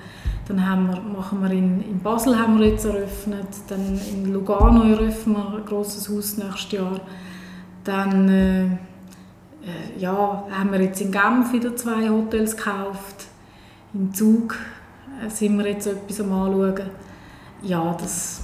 Dann 0.48 0.68
haben 0.68 0.88
wir, 0.88 1.00
machen 1.00 1.40
wir 1.40 1.50
in, 1.52 1.80
in 1.82 2.00
Basel 2.00 2.36
haben 2.36 2.58
wir 2.58 2.66
jetzt 2.66 2.84
eröffnet, 2.84 3.46
dann 3.68 4.00
in 4.12 4.32
Lugano 4.32 4.82
eröffnen 4.82 5.36
wir 5.36 5.58
ein 5.58 5.64
grosses 5.64 6.08
Haus 6.08 6.38
nächstes 6.38 6.72
Jahr. 6.72 7.00
Dann 7.84 8.28
äh, 8.28 8.64
äh, 8.64 8.68
ja, 9.96 10.44
haben 10.50 10.72
wir 10.72 10.82
jetzt 10.82 11.00
in 11.00 11.12
Genf 11.12 11.52
wieder 11.52 11.76
zwei 11.76 12.08
Hotels 12.08 12.56
gekauft 12.56 13.26
im 13.94 14.12
Zug 14.12 14.56
äh, 15.24 15.30
sind 15.30 15.56
wir 15.56 15.68
jetzt 15.68 15.86
etwas 15.86 16.20
am 16.20 16.32
anschauen. 16.32 16.90
Ja, 17.62 17.96
das 17.96 18.42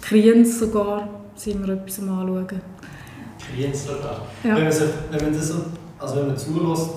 Kriens 0.00 0.58
sogar 0.58 1.10
sind 1.34 1.66
wir 1.66 1.74
etwas 1.74 1.98
am 1.98 2.08
anschauen. 2.08 2.79
Kriens 3.50 3.86
sogar? 3.86 4.22
Ja. 4.42 4.56
Wenn, 4.56 4.64
man 4.64 4.72
sich, 4.72 4.88
wenn 5.10 5.24
man 5.24 5.32
das 5.32 5.48
so, 5.48 5.54
also 5.98 6.16
wenn 6.16 6.26
man 6.28 6.36
zulässt, 6.36 6.90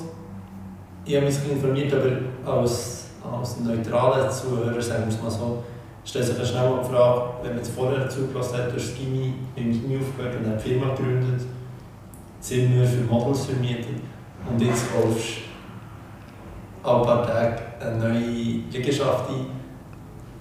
ich 1.06 1.16
habe 1.16 1.26
mich 1.26 1.36
informiert, 1.52 1.94
aber 1.94 2.60
als, 2.60 3.08
als 3.22 3.60
neutraler 3.60 4.30
Zuhörer, 4.30 4.82
sagen 4.82 5.04
wir 5.06 5.14
es 5.14 5.22
mal 5.22 5.30
so, 5.30 5.64
stellt 6.06 6.26
sich 6.26 6.48
schnell 6.48 6.70
mal 6.70 6.82
die 6.84 6.90
Frage, 6.90 7.22
wenn 7.44 7.54
man 7.54 7.62
es 7.62 7.70
vorher 7.70 8.10
zugelassen 8.10 8.58
hat, 8.58 8.72
durch 8.72 8.98
Gimmi, 8.98 9.34
dem 9.58 9.72
Gimmi 9.72 10.00
aufgehört 10.00 10.36
und 10.38 10.46
eine 10.46 10.60
Firma 10.60 10.94
gegründet, 10.94 11.42
sind 12.40 12.76
wir 12.76 12.86
für 12.86 13.02
Models 13.02 13.46
vermietet 13.46 14.02
und 14.50 14.62
jetzt 14.62 14.86
kaufst 14.94 15.44
alle 16.84 17.06
paar 17.06 17.26
Tage 17.26 17.62
eine 17.80 17.98
neue 17.98 18.20
Liegenschaft 18.20 19.30
ein, 19.30 19.46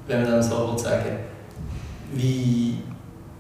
wenn 0.07 0.23
man 0.23 0.31
dann 0.33 0.43
so 0.43 0.71
will 0.71 0.79
sagen 0.79 1.19
wie, 2.15 2.79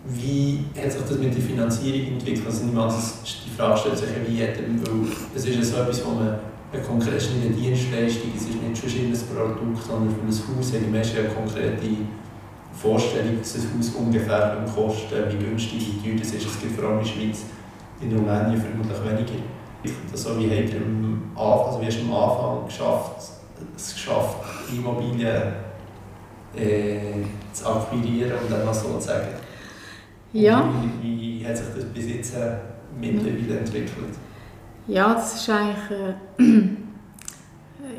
wie 0.04 0.64
hat 0.76 0.92
sich 0.92 1.02
das 1.02 1.18
mit 1.18 1.34
der 1.34 1.42
Finanzierung 1.42 2.14
entwickelt? 2.14 2.46
Also 2.46 2.64
niemand 2.64 2.92
die 2.92 3.50
Frage 3.56 3.78
stellt 3.78 3.98
sich, 3.98 4.08
wie 4.26 4.42
hat 4.42 4.58
weil 4.58 5.06
es 5.34 5.46
ist 5.46 5.56
ja 5.56 5.62
so 5.62 5.76
etwas, 5.82 6.04
wo 6.04 6.10
man 6.10 6.38
eine 6.72 6.82
konkrete 6.82 7.24
eine 7.40 7.54
Dienstleistung, 7.54 8.30
es 8.34 8.42
ist 8.42 8.62
nicht 8.62 8.78
schon 8.78 9.12
ein 9.12 9.36
Produkt, 9.36 9.84
sondern 9.86 10.14
für 10.14 10.22
ein 10.22 10.58
Haus 10.58 10.72
haben 10.72 10.84
die 10.84 10.90
Menschen 10.90 11.18
eine 11.18 11.28
konkrete 11.28 11.88
Vorstellung, 12.72 13.38
dass 13.38 13.54
ein 13.54 13.78
Haus 13.78 13.88
ungefähr 13.90 14.64
kosten 14.74 15.22
wie 15.30 15.44
günstig, 15.44 15.86
wie 16.02 16.10
teuer 16.10 16.18
das 16.18 16.32
ist. 16.32 16.46
Es 16.46 16.60
gibt 16.60 16.74
vor 16.74 16.88
allem 16.88 16.98
in 16.98 17.04
der 17.04 17.10
Schweiz, 17.12 17.38
in 18.00 18.16
Rumänien 18.16 18.60
vermutlich 18.60 18.98
weniger 19.04 19.42
so 20.14 20.38
wie 20.38 20.50
habt 20.50 20.72
ihr 20.72 20.80
am 20.80 21.22
Anfang, 21.34 21.66
also 21.66 21.80
wie 21.80 21.86
hast 21.86 21.98
du 21.98 22.04
am 22.04 22.14
Anfang 22.14 22.66
geschafft, 22.66 23.32
es 23.76 23.94
geschafft, 23.94 24.36
Immobilien 24.72 25.42
äh, 26.54 27.22
zu 27.52 27.66
akquirieren 27.66 28.32
und 28.42 28.50
dann 28.50 28.64
mal 28.64 28.74
so 28.74 28.98
zu 28.98 29.00
sagen? 29.00 29.28
Ja. 30.32 30.68
Wie, 31.02 31.40
wie, 31.40 31.46
hat 31.46 31.56
sich 31.56 31.66
das 31.74 31.84
bis 31.86 32.08
jetzt 32.08 32.34
mittlerweile 32.98 33.58
entwickelt? 33.58 34.14
Ja, 34.88 35.14
das 35.14 35.34
ist 35.34 35.50
eigentlich 35.50 35.98
äh, 36.38 36.68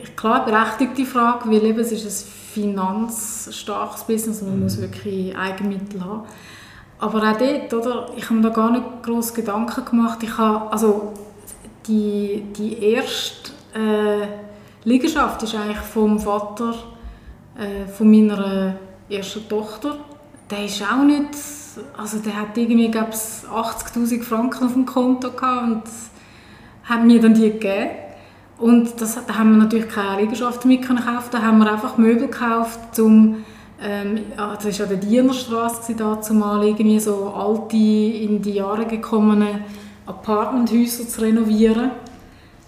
klar 0.15 0.45
berechtigte 0.45 1.05
Frage, 1.05 1.49
weil 1.49 1.63
eben 1.63 1.79
es 1.79 1.91
ist 1.91 2.05
ein 2.05 2.31
finanzstarkes 2.53 4.03
Business 4.03 4.41
und 4.41 4.49
man 4.49 4.57
mhm. 4.57 4.63
muss 4.63 4.79
wirklich 4.79 5.35
Eigenmittel 5.37 6.03
haben. 6.03 6.23
Aber 6.99 7.17
auch 7.19 7.37
dort, 7.37 7.73
oder, 7.73 8.09
ich 8.15 8.25
habe 8.25 8.35
mir 8.35 8.43
da 8.43 8.49
gar 8.49 8.71
nicht 8.71 9.03
groß 9.03 9.33
Gedanken 9.33 9.83
gemacht. 9.83 10.19
Ich 10.23 10.37
habe, 10.37 10.71
also 10.71 11.13
die, 11.87 12.43
die 12.55 12.81
erste 12.81 13.51
äh, 13.75 14.27
Liegenschaft 14.85 15.43
ist 15.43 15.55
eigentlich 15.55 15.77
vom 15.77 16.19
Vater 16.19 16.73
äh, 17.57 17.87
von 17.87 18.09
meiner 18.09 18.75
ersten 19.09 19.47
Tochter. 19.49 19.97
Der 20.53 20.65
ist 20.65 20.83
auch 20.83 21.03
nicht, 21.03 21.29
also 21.97 22.19
der 22.19 22.39
hat 22.39 22.55
irgendwie, 22.55 22.91
glaube 22.91 23.09
80'000 23.11 24.21
Franken 24.21 24.65
auf 24.65 24.73
dem 24.73 24.85
Konto 24.85 25.31
gehabt 25.31 25.63
und 25.63 25.83
hat 26.83 27.03
mir 27.03 27.19
dann 27.19 27.33
die 27.33 27.49
gegeben. 27.49 27.89
Und 28.59 29.01
das, 29.01 29.17
da 29.25 29.35
haben 29.35 29.53
wir 29.53 29.63
natürlich 29.63 29.89
keine 29.89 30.21
Liegenschaft 30.21 30.63
mit 30.65 30.87
kaufen, 30.87 31.29
da 31.31 31.41
haben 31.41 31.57
wir 31.57 31.71
einfach 31.71 31.97
Möbel 31.97 32.27
gekauft, 32.27 32.99
um 32.99 33.43
ähm, 33.81 34.19
das 34.37 34.65
war 34.65 34.71
ja 34.71 34.85
der 34.85 34.97
Dienerstraße 34.97 35.95
zumal 36.21 36.63
irgendwie 36.63 36.99
so 36.99 37.29
alte, 37.29 37.75
in 37.75 38.39
die 38.39 38.53
Jahre 38.53 38.85
gekommene 38.85 39.61
Apartmenthäuser 40.05 41.07
zu 41.07 41.21
renovieren 41.21 41.89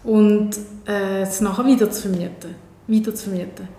und 0.04 0.58
äh, 0.88 1.22
es 1.22 1.40
nachher 1.40 1.68
wieder 1.68 1.92
zu 1.92 2.10
vermieten. 2.10 2.56
Wieder 2.88 3.14
zu 3.14 3.30
vermieten. 3.30 3.75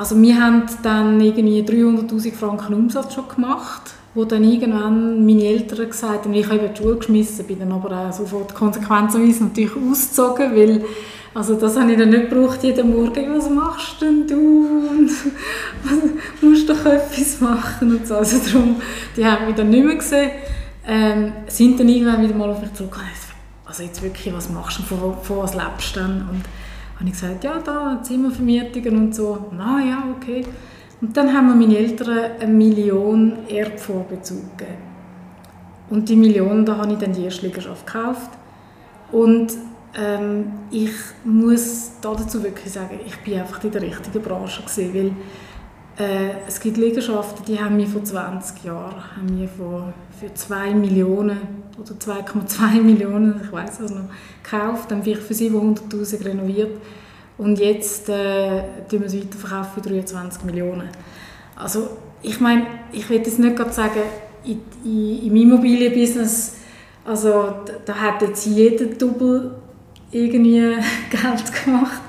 Also 0.00 0.18
wir 0.18 0.42
haben 0.42 0.62
dann 0.82 1.20
irgendwie 1.20 1.60
300'000 1.60 2.32
Franken 2.32 2.72
Umsatz 2.72 3.12
schon 3.12 3.28
gemacht, 3.28 3.82
wo 4.14 4.24
dann 4.24 4.42
irgendwann 4.42 5.26
meine 5.26 5.44
Eltern 5.44 5.90
gesagt 5.90 6.24
haben, 6.24 6.32
ich 6.32 6.48
habe 6.48 6.70
die 6.70 6.82
Schule 6.82 6.96
geschmissen, 6.96 7.46
bin 7.46 7.58
dann 7.58 7.70
aber 7.70 8.10
sofort 8.10 8.54
konsequenterweise 8.54 9.44
natürlich 9.44 9.76
ausgezogen, 9.76 10.56
weil 10.56 10.82
also 11.34 11.54
das 11.54 11.78
habe 11.78 11.92
ich 11.92 11.98
dann 11.98 12.08
nicht 12.08 12.30
gebraucht 12.30 12.62
jeden 12.62 12.96
Morgen, 12.96 13.36
was 13.36 13.50
machst 13.50 14.00
denn 14.00 14.26
du? 14.26 14.88
Und, 14.88 15.10
musst 16.40 16.70
doch 16.70 16.86
etwas 16.86 17.38
machen 17.42 17.98
und 17.98 18.06
so. 18.06 18.14
Also 18.14 18.38
darum, 18.38 18.76
die 19.14 19.26
haben 19.26 19.48
mich 19.48 19.54
dann 19.54 19.68
nicht 19.68 19.84
mehr 19.84 19.96
gesehen 19.96 20.30
ähm, 20.86 21.32
sind 21.46 21.78
dann 21.78 21.90
irgendwann 21.90 22.22
wieder 22.22 22.34
mal 22.34 22.48
auf 22.48 22.62
mich 22.62 22.72
zurückgekommen. 22.72 23.10
Also 23.66 23.82
jetzt 23.82 24.02
wirklich, 24.02 24.32
was 24.34 24.48
machst 24.48 24.78
du, 24.78 24.82
von, 24.82 25.14
von 25.22 25.36
was 25.36 25.54
lebst 25.54 25.94
du 25.94 26.00
dann? 26.00 26.26
Und 26.30 26.44
habe 27.00 27.08
ich 27.08 27.14
gesagt, 27.14 27.44
ja, 27.44 27.58
da 27.58 28.02
Zimmervermietungen 28.02 28.96
und 28.96 29.14
so. 29.14 29.46
Na 29.56 29.80
ja, 29.82 30.04
okay. 30.14 30.44
Und 31.00 31.16
dann 31.16 31.32
haben 31.32 31.46
mir 31.46 31.66
meine 31.66 31.78
Eltern 31.78 32.18
eine 32.38 32.52
Million 32.52 33.48
Erbvorbezug 33.48 34.58
gegeben. 34.58 34.76
Und 35.88 36.08
die 36.08 36.14
Million, 36.14 36.64
da 36.66 36.76
habe 36.76 36.92
ich 36.92 36.98
dann 36.98 37.14
die 37.14 37.24
erste 37.24 37.46
Liegenschaft 37.46 37.86
gekauft. 37.86 38.30
Und 39.10 39.52
ähm, 39.98 40.52
ich 40.70 40.92
muss 41.24 41.92
dazu 42.02 42.42
wirklich 42.44 42.70
sagen, 42.70 43.00
ich 43.04 43.16
bin 43.20 43.40
einfach 43.40 43.64
in 43.64 43.72
der 43.72 43.82
richtigen 43.82 44.22
Branche 44.22 44.62
gewesen, 44.62 44.94
weil 44.94 45.12
äh, 45.98 46.46
es 46.46 46.60
gibt 46.60 46.76
Liegenschaften, 46.76 47.44
die 47.46 47.60
haben 47.60 47.78
wir 47.78 47.86
vor 47.86 48.04
20 48.04 48.64
Jahren 48.64 48.94
haben 49.16 49.38
wir 49.38 49.48
vor, 49.48 49.92
für 50.18 50.32
2 50.32 50.74
Millionen 50.74 51.38
oder 51.78 51.92
2,2 51.92 52.80
Millionen, 52.82 53.40
ich 53.44 53.52
weiß 53.52 53.80
es 53.80 53.90
noch, 53.90 54.08
gekauft, 54.42 54.90
dann 54.90 55.02
vielleicht 55.02 55.22
für 55.22 55.34
700'000 55.34 56.24
renoviert 56.24 56.80
und 57.38 57.58
jetzt 57.58 58.08
äh, 58.08 58.62
wir 58.90 59.02
es 59.02 59.16
weiterverkaufen 59.16 59.82
für 59.82 59.88
23 59.88 60.44
Millionen. 60.44 60.88
Also 61.56 61.88
ich 62.22 62.40
meine, 62.40 62.66
ich 62.92 63.08
will 63.08 63.18
jetzt 63.18 63.38
nicht 63.38 63.56
gerade 63.56 63.72
sagen, 63.72 64.00
in, 64.44 64.60
in, 64.84 65.26
im 65.26 65.36
Immobilienbusiness, 65.36 66.56
also 67.04 67.54
da, 67.64 67.72
da 67.84 67.94
hat 67.94 68.22
jetzt 68.22 68.46
jeder 68.46 68.86
Double 68.86 69.52
irgendwie 70.10 70.60
Geld 71.10 71.64
gemacht. 71.64 72.00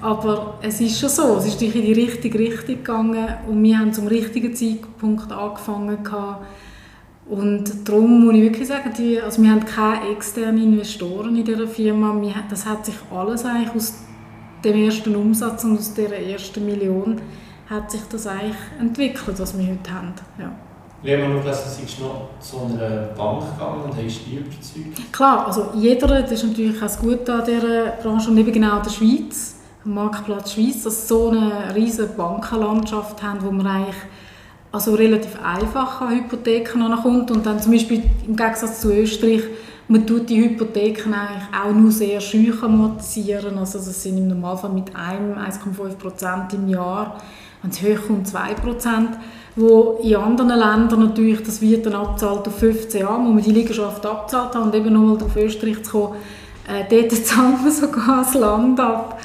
Aber 0.00 0.58
es 0.62 0.80
ist 0.80 0.98
schon 0.98 1.08
so, 1.08 1.36
es 1.36 1.46
ist 1.46 1.60
in 1.60 1.72
die 1.72 1.92
richtige 1.92 2.38
Richtung 2.38 2.76
gegangen 2.76 3.28
und 3.48 3.62
wir 3.62 3.78
haben 3.78 3.92
zum 3.92 4.06
richtigen 4.06 4.54
Zeitpunkt 4.54 5.32
angefangen 5.32 6.02
gehabt. 6.02 6.46
Und 7.28 7.86
darum 7.86 8.24
muss 8.24 8.34
ich 8.34 8.42
wirklich 8.42 8.68
sagen, 8.68 8.92
die, 8.96 9.20
also 9.20 9.42
wir 9.42 9.50
haben 9.50 9.64
keine 9.64 10.10
externen 10.12 10.62
Investoren 10.62 11.36
in 11.36 11.44
dieser 11.44 11.66
Firma. 11.66 12.18
Wir, 12.20 12.34
das 12.48 12.64
hat 12.64 12.86
sich 12.86 12.94
alles 13.14 13.44
eigentlich 13.44 13.74
aus 13.74 13.94
dem 14.64 14.76
ersten 14.76 15.14
Umsatz 15.14 15.64
und 15.64 15.78
aus 15.78 15.92
dieser 15.92 16.16
ersten 16.16 16.64
Million 16.64 17.20
hat 17.68 17.90
sich 17.90 18.00
das 18.10 18.26
eigentlich 18.26 18.56
entwickelt, 18.80 19.38
was 19.38 19.58
wir 19.58 19.66
heute 19.66 19.92
haben. 19.92 20.14
Ja. 20.38 20.52
Wir 21.02 21.22
haben 21.22 21.34
noch 21.34 21.42
gelesen, 21.42 21.62
du 21.76 21.82
bist 21.82 22.00
noch 22.00 22.28
zu 22.40 22.58
einer 22.60 23.02
Bank 23.16 23.44
gegangen 23.52 23.82
und 23.84 23.90
hast 23.90 24.20
die 24.26 24.36
überzeugt. 24.36 25.12
Klar, 25.12 25.46
also 25.46 25.70
jeder, 25.74 26.22
das 26.22 26.32
ist 26.32 26.44
natürlich 26.44 26.76
auch 26.76 26.82
das 26.82 26.98
Gute 26.98 27.32
an 27.32 27.44
dieser 27.44 27.86
Branche 28.02 28.30
und 28.30 28.38
eben 28.38 28.52
genau 28.52 28.80
der 28.80 28.90
Schweiz, 28.90 29.57
Marktplatz 29.94 30.52
Schweiz, 30.52 30.82
dass 30.84 31.08
so 31.08 31.30
eine 31.30 31.74
riesige 31.74 32.08
Bankenlandschaft 32.08 33.22
haben, 33.22 33.42
wo 33.42 33.50
man 33.50 33.66
eigentlich 33.66 33.96
also 34.70 34.94
relativ 34.94 35.42
einfach 35.42 36.02
an 36.02 36.16
Hypotheken 36.16 36.94
kommt 37.02 37.30
und 37.30 37.46
dann 37.46 37.60
zum 37.60 37.72
Beispiel 37.72 38.02
im 38.26 38.36
Gegensatz 38.36 38.80
zu 38.80 38.92
Österreich, 38.92 39.42
man 39.88 40.06
tut 40.06 40.28
die 40.28 40.42
Hypotheken 40.44 41.14
eigentlich 41.14 41.48
auch 41.52 41.72
nur 41.72 41.90
sehr 41.90 42.20
scheu 42.20 42.52
amortisieren, 42.60 43.56
also 43.56 43.78
das 43.78 44.02
sind 44.02 44.18
im 44.18 44.28
Normalfall 44.28 44.70
mit 44.70 44.94
einem 44.94 45.38
1,5 45.38 45.94
Prozent 45.96 46.52
im 46.52 46.68
Jahr, 46.68 47.16
wenn 47.62 47.70
es 47.70 47.80
hochkommt 47.80 48.28
2 48.28 48.54
Prozent 48.54 49.10
wo 49.58 49.98
in 50.02 50.14
anderen 50.14 50.50
Ländern 50.50 51.00
natürlich, 51.00 51.42
das 51.42 51.60
wird 51.60 51.84
dann 51.84 51.94
abzahlt 51.94 52.46
auf 52.46 52.58
15 52.58 53.00
Jahre, 53.00 53.18
wo 53.18 53.30
man 53.30 53.42
die 53.42 53.50
Liegenschaft 53.50 54.06
abzahlt 54.06 54.54
hat 54.54 54.62
und 54.62 54.74
eben 54.74 54.92
nochmal 54.92 55.16
auf 55.16 55.36
Österreich 55.36 55.82
zu 55.82 55.90
kommen, 55.90 56.16
äh, 56.68 56.84
dort 56.88 57.12
zahlen 57.26 57.58
wir 57.62 57.72
sogar 57.72 58.18
das 58.18 58.34
Land 58.34 58.78
ab. 58.78 59.20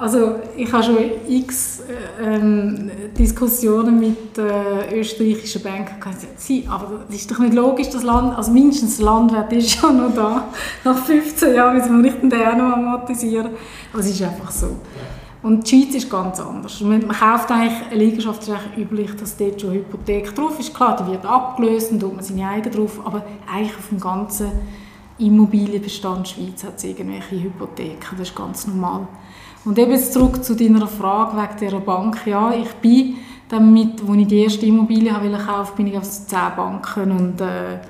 Also 0.00 0.36
ich 0.56 0.70
habe 0.72 0.82
schon 0.82 0.96
x 1.28 1.80
äh, 1.80 2.36
ähm, 2.36 2.90
Diskussionen 3.18 3.98
mit 3.98 4.38
äh, 4.38 5.00
österreichischen 5.00 5.62
Banken 5.62 5.98
gehabt. 5.98 6.18
Sie, 6.36 6.66
aber 6.68 7.04
das 7.06 7.16
ist 7.16 7.30
doch 7.30 7.38
nicht 7.38 7.54
logisch, 7.54 7.88
das 7.90 8.02
Land, 8.02 8.36
also 8.36 8.50
mindestens 8.50 8.96
der 8.96 9.06
Landwert 9.06 9.52
ist 9.52 9.70
schon 9.70 9.96
noch 9.96 10.14
da. 10.14 10.48
Nach 10.84 10.96
15 10.96 11.54
Jahren 11.54 11.76
müssen 11.76 12.02
wir 12.02 12.10
nicht 12.10 12.22
den 12.22 12.32
auch 12.32 12.56
noch 12.56 12.76
amortisieren. 12.76 13.50
Aber 13.92 14.00
es 14.00 14.10
ist 14.10 14.22
einfach 14.22 14.50
so. 14.50 14.76
Und 15.42 15.70
die 15.70 15.82
Schweiz 15.82 15.94
ist 15.94 16.10
ganz 16.10 16.40
anders. 16.40 16.80
Man, 16.80 17.06
kauft 17.08 17.50
eigentlich 17.50 17.86
eine 17.90 18.04
Liegenschaft, 18.04 18.42
ist 18.42 18.50
eigentlich 18.50 18.78
üblich, 18.78 19.14
dass 19.16 19.36
dort 19.36 19.60
schon 19.60 19.74
Hypothek 19.74 20.34
drauf 20.34 20.58
ist. 20.58 20.74
Klar, 20.74 20.96
die 20.96 21.12
wird 21.12 21.24
abgelöst 21.24 21.92
und 21.92 22.00
tut 22.00 22.14
man 22.14 22.24
seine 22.24 22.48
eigene 22.48 22.74
drauf, 22.74 23.00
aber 23.04 23.24
eigentlich 23.50 23.76
auf 23.76 23.88
dem 23.90 24.00
ganzen 24.00 24.50
Immobilienbestand 25.18 26.28
Schweiz 26.28 26.64
hat 26.64 26.76
es 26.76 26.84
irgendwelche 26.84 27.42
Hypotheken, 27.42 28.16
das 28.18 28.28
ist 28.28 28.36
ganz 28.36 28.66
normal. 28.66 29.08
Und 29.66 29.78
eben 29.78 29.90
jetzt 29.90 30.12
zurück 30.12 30.44
zu 30.44 30.54
deiner 30.54 30.86
Frage 30.86 31.36
wegen 31.36 31.58
dieser 31.60 31.80
Bank. 31.80 32.24
Ja, 32.24 32.54
ich 32.54 32.72
bin 32.74 33.16
damit, 33.48 34.00
als 34.08 34.18
ich 34.18 34.26
die 34.28 34.42
erste 34.42 34.66
Immobilie 34.66 35.12
kaufen 35.12 35.76
bin 35.76 35.88
ich 35.88 35.98
auf 35.98 36.04
zehn 36.04 36.38
Banken 36.56 37.10
und 37.10 37.40
äh, 37.40 37.80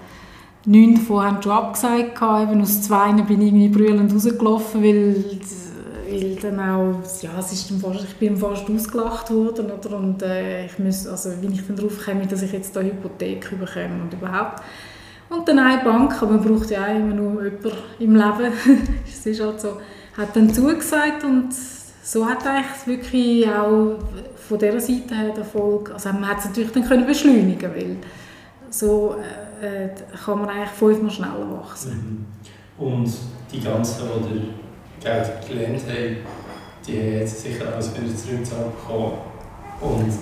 neun 0.64 0.94
davon 0.94 1.22
haben 1.22 1.42
schon 1.42 1.52
abgesagt. 1.52 2.16
Eben 2.22 2.62
aus 2.62 2.82
zwei 2.82 3.12
bin 3.12 3.42
ich 3.42 3.48
irgendwie 3.48 3.68
brüllend 3.68 4.12
rausgelaufen, 4.12 4.82
weil 4.82 5.24
weil 6.08 6.36
dann 6.36 6.60
auch, 6.60 7.02
ja, 7.20 7.30
es 7.38 7.52
ist 7.52 7.72
fast, 7.80 8.04
ich 8.04 8.16
bin 8.16 8.36
fast 8.36 8.70
ausgelacht 8.70 9.30
worden, 9.30 9.66
oder? 9.70 9.96
und 9.96 10.22
äh, 10.22 10.66
ich 10.66 10.78
muss, 10.78 11.06
also 11.06 11.30
wie 11.40 11.52
ich 11.52 11.66
dann 11.66 11.76
drauf 11.76 12.04
komme, 12.04 12.26
dass 12.26 12.42
ich 12.42 12.52
jetzt 12.52 12.74
da 12.76 12.80
Hypothek 12.80 13.50
bekomme 13.58 14.02
und 14.02 14.12
überhaupt. 14.12 14.62
Und 15.28 15.48
dann 15.48 15.58
eine 15.58 15.82
Bank, 15.82 16.22
aber 16.22 16.34
man 16.34 16.44
braucht 16.44 16.70
ja 16.70 16.84
auch 16.84 16.96
immer 16.96 17.14
nur 17.14 17.42
jemanden 17.42 17.72
im 17.98 18.14
Leben, 18.14 18.52
es 19.06 19.26
ist 19.26 19.42
halt 19.42 19.60
so, 19.60 19.78
hat 20.16 20.34
dann 20.34 20.52
zugesagt 20.52 21.24
und 21.24 21.50
so 22.02 22.26
hat 22.26 22.46
eigentlich 22.46 22.86
wirklich 22.86 23.48
auch 23.48 23.98
von 24.48 24.58
dieser 24.58 24.80
Seite 24.80 25.14
her 25.14 25.28
der 25.30 25.38
Erfolg, 25.38 25.90
also 25.92 26.08
man 26.10 26.28
hat 26.28 26.38
es 26.38 26.44
natürlich 26.46 26.72
dann 26.72 26.86
können 26.86 27.06
beschleunigen 27.06 27.70
weil 27.74 27.96
so 28.70 29.16
äh, 29.62 29.84
äh, 29.84 29.90
kann 30.24 30.40
man 30.40 30.48
eigentlich 30.50 30.70
fünfmal 30.70 31.10
schneller 31.10 31.50
wachsen. 31.58 32.26
Mhm. 32.78 32.84
Und 32.86 33.12
die 33.52 33.60
ganzen, 33.60 34.02
die 34.30 35.02
Geld 35.02 35.30
gelernt 35.48 35.82
haben, 35.88 36.16
die 36.86 36.98
haben 36.98 37.12
jetzt 37.20 37.42
sicher 37.42 37.72
alles 37.72 37.90
wieder 37.94 38.14
zurückgezahlt 38.14 38.76
bekommen. 38.76 39.12
Und 39.80 40.12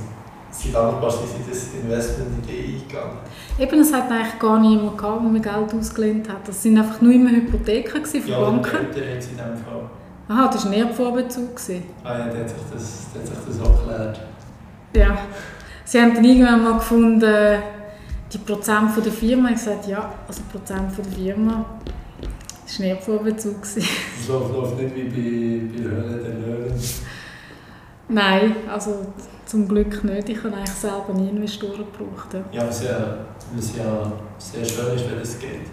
sie 0.56 0.72
dankbar 0.72 1.10
sind 1.10 1.28
sie 1.28 1.50
das 1.50 1.74
Investment 1.74 2.28
in 2.38 2.46
die 2.46 2.82
eingegangen. 2.82 3.18
Eben, 3.58 3.80
es 3.80 3.92
hat 3.92 4.10
eigentlich 4.10 4.38
gar 4.38 4.60
niemand 4.60 4.98
gehabt, 4.98 5.22
der 5.22 5.30
mir 5.30 5.40
Geld 5.40 5.74
ausgelehnt 5.74 6.28
hat. 6.28 6.46
Das 6.46 6.62
sind 6.62 6.78
einfach 6.78 7.00
nur 7.00 7.12
immer 7.12 7.30
Hypotheken 7.30 8.04
von 8.04 8.26
ja, 8.26 8.40
Banken. 8.40 8.66
Ja, 8.66 8.80
die 8.94 9.00
haben 9.00 9.20
sie 9.20 9.30
in 9.30 9.36
dem 9.36 9.56
Fall. 9.64 9.90
Aha, 10.28 10.48
das 10.48 10.64
war 10.64 10.72
ein 10.72 10.78
Erbvorbezug. 10.80 11.60
Ah 12.02 12.18
ja, 12.18 12.26
der 12.28 12.40
hat 12.40 12.48
sich 12.48 12.58
das, 12.72 13.06
der 13.12 13.22
hat 13.22 13.28
sich 13.28 13.58
das 13.58 13.60
auch 13.60 13.78
geklärt. 13.80 14.20
Ja. 14.96 15.18
Sie 15.84 16.00
haben 16.00 16.14
dann 16.14 16.24
irgendwann 16.24 16.64
mal 16.64 16.74
gefunden, 16.74 17.62
die 18.32 18.38
Prozent 18.38 18.90
von 18.90 19.02
der 19.02 19.12
Firma, 19.12 19.50
ich 19.50 19.56
gesagt, 19.56 19.86
ja, 19.86 20.12
also 20.26 20.42
Prozent 20.50 20.90
von 20.92 21.04
der 21.04 21.12
Firma, 21.12 21.64
das 22.64 22.78
war 22.78 22.86
ein 22.86 22.90
Erbvorbezug. 22.92 23.60
Das 23.60 24.28
läuft 24.28 24.78
nicht 24.80 24.96
wie 24.96 25.04
bei, 25.04 25.82
bei 25.82 25.90
Höhle 25.90 26.22
der 26.22 26.34
Löwen? 26.34 26.72
Nein, 28.08 28.56
also 28.68 29.06
zum 29.54 29.68
Glück 29.68 30.02
nicht. 30.02 30.28
Ich 30.28 30.38
habe 30.38 30.54
eigentlich 30.54 30.70
selber 30.70 31.14
nie 31.14 31.28
Investoren 31.28 31.84
gebraucht. 31.92 32.34
Ja, 32.34 32.60
ja 32.60 32.68
was 32.68 32.82
ja, 32.82 33.18
was 33.54 33.76
ja 33.76 34.12
sehr 34.38 34.64
schön 34.64 34.96
ist, 34.96 35.10
wenn 35.10 35.20
es 35.22 35.38
geht. 35.38 35.66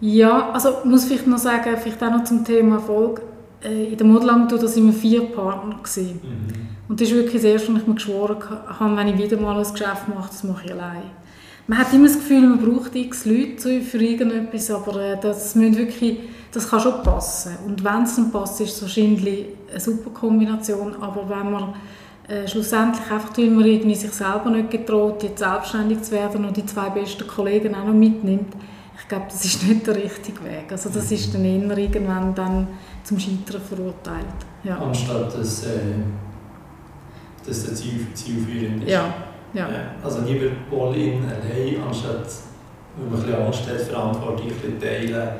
Ja, 0.00 0.50
also 0.52 0.78
muss 0.84 1.04
vielleicht 1.04 1.26
noch 1.26 1.38
sagen, 1.38 1.76
vielleicht 1.76 2.02
auch 2.02 2.10
noch 2.10 2.24
zum 2.24 2.42
Thema 2.42 2.76
Erfolg. 2.76 3.20
Äh, 3.62 3.92
in 3.92 3.98
der 3.98 4.06
Modelagentur 4.06 4.62
waren 4.62 4.86
wir 4.86 4.92
vier 4.94 5.22
Partner. 5.26 5.76
Mhm. 5.76 6.20
Und 6.88 7.00
das 7.00 7.08
ist 7.08 7.14
wirklich 7.14 7.34
das 7.34 7.44
erste, 7.44 7.74
was 7.74 7.82
ich 7.82 7.86
mir 7.86 7.94
geschworen 7.94 8.36
habe, 8.66 8.96
wenn 8.96 9.08
ich 9.08 9.18
wieder 9.18 9.36
mal 9.36 9.58
ein 9.58 9.72
Geschäft 9.72 10.08
mache, 10.08 10.30
das 10.30 10.42
mache 10.44 10.64
ich 10.64 10.72
allein. 10.72 11.02
Man 11.66 11.78
hat 11.78 11.92
immer 11.92 12.06
das 12.06 12.16
Gefühl, 12.16 12.40
man 12.40 12.58
braucht 12.58 12.96
x 12.96 13.26
Leute 13.26 13.82
für 13.82 13.98
irgendetwas, 13.98 14.70
aber 14.70 14.98
äh, 15.00 15.18
das, 15.20 15.54
wirklich, 15.54 16.18
das 16.50 16.68
kann 16.70 16.80
schon 16.80 17.02
passen. 17.02 17.52
Und 17.66 17.84
wenn 17.84 18.02
es 18.02 18.16
dann 18.16 18.32
passt, 18.32 18.60
ist 18.62 18.76
es 18.76 18.82
wahrscheinlich 18.82 19.48
eine 19.70 19.78
super 19.78 20.10
Kombination, 20.10 20.96
aber 21.00 21.28
wenn 21.28 21.52
man 21.52 21.74
äh, 22.30 22.46
schlussendlich 22.46 23.10
einfach, 23.10 23.36
weil 23.36 23.50
man 23.50 23.64
irgendwie 23.64 23.94
sich 23.96 24.12
selber 24.12 24.50
nicht 24.50 24.70
getraut, 24.70 25.20
jetzt 25.22 25.40
selbstständig 25.40 26.02
zu 26.02 26.12
werden 26.12 26.44
und 26.44 26.56
die 26.56 26.64
zwei 26.64 26.88
besten 26.90 27.26
Kollegen 27.26 27.74
auch 27.74 27.84
noch 27.84 27.92
mitnimmt, 27.92 28.54
ich 28.96 29.08
glaube, 29.08 29.26
das 29.28 29.44
ist 29.44 29.62
nicht 29.68 29.84
der 29.84 29.96
richtige 29.96 30.44
Weg. 30.44 30.70
Also 30.70 30.90
das 30.90 31.10
ist 31.10 31.34
dann 31.34 31.44
eher 31.44 31.76
irgendwann 31.76 32.32
dann 32.34 32.68
zum 33.02 33.18
Scheitern 33.18 33.60
verurteilt. 33.60 34.26
Ja. 34.62 34.78
Anstatt 34.78 35.36
dass, 35.36 35.64
äh, 35.64 35.70
dass 37.44 37.64
der 37.64 37.74
Ziel, 37.74 38.06
zielführend 38.14 38.84
ist. 38.84 38.90
Ja. 38.90 39.12
Ja. 39.52 39.68
Also 40.04 40.20
lieber 40.20 40.52
all-in 40.70 41.24
allein, 41.24 41.82
anstatt, 41.84 42.28
wenn 42.96 43.10
man 43.10 43.18
ein 43.18 43.26
bisschen 43.26 43.42
Angst 43.42 43.68
hat, 43.68 43.80
Verantwortung 43.80 44.46
ein 44.46 44.54
bisschen 44.54 44.80
teilen 44.80 45.32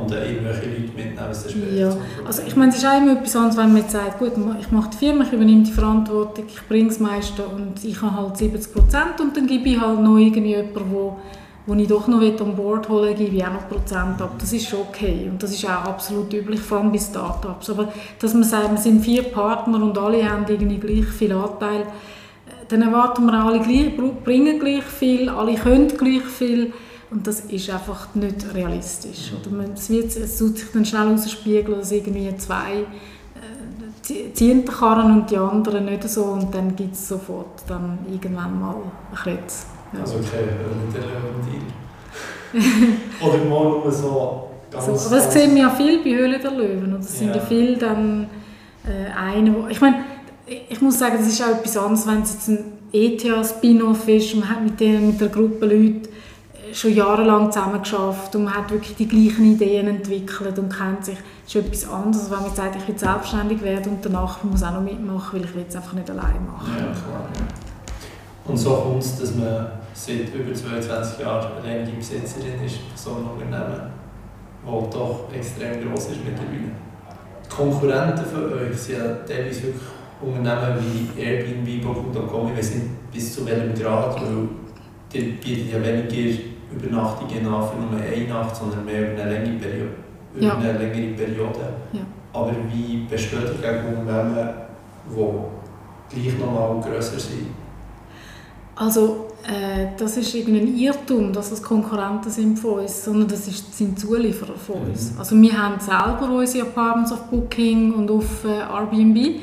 und 0.00 0.10
dann 0.10 0.22
irgendwelche 0.22 0.66
Leute 0.66 0.80
mitnehmen 0.80 1.16
der 1.16 1.50
Spiel. 1.50 1.78
Ja, 1.78 1.96
also 2.24 2.42
ich 2.46 2.56
meine, 2.56 2.70
es 2.70 2.78
ist 2.78 2.86
auch 2.86 2.96
immer 2.96 3.12
etwas 3.12 3.36
anderes, 3.36 3.56
wenn 3.56 3.72
man 3.72 3.82
jetzt 3.82 3.92
sagt, 3.92 4.18
gut, 4.18 4.32
ich 4.60 4.70
mache 4.70 4.90
die 4.90 4.96
Firma, 4.96 5.24
ich 5.24 5.32
übernehme 5.32 5.62
die 5.62 5.72
Verantwortung, 5.72 6.44
ich 6.48 6.62
bringe 6.68 6.88
das 6.88 7.00
meiste 7.00 7.44
und 7.44 7.82
ich 7.84 8.00
habe 8.02 8.16
halt 8.16 8.36
70 8.36 8.72
Prozent 8.72 9.20
und 9.20 9.36
dann 9.36 9.46
gebe 9.46 9.68
ich 9.68 9.80
halt 9.80 10.00
noch 10.00 10.16
irgendwie 10.16 10.54
jemanden, 10.54 10.90
wo, 10.90 11.16
wo 11.66 11.74
ich 11.74 11.88
doch 11.88 12.08
noch 12.08 12.20
an 12.20 12.56
Bord 12.56 12.88
holen 12.88 13.14
gebe 13.14 13.36
ich 13.36 13.44
auch 13.44 13.52
noch 13.52 13.68
Prozent 13.68 14.20
ab. 14.20 14.34
Das 14.38 14.52
ist 14.52 14.68
schon 14.68 14.80
okay 14.80 15.28
und 15.30 15.42
das 15.42 15.52
ist 15.52 15.64
auch 15.64 15.84
absolut 15.84 16.32
üblich, 16.32 16.60
vor 16.60 16.78
allem 16.78 16.92
bei 16.92 16.98
Startups. 16.98 17.70
Aber 17.70 17.92
dass 18.18 18.34
man 18.34 18.44
sagt, 18.44 18.70
wir 18.70 18.78
sind 18.78 19.04
vier 19.04 19.24
Partner 19.24 19.82
und 19.82 19.96
alle 19.98 20.28
haben 20.28 20.44
irgendwie 20.48 20.78
gleich 20.78 21.06
viel 21.06 21.32
Anteil, 21.32 21.84
dann 22.68 22.82
erwarten 22.82 23.24
wir 23.24 23.32
alle 23.32 23.60
gleich, 23.60 23.92
bringen 24.24 24.58
gleich 24.58 24.84
viel, 24.84 25.28
alle 25.28 25.54
können 25.54 25.88
gleich 25.88 26.24
viel 26.24 26.72
und 27.10 27.26
das 27.26 27.40
ist 27.40 27.70
einfach 27.70 28.14
nicht 28.14 28.54
realistisch. 28.54 29.32
Oder 29.40 29.50
man, 29.56 29.72
es, 29.72 29.88
wird, 29.88 30.14
es 30.16 30.38
tut 30.38 30.58
sich 30.58 30.68
dann 30.72 30.84
schnell 30.84 31.08
ausspiegeln, 31.08 31.78
dass 31.78 31.90
irgendwie 31.90 32.36
zwei 32.36 32.80
äh, 32.80 34.32
ziehen 34.34 34.64
die 34.64 34.70
Karren 34.70 35.12
und 35.12 35.30
die 35.30 35.36
anderen 35.36 35.86
nicht 35.86 36.08
so 36.08 36.24
und 36.24 36.54
dann 36.54 36.76
gibt 36.76 36.94
es 36.94 37.08
sofort 37.08 37.62
dann 37.66 37.98
irgendwann 38.10 38.60
mal 38.60 38.74
ein 38.74 39.16
Kretz. 39.16 39.66
Ja. 39.92 40.00
Also 40.00 40.18
kein 40.18 40.44
Höhle 40.44 40.78
Oder 43.20 43.44
mal 43.44 43.64
nur 43.64 43.92
so 43.92 44.48
ganz... 44.70 44.86
So, 44.86 44.92
aber 44.92 45.16
das 45.16 45.32
sehen 45.32 45.54
wir 45.54 45.62
ja 45.62 45.70
viel 45.70 45.98
bei 46.02 46.10
Höhle 46.10 46.38
der 46.38 46.50
Löwen. 46.50 46.94
Und 46.94 47.04
das 47.04 47.18
sind 47.18 47.28
ja, 47.28 47.36
ja 47.36 47.40
viele 47.42 47.76
dann 47.76 48.28
äh, 48.84 49.10
eine, 49.16 49.70
ich 49.70 49.80
meine, 49.80 50.04
ich 50.68 50.80
muss 50.80 50.98
sagen, 50.98 51.16
das 51.18 51.28
ist 51.28 51.42
auch 51.42 51.48
etwas 51.48 51.76
anderes, 51.76 52.06
wenn 52.06 52.22
es 52.22 52.34
jetzt 52.34 52.48
ein 52.48 52.64
ETH-Spin-Off 52.92 54.08
ist 54.08 54.34
und 54.34 54.40
man 54.40 54.50
hat 54.50 54.62
mit, 54.62 54.80
denen, 54.80 55.08
mit 55.08 55.20
einer 55.20 55.30
Gruppe 55.30 55.66
Leute 55.66 56.08
schon 56.72 56.94
jahrelang 56.94 57.50
zusammengearbeitet 57.50 58.34
und 58.34 58.44
man 58.44 58.54
hat 58.54 58.70
wirklich 58.70 58.96
die 58.96 59.08
gleichen 59.08 59.52
Ideen 59.52 59.88
entwickelt 59.88 60.58
und 60.58 60.74
kennt 60.74 61.04
sich. 61.04 61.18
Das 61.44 61.54
ist 61.54 61.66
etwas 61.66 61.90
anderes, 61.90 62.30
wenn 62.30 62.40
man 62.40 62.54
sagt, 62.54 62.76
ich 62.76 62.88
will 62.88 62.98
selbstständig 62.98 63.62
werden 63.62 63.92
und 63.92 64.04
danach 64.04 64.42
muss 64.44 64.62
auch 64.62 64.72
noch 64.72 64.82
mitmachen, 64.82 65.38
weil 65.38 65.44
ich 65.44 65.54
will 65.54 65.64
es 65.68 65.76
einfach 65.76 65.92
nicht 65.94 66.10
allein 66.10 66.46
machen. 66.46 66.72
Ja, 66.76 66.84
klar. 66.84 67.28
Und 68.46 68.56
so 68.56 68.70
kommt 68.76 69.02
es, 69.02 69.18
dass 69.18 69.34
man 69.34 69.66
seit 69.92 70.34
über 70.34 70.54
22 70.54 71.20
Jahren 71.20 71.52
alleinige 71.62 71.96
Besitzerin 71.96 72.64
ist 72.64 72.76
von 72.76 72.96
so 72.96 73.10
einem 73.10 73.30
Unternehmen, 73.30 73.90
das 74.64 74.90
doch 74.94 75.24
extrem 75.34 75.80
gross 75.82 76.06
ist 76.06 76.24
mittlerweile. 76.24 76.70
Die 77.44 77.48
Konkurrenten 77.48 78.24
von 78.24 78.52
euch 78.52 78.76
sind 78.76 78.98
ja 78.98 79.14
teilweise 79.26 79.64
wirklich 79.64 79.82
Unternehmen 80.20 80.78
wie 80.80 81.20
Airbnb, 81.20 81.84
Booking.com, 81.84 82.50
ich 82.52 82.58
weiß 82.58 82.74
nicht 82.74 83.12
bis 83.12 83.34
zu 83.34 83.46
welchem 83.46 83.74
Grad, 83.74 84.20
weil 84.20 84.48
die 85.12 85.20
bieten 85.20 85.70
ja 85.70 85.82
weniger 85.82 86.42
Übernachtungen 86.72 87.34
für 87.34 87.42
nur 87.42 88.00
eine 88.00 88.28
Nacht, 88.28 88.56
sondern 88.56 88.84
mehr 88.84 89.12
über 89.12 89.22
eine 89.22 89.32
längere 89.32 89.58
Periode. 89.58 89.90
Über 90.34 90.44
Ja. 90.46 90.56
eine 90.56 90.72
längere 90.78 91.14
Periode. 91.14 91.72
Ja. 91.92 92.00
Aber 92.32 92.52
wie 92.72 93.06
besteht 93.10 93.40
ihr 93.40 93.72
gegen 93.72 93.98
Unternehmen, 93.98 94.48
die 96.12 96.20
gleich 96.22 96.38
nochmal 96.38 96.80
grösser 96.82 97.18
sind? 97.18 97.48
Also 98.76 99.26
äh, 99.44 99.88
das 99.96 100.16
ist 100.18 100.34
irgendein 100.34 100.76
Irrtum, 100.76 101.32
dass 101.32 101.50
es 101.50 101.60
Konkurrenten 101.62 102.30
sind 102.30 102.58
von 102.58 102.80
uns, 102.80 103.04
sondern 103.04 103.26
das 103.28 103.48
ist, 103.48 103.76
sind 103.76 103.98
Zulieferer 103.98 104.54
von 104.54 104.82
uns. 104.82 105.12
Mhm. 105.12 105.18
Also 105.18 105.40
wir 105.40 105.60
haben 105.60 105.80
selber 105.80 106.30
unsere 106.30 106.66
Apartments 106.66 107.10
auf 107.12 107.24
Booking 107.24 107.92
und 107.94 108.10
auf 108.10 108.44
äh, 108.44 108.60
Airbnb. 108.60 109.40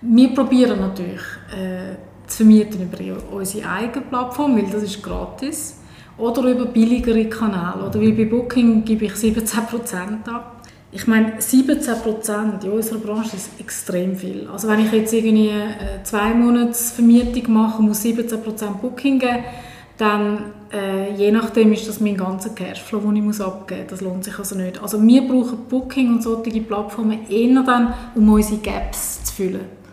Wir 0.00 0.34
probieren 0.34 0.80
natürlich 0.80 1.20
äh, 1.56 1.96
zu 2.26 2.38
vermieten 2.38 2.82
über 2.82 2.98
unsere 3.32 3.68
eigene 3.70 4.06
Plattform, 4.06 4.56
weil 4.56 4.66
das 4.66 4.82
ist 4.82 5.02
gratis. 5.02 5.80
Oder 6.16 6.42
über 6.42 6.66
billigere 6.66 7.24
Kanäle. 7.26 7.86
Oder 7.86 8.00
wie 8.00 8.12
bei 8.12 8.24
Booking 8.24 8.84
gebe 8.84 9.06
ich 9.06 9.12
17% 9.12 10.28
ab. 10.28 10.62
Ich 10.92 11.08
meine, 11.08 11.38
17% 11.40 12.64
in 12.64 12.70
unserer 12.70 12.98
Branche 12.98 13.34
ist 13.34 13.58
extrem 13.58 14.14
viel. 14.14 14.48
Also 14.52 14.68
wenn 14.68 14.78
ich 14.78 14.92
jetzt 14.92 15.12
irgendwie 15.12 15.50
eine 15.50 16.00
zwei 16.04 16.32
Monats 16.34 16.92
Vermietung 16.92 17.52
mache, 17.52 17.82
muss 17.82 18.04
17% 18.04 18.74
Booking 18.80 19.18
geben, 19.18 19.44
dann 19.98 20.52
äh, 20.72 21.12
je 21.14 21.32
nachdem 21.32 21.72
ist 21.72 21.88
das 21.88 22.00
mein 22.00 22.16
ganzer 22.16 22.50
Cashflow, 22.50 23.00
den 23.00 23.16
ich 23.16 23.22
muss 23.22 23.40
abgeben 23.40 23.82
muss. 23.82 23.90
Das 23.90 24.00
lohnt 24.00 24.24
sich 24.24 24.38
also 24.38 24.56
nicht. 24.56 24.80
Also 24.80 25.02
wir 25.02 25.22
brauchen 25.26 25.58
Booking 25.68 26.14
und 26.14 26.22
solche 26.22 26.60
Plattformen 26.60 27.28
eher 27.28 27.62
dann, 27.62 27.94
um 28.14 28.28
unsere 28.28 28.60
Gaps 28.60 29.24
zu 29.24 29.34
füllen. 29.34 29.83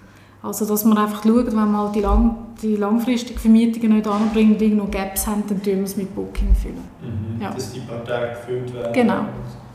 Also 0.43 0.65
dass 0.65 0.83
wir 0.85 0.97
einfach 0.97 1.23
schauen, 1.23 1.45
wenn 1.45 1.71
wir 1.71 1.77
halt 1.77 1.95
die, 1.95 2.01
lang, 2.01 2.35
die 2.61 2.75
langfristigen 2.75 3.39
Vermietungen 3.39 3.97
nicht 3.97 4.07
anbringen 4.07 4.53
und 4.53 4.61
irgendwo 4.61 4.85
Gaps 4.85 5.27
haben, 5.27 5.43
dann 5.47 5.61
tun 5.61 5.75
wir 5.75 5.83
es 5.83 5.95
mit 5.95 6.15
Booking 6.15 6.55
füllen. 6.55 6.81
Mhm. 7.01 7.41
Ja. 7.41 7.51
Dass 7.51 7.71
die 7.71 7.81
paar 7.81 8.03
Tage 8.03 8.29
gefüllt 8.29 8.73
werden. 8.73 8.93
Genau. 8.93 9.25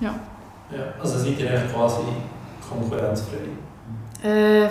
Ja. 0.00 0.14
ja. 0.72 0.84
Also 1.00 1.18
seid 1.18 1.38
ihr 1.38 1.50
eigentlich 1.50 1.72
quasi 1.72 2.00
konkurrenzfrei? 2.68 3.36
Äh, 4.24 4.68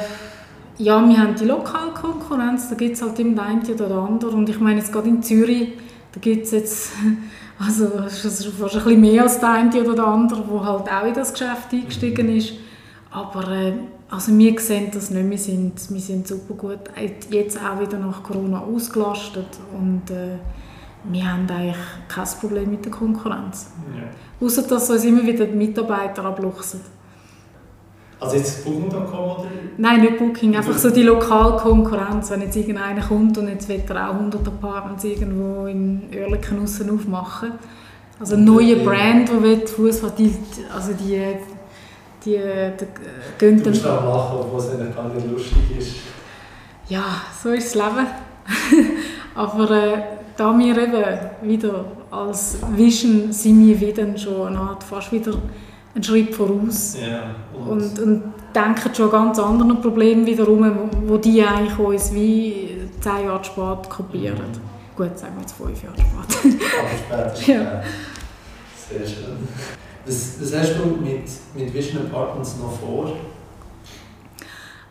ja, 0.78 1.08
wir 1.08 1.18
haben 1.18 1.36
die 1.36 1.46
Lokalkonkurrenz, 1.46 2.68
da 2.68 2.76
gibt 2.76 2.96
es 2.96 3.02
halt 3.02 3.18
immer 3.20 3.32
den 3.32 3.39
einen 3.39 3.82
oder 3.82 3.98
anderen. 4.00 4.39
Und 4.39 4.50
ich 4.50 4.60
meine, 4.60 4.80
jetzt 4.80 4.91
gerade 4.91 5.08
in 5.08 5.24
Zürich, 5.24 5.70
da 6.12 6.20
gibt 6.20 6.46
es 6.46 6.52
jetzt, 6.52 6.91
also 7.60 7.86
es 8.06 8.26
ist 8.26 8.46
fast 8.48 8.76
ein 8.76 8.84
bisschen 8.84 9.02
mehr 9.02 9.24
als 9.24 9.39
der 9.39 9.50
eine 9.50 9.82
oder 9.82 9.96
der 9.96 10.08
andere, 10.08 10.41
der 10.41 10.66
halt 10.66 10.91
auch 10.91 11.08
in 11.08 11.14
das 11.14 11.32
Geschäft 11.32 11.72
eingestiegen 11.72 12.36
ist. 12.36 12.54
Aber 13.12 13.50
äh, 13.50 13.74
also 14.10 14.38
wir 14.38 14.60
sehen 14.60 14.89
das 14.93 15.10
nicht, 15.10 15.30
wir 15.30 15.38
sind, 15.38 15.91
wir 15.91 15.99
sind 15.99 16.28
super 16.28 16.53
gut, 16.53 16.80
jetzt 17.30 17.58
auch 17.58 17.80
wieder 17.80 17.97
nach 17.97 18.22
Corona 18.22 18.60
ausgelastet 18.60 19.47
und 19.78 20.12
äh, 20.12 20.38
wir 21.06 21.32
haben 21.32 21.49
eigentlich 21.49 21.76
kein 22.08 22.28
Problem 22.39 22.72
mit 22.72 22.86
der 22.86 22.91
Konkurrenz. 22.91 23.72
Ja. 23.95 24.45
Außer 24.45 24.64
dass 24.64 24.89
uns 24.89 25.03
immer 25.03 25.24
wieder 25.26 25.45
die 25.45 25.56
Mitarbeiter 25.56 26.26
abluchsen. 26.26 26.82
Also 28.20 28.38
jetzt 28.38 28.64
Booking.com 28.64 28.99
oder? 29.03 29.45
Nein, 29.78 30.01
nicht 30.01 30.18
Booking, 30.18 30.56
einfach 30.56 30.78
so 30.78 30.89
die 30.89 31.03
Lokalkonkurrenz. 31.03 32.32
Wenn 32.32 32.41
jetzt 32.41 32.56
irgendeiner 32.56 33.01
kommt 33.01 33.38
und 33.38 33.49
jetzt 33.49 33.68
will 33.68 33.84
er 33.88 34.10
auch 34.10 34.14
100 34.14 34.47
Apartments 34.47 35.03
irgendwo 35.03 35.66
in 35.66 36.03
Oerlikon 36.14 36.64
aufmachen. 36.64 37.51
Also 38.20 38.36
ein 38.36 38.45
neuer 38.45 38.78
Brand, 38.78 39.30
der 39.30 39.43
will 39.43 39.68
Fußball, 39.68 40.14
die, 40.18 40.34
also 40.74 40.93
die, 40.93 41.22
die, 42.26 42.38
die 42.38 42.86
gehen 43.38 43.61
Du 43.63 43.69
musst 43.69 43.86
auch 43.86 44.03
lachen, 44.03 44.38
obwohl 44.39 44.59
es 44.59 45.13
nicht 45.13 45.32
lustig 45.32 45.78
ist. 45.78 45.95
Ja, 46.88 47.03
so 47.41 47.49
ist 47.49 47.76
das 47.76 47.84
Leben. 47.84 48.07
Aber 49.36 49.71
äh, 49.71 50.03
da 50.38 50.57
wir 50.57 50.78
eben 50.78 51.03
wieder 51.41 51.86
als 52.11 52.57
Vision 52.76 53.32
sind 53.32 53.67
wir 53.67 53.80
wieder 53.80 54.17
schon 54.17 54.55
Art, 54.55 54.84
fast 54.84 55.11
wieder 55.11 55.34
einen 55.93 56.03
Schritt 56.03 56.36
voraus. 56.36 56.97
Ja. 56.99 57.36
Und, 57.57 57.99
und 57.99 58.23
denken 58.53 58.93
schon 58.93 59.05
an 59.05 59.11
ganz 59.11 59.39
andere 59.39 59.76
Probleme 59.76 60.26
wiederum, 60.26 60.89
wo, 61.05 61.17
die 61.17 61.43
eigentlich 61.43 61.78
uns 61.80 62.13
wie 62.13 62.78
zehn 62.99 63.26
Jahre 63.26 63.43
spät 63.43 63.89
kopieren. 63.89 64.38
Gut, 64.95 65.17
sagen 65.17 65.34
wir 65.36 65.41
jetzt 65.41 65.53
fünf 65.53 65.84
Jahre 65.84 65.95
spät. 65.97 66.57
Aber 67.09 67.36
später 67.36 67.53
ja. 67.53 67.84
Sehr 68.89 69.07
schön. 69.07 69.47
Was, 70.06 70.38
was 70.39 70.56
hast 70.56 70.76
du 70.78 70.86
mit, 71.03 71.24
mit 71.56 71.74
Vision 71.74 72.06
Apartments 72.06 72.58
noch 72.62 72.80
vor? 72.80 73.16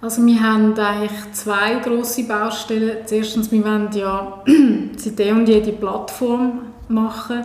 Also 0.01 0.27
wir 0.27 0.41
haben 0.41 0.77
eigentlich 0.77 1.33
zwei 1.33 1.77
grosse 1.77 2.25
Baustellen. 2.25 2.99
Erstens, 3.09 3.51
wir 3.53 3.65
wollen 3.65 3.91
ja 3.93 4.43
seit 4.97 5.21
eh 5.21 5.31
und 5.31 5.49
je 5.49 5.61
die 5.61 5.73
Plattform 5.73 6.63
machen. 6.89 7.45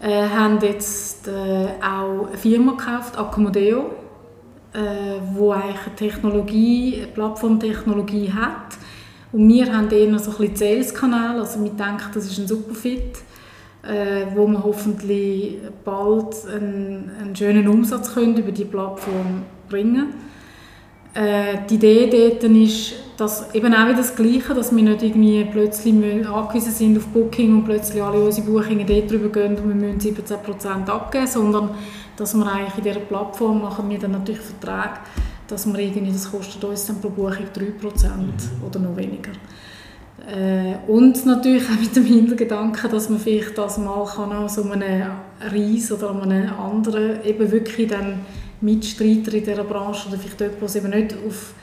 Äh, 0.00 0.28
haben 0.28 0.58
jetzt 0.62 1.28
äh, 1.28 1.66
auch 1.82 2.28
eine 2.28 2.36
Firma 2.36 2.72
gekauft, 2.72 3.18
Accomodeo, 3.18 3.90
äh, 4.72 4.78
wo 5.34 5.52
eigentlich 5.52 5.86
eine 5.86 5.96
Technologie, 5.96 6.96
eine 6.96 7.06
Plattformtechnologie 7.08 8.32
hat. 8.32 8.76
Und 9.32 9.48
wir 9.48 9.72
haben 9.72 9.90
eher 9.90 10.18
so 10.18 10.30
ein 10.30 10.36
bisschen 10.38 10.56
Sales-Kanal, 10.56 11.40
also 11.40 11.62
wir 11.62 11.70
denken, 11.70 12.10
das 12.12 12.24
ist 12.24 12.38
ein 12.38 12.48
Superfit, 12.48 13.18
äh, 13.88 14.26
wo 14.34 14.46
wir 14.46 14.62
hoffentlich 14.62 15.58
bald 15.84 16.34
einen, 16.48 17.10
einen 17.20 17.36
schönen 17.36 17.68
Umsatz 17.68 18.14
können 18.14 18.36
über 18.36 18.52
die 18.52 18.64
Plattform 18.64 19.42
bringen 19.68 20.14
äh, 21.16 21.58
die 21.68 21.76
Idee 21.76 22.10
dort 22.10 22.44
ist, 22.44 22.92
dass 23.16 23.54
eben 23.54 23.72
auch 23.72 23.86
wieder 23.86 23.96
das 23.96 24.14
Gleiche, 24.14 24.52
dass 24.52 24.74
wir 24.76 24.82
nicht 24.82 25.02
irgendwie 25.02 25.46
plötzlich 25.50 25.94
angewiesen 25.94 26.72
sind 26.72 26.98
auf 26.98 27.06
Booking 27.06 27.54
und 27.54 27.64
plötzlich 27.64 28.02
alle 28.02 28.20
unsere 28.22 28.46
Buchungen 28.46 28.86
dort 28.86 29.10
drüber 29.10 29.30
gehen 29.30 29.56
und 29.56 29.66
wir 29.66 29.74
müssen 29.74 30.14
17% 30.14 30.86
abgeben, 30.88 31.26
sondern 31.26 31.70
dass 32.16 32.34
wir 32.34 32.46
eigentlich 32.46 32.76
in 32.76 32.84
dieser 32.84 33.00
Plattform 33.00 33.62
machen 33.62 33.88
wir 33.88 33.98
dann 33.98 34.12
natürlich 34.12 34.42
Verträge, 34.42 34.98
dass 35.48 35.66
wir 35.66 35.78
irgendwie, 35.78 36.12
das 36.12 36.30
kostet 36.30 36.62
uns 36.62 36.84
dann 36.86 37.00
pro 37.00 37.08
Buchung 37.08 37.46
3% 37.54 37.62
oder 38.66 38.78
noch 38.78 38.96
weniger. 38.96 39.32
Äh, 40.26 40.74
und 40.90 41.24
natürlich 41.24 41.64
auch 41.64 41.80
mit 41.80 41.94
dem 41.94 42.04
Hintergedanken, 42.04 42.90
dass 42.90 43.08
man 43.08 43.20
vielleicht 43.20 43.56
das 43.56 43.78
mal 43.78 44.04
kann 44.04 44.32
an 44.32 44.48
so 44.48 44.62
einem 44.62 45.10
Reis 45.40 45.92
oder 45.92 46.10
an 46.10 46.22
einem 46.22 46.52
anderen 46.52 47.24
eben 47.24 47.50
wirklich 47.50 47.88
dann 47.88 48.22
Mitstreiter 48.60 49.32
in 49.34 49.44
dieser 49.44 49.62
Branche 49.64 50.08
oder 50.08 50.18
vielleicht 50.18 50.40
jemand, 50.40 50.74
der 50.74 50.82
eben 50.82 50.90
nicht 50.90 51.14
auf 51.26 51.54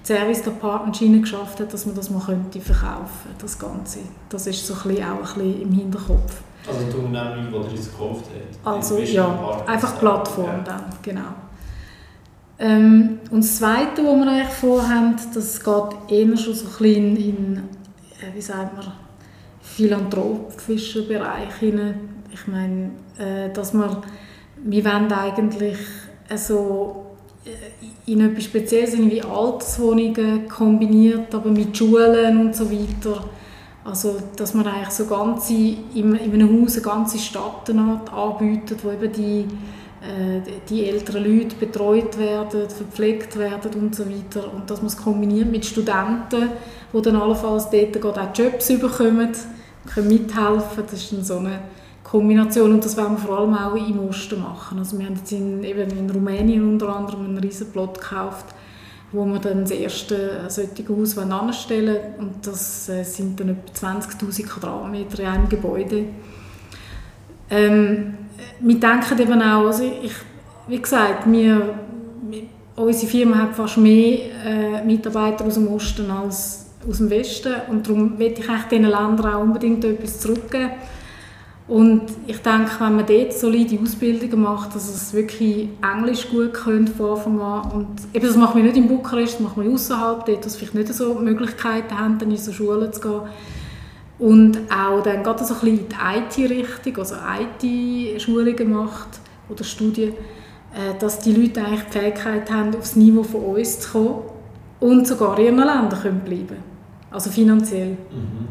die 0.00 0.06
Service 0.06 0.42
Department 0.42 0.96
Schiene 0.96 1.20
geschafft 1.20 1.58
hat, 1.58 1.72
dass 1.72 1.86
man 1.86 1.96
das 1.96 2.10
mal 2.10 2.20
könnte 2.20 2.60
verkaufen 2.60 3.30
das 3.38 3.58
Ganze. 3.58 4.00
Das 4.28 4.46
ist 4.46 4.64
so 4.64 4.74
ein 4.74 4.80
bisschen, 4.88 5.04
auch 5.04 5.18
ein 5.18 5.22
bisschen 5.22 5.62
im 5.62 5.72
Hinterkopf. 5.72 6.42
Also 6.68 6.80
die 6.92 6.96
Unternehmung, 6.96 7.64
die 7.68 7.76
jetzt 7.76 7.90
gekauft 7.90 8.26
habt? 8.62 8.74
Also 8.76 8.98
ja, 8.98 9.24
Apartments 9.26 9.68
einfach. 9.68 9.98
Plattform 9.98 10.46
Ja. 10.46 10.62
dann, 10.64 10.84
genau. 11.02 11.20
Ähm, 12.58 13.18
und 13.30 13.42
das 13.42 13.56
Zweite, 13.56 14.04
was 14.04 14.16
wir 14.16 14.30
eigentlich 14.30 14.48
vorhaben, 14.48 15.16
das 15.34 15.62
geht 15.62 16.10
eher 16.10 16.36
schon 16.36 16.54
so 16.54 16.66
ein 16.66 16.72
bisschen 16.78 17.16
in, 17.16 17.62
wie 18.34 18.40
sagt 18.40 18.76
man, 18.76 18.92
philanthropischen 19.62 21.08
Bereich 21.08 21.54
hinein. 21.60 22.24
Ich 22.32 22.46
meine, 22.46 22.90
äh, 23.18 23.52
dass 23.52 23.72
wir, 23.72 24.02
wir 24.64 24.84
wollen 24.84 25.12
eigentlich 25.12 25.78
also 26.28 27.04
in 28.06 28.20
etwas 28.20 28.44
Spezielles, 28.44 28.96
wie 28.98 29.22
Alterswohnungen 29.22 30.48
kombiniert, 30.48 31.34
aber 31.34 31.50
mit 31.50 31.76
Schulen 31.76 32.40
und 32.40 32.56
so 32.56 32.70
weiter. 32.70 33.24
Also, 33.84 34.16
dass 34.36 34.54
man 34.54 34.66
eigentlich 34.66 34.90
so 34.90 35.06
ganze, 35.06 35.52
in, 35.52 36.14
in 36.14 36.32
einem 36.32 36.62
Haus 36.62 36.74
eine 36.74 36.82
ganze 36.82 37.18
Stadt 37.18 37.68
anbietet, 37.68 38.82
wo 38.82 38.90
eben 38.90 39.12
die, 39.12 39.40
äh, 39.40 39.46
die 40.68 40.86
älteren 40.86 41.24
Leute 41.24 41.56
betreut 41.56 42.18
werden, 42.18 42.68
verpflegt 42.68 43.38
werden 43.38 43.72
und 43.74 43.94
so 43.94 44.04
weiter. 44.06 44.52
Und 44.52 44.68
dass 44.68 44.78
man 44.78 44.88
es 44.88 44.96
kombiniert 44.96 45.50
mit 45.50 45.64
Studenten, 45.64 46.50
die 46.92 47.02
dann 47.02 47.16
allenfalls 47.16 47.68
dort 47.70 48.18
auch 48.18 48.34
Jobs 48.34 48.68
bekommen, 48.68 49.32
können 49.92 50.08
mithelfen. 50.08 50.84
Das 50.84 50.92
ist 50.92 51.12
dann 51.12 51.24
so 51.24 51.38
eine 51.38 51.60
Kombination 52.02 52.72
und 52.72 52.84
das 52.84 52.96
wollen 52.96 53.12
wir 53.12 53.18
vor 53.18 53.38
allem 53.38 53.54
auch 53.54 53.74
im 53.74 54.08
Osten 54.08 54.40
machen. 54.40 54.78
Also 54.78 54.98
wir 54.98 55.06
haben 55.06 55.16
jetzt 55.16 55.32
in, 55.32 55.64
eben 55.64 55.90
in 55.90 56.10
Rumänien 56.10 56.62
unter 56.62 56.94
anderem 56.94 57.24
einen 57.24 57.38
riesen 57.38 57.72
Plot 57.72 58.00
gekauft, 58.00 58.46
wo 59.10 59.24
wir 59.24 59.38
dann 59.38 59.62
das 59.62 59.70
erste 59.70 60.44
solche 60.48 60.88
Haus 60.88 61.18
anstellen. 61.18 61.96
Und 62.18 62.46
das 62.46 62.88
äh, 62.88 63.02
sind 63.04 63.40
dann 63.40 63.48
etwa 63.48 63.86
20'000 63.86 64.46
Quadratmeter 64.46 65.20
in 65.20 65.26
einem 65.26 65.48
Gebäude. 65.48 66.04
Ähm, 67.50 68.14
wir 68.60 68.80
denken 68.80 69.18
eben 69.18 69.42
auch, 69.42 69.66
also 69.66 69.84
ich, 69.84 70.12
wie 70.68 70.78
gesagt, 70.78 71.30
wir, 71.30 71.74
unsere 72.76 73.06
Firma 73.06 73.36
hat 73.38 73.54
fast 73.54 73.78
mehr 73.78 74.18
äh, 74.44 74.84
Mitarbeiter 74.84 75.44
aus 75.44 75.54
dem 75.54 75.68
Osten 75.68 76.10
als 76.10 76.66
aus 76.88 76.98
dem 76.98 77.10
Westen 77.10 77.54
und 77.68 77.86
darum 77.86 78.18
möchte 78.18 78.42
ich 78.42 78.48
eigentlich 78.48 78.64
diesen 78.64 78.84
Ländern 78.84 79.34
auch 79.34 79.42
unbedingt 79.42 79.84
etwas 79.84 80.20
zurückgeben. 80.20 80.70
Und 81.66 82.02
ich 82.26 82.36
denke, 82.42 82.72
wenn 82.78 82.96
man 82.96 83.06
dort 83.06 83.32
solide 83.32 83.78
Ausbildungen 83.80 84.42
macht, 84.42 84.74
dass 84.74 84.86
es 84.86 85.14
wirklich 85.14 85.70
Englisch 85.82 86.28
gut 86.28 86.52
können 86.52 86.86
von 86.88 87.16
Anfang 87.16 87.40
an. 87.40 87.70
Und 87.72 87.88
eben, 88.12 88.26
das 88.26 88.36
machen 88.36 88.56
wir 88.56 88.64
nicht 88.64 88.76
in 88.76 88.86
Bukarest, 88.86 89.34
das 89.34 89.40
machen 89.40 89.64
wir 89.64 89.72
außerhalb, 89.72 90.26
dort, 90.26 90.44
dass 90.44 90.56
vielleicht 90.56 90.74
nicht 90.74 90.92
so 90.92 91.14
Möglichkeiten 91.14 91.98
haben, 91.98 92.18
dann 92.18 92.30
in 92.30 92.36
so 92.36 92.52
Schulen 92.52 92.92
zu 92.92 93.00
gehen. 93.00 93.20
Und 94.18 94.58
auch 94.70 95.02
dann 95.02 95.24
geht 95.24 95.40
es 95.40 95.48
so 95.48 95.54
ein 95.54 95.60
bisschen 95.60 95.78
in 95.80 95.88
die 95.88 96.44
IT-Richtung, 96.44 96.98
also 96.98 97.16
IT-Schulungen 97.16 98.72
macht 98.72 99.20
oder 99.48 99.64
Studien, 99.64 100.12
äh, 100.12 100.98
dass 100.98 101.18
die 101.18 101.32
Leute 101.32 101.64
eigentlich 101.64 101.82
die 101.84 101.98
Fähigkeit 101.98 102.50
haben, 102.50 102.76
aufs 102.76 102.96
Niveau 102.96 103.22
von 103.22 103.42
uns 103.42 103.80
zu 103.80 103.90
kommen 103.90 104.22
und 104.80 105.06
sogar 105.06 105.38
in 105.38 105.46
ihren 105.46 105.56
Ländern 105.56 106.00
können 106.00 106.20
bleiben 106.20 106.58
Also 107.10 107.30
finanziell. 107.30 107.90
Mhm. 107.90 108.48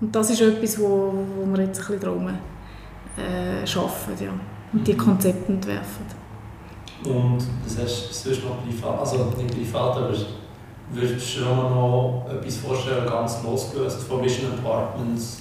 Und 0.00 0.14
das 0.14 0.30
ist 0.30 0.42
etwas, 0.42 0.78
wo, 0.78 1.14
wo 1.36 1.56
wir 1.56 1.64
jetzt 1.64 1.80
ein 1.80 1.86
bisschen 1.86 2.00
drum 2.00 2.28
äh, 2.28 3.78
arbeiten 3.78 4.24
ja, 4.24 4.30
und 4.72 4.86
die 4.86 4.92
mhm. 4.92 4.98
Konzepte 4.98 5.52
entwerfen. 5.52 6.04
Und 7.04 7.38
das 7.64 7.78
heißt, 7.78 8.24
sonst 8.24 8.44
noch 8.44 8.62
privat, 8.64 9.00
also 9.00 9.32
nicht 9.36 9.54
privat, 9.54 9.96
aber 9.96 10.14
würdest 10.90 11.36
du 11.36 11.40
dir 11.40 11.46
noch 11.46 12.26
etwas 12.30 12.56
vorstellen, 12.56 13.06
ganz 13.06 13.42
losgelöst 13.42 14.02
von 14.02 14.22
Vision 14.24 14.52
Apartments? 14.58 15.38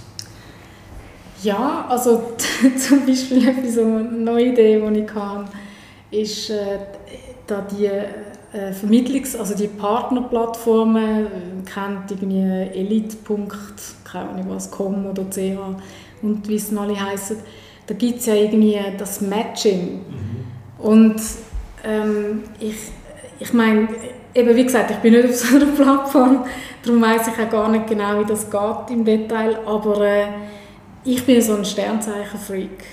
Ja, 1.43 1.85
also 1.89 2.33
zum 2.77 3.05
Beispiel 3.05 3.47
etwas, 3.47 3.77
eine 3.77 4.03
neue 4.03 4.47
Idee, 4.47 4.79
die 4.79 4.99
ich 4.99 5.13
hatte, 5.13 5.45
ist, 6.11 6.49
äh, 6.49 6.79
da 7.45 7.61
die 7.61 7.85
äh, 7.85 8.71
Vermittlungs-, 8.71 9.37
also 9.37 9.55
die 9.55 9.67
Partnerplattformen, 9.67 11.25
äh, 11.25 11.29
kennt 11.71 12.09
irgendwie 12.09 12.79
Elite. 12.79 13.17
keine 14.03 14.29
Ahnung 14.29 14.45
was, 14.49 14.71
com 14.71 15.05
oder 15.05 15.23
ch 15.29 15.37
und 16.21 16.47
wie 16.47 16.55
es 16.55 16.75
alle 16.75 16.99
heißen, 16.99 17.37
da 17.85 17.93
gibt 17.93 18.19
es 18.19 18.25
ja 18.25 18.33
irgendwie 18.33 18.79
das 18.97 19.21
Matching. 19.21 19.99
Mhm. 19.99 20.83
Und 20.83 21.21
ähm, 21.83 22.43
ich, 22.59 22.75
ich 23.39 23.53
meine, 23.53 23.87
eben 24.35 24.55
wie 24.55 24.63
gesagt, 24.65 24.91
ich 24.91 24.97
bin 24.97 25.13
nicht 25.13 25.25
auf 25.25 25.35
so 25.35 25.55
einer 25.55 25.65
Plattform, 25.75 26.45
darum 26.83 27.01
weiß 27.01 27.29
ich 27.29 27.43
auch 27.43 27.49
gar 27.49 27.69
nicht 27.69 27.87
genau, 27.87 28.19
wie 28.19 28.25
das 28.25 28.49
geht 28.51 28.89
im 28.91 29.05
Detail, 29.05 29.57
aber 29.65 30.01
äh, 30.01 30.27
ich 31.05 31.25
bin 31.25 31.41
so 31.41 31.55
ein 31.55 31.65
Sternzeichen-Freak. 31.65 32.83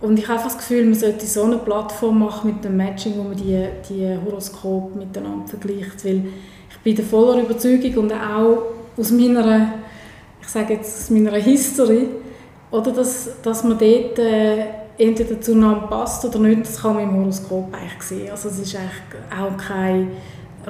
Und 0.00 0.16
ich 0.16 0.28
habe 0.28 0.34
einfach 0.34 0.52
das 0.52 0.58
Gefühl, 0.58 0.84
man 0.84 0.94
sollte 0.94 1.26
so 1.26 1.42
eine 1.42 1.58
Plattform 1.58 2.20
machen 2.20 2.52
mit 2.52 2.64
dem 2.64 2.76
Matching, 2.76 3.14
wo 3.16 3.24
man 3.24 3.36
die, 3.36 3.66
die 3.88 4.16
Horoskope 4.24 4.96
miteinander 4.96 5.48
vergleicht, 5.48 6.04
weil 6.04 6.26
ich 6.70 6.78
bin 6.84 6.94
der 6.94 7.04
voller 7.04 7.42
Überzeugung 7.42 8.04
und 8.04 8.12
auch 8.12 8.62
aus 8.96 9.10
meiner, 9.10 9.74
ich 10.40 10.48
sage 10.48 10.74
jetzt 10.74 10.96
aus 11.00 11.10
meiner 11.10 11.32
History, 11.32 12.06
oder 12.70 12.92
dass, 12.92 13.30
dass 13.42 13.64
man 13.64 13.78
dort 13.78 14.18
äh, 14.18 14.66
entweder 14.98 15.40
zueinander 15.40 15.86
passt 15.88 16.24
oder 16.24 16.38
nicht, 16.38 16.62
das 16.62 16.80
kann 16.80 16.94
man 16.94 17.04
im 17.04 17.16
Horoskop 17.16 17.72
eigentlich 17.72 18.02
sehen. 18.02 18.30
Also 18.30 18.50
es 18.50 18.58
ist 18.58 18.76
eigentlich 18.76 18.92
auch 19.36 19.56
kein 19.56 20.10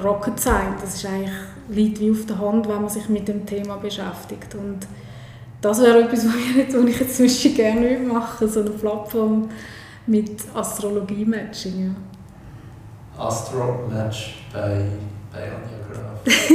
Rocket 0.03 0.39
Science, 0.39 0.81
das 0.81 0.95
ist 0.95 1.05
eigentlich, 1.05 1.31
liegt 1.69 1.99
wie 1.99 2.11
auf 2.11 2.25
der 2.25 2.39
Hand, 2.39 2.67
wenn 2.67 2.81
man 2.81 2.89
sich 2.89 3.07
mit 3.09 3.27
dem 3.27 3.45
Thema 3.45 3.77
beschäftigt. 3.77 4.55
Und 4.55 4.87
das 5.61 5.81
wäre 5.81 6.03
etwas, 6.03 6.25
was 6.73 6.85
ich 6.85 6.99
jetzt 6.99 7.17
zwischen 7.17 7.55
gerne 7.55 7.99
machen 7.99 8.47
so 8.47 8.61
eine 8.61 8.69
Plattform 8.71 9.49
mit 10.07 10.41
Astrologie-Matching. 10.53 11.87
Ja. 11.87 13.25
Astro-Match 13.25 14.45
bei, 14.53 14.85
bei 15.31 15.43
Anja 15.43 15.77
Graf. 15.91 16.21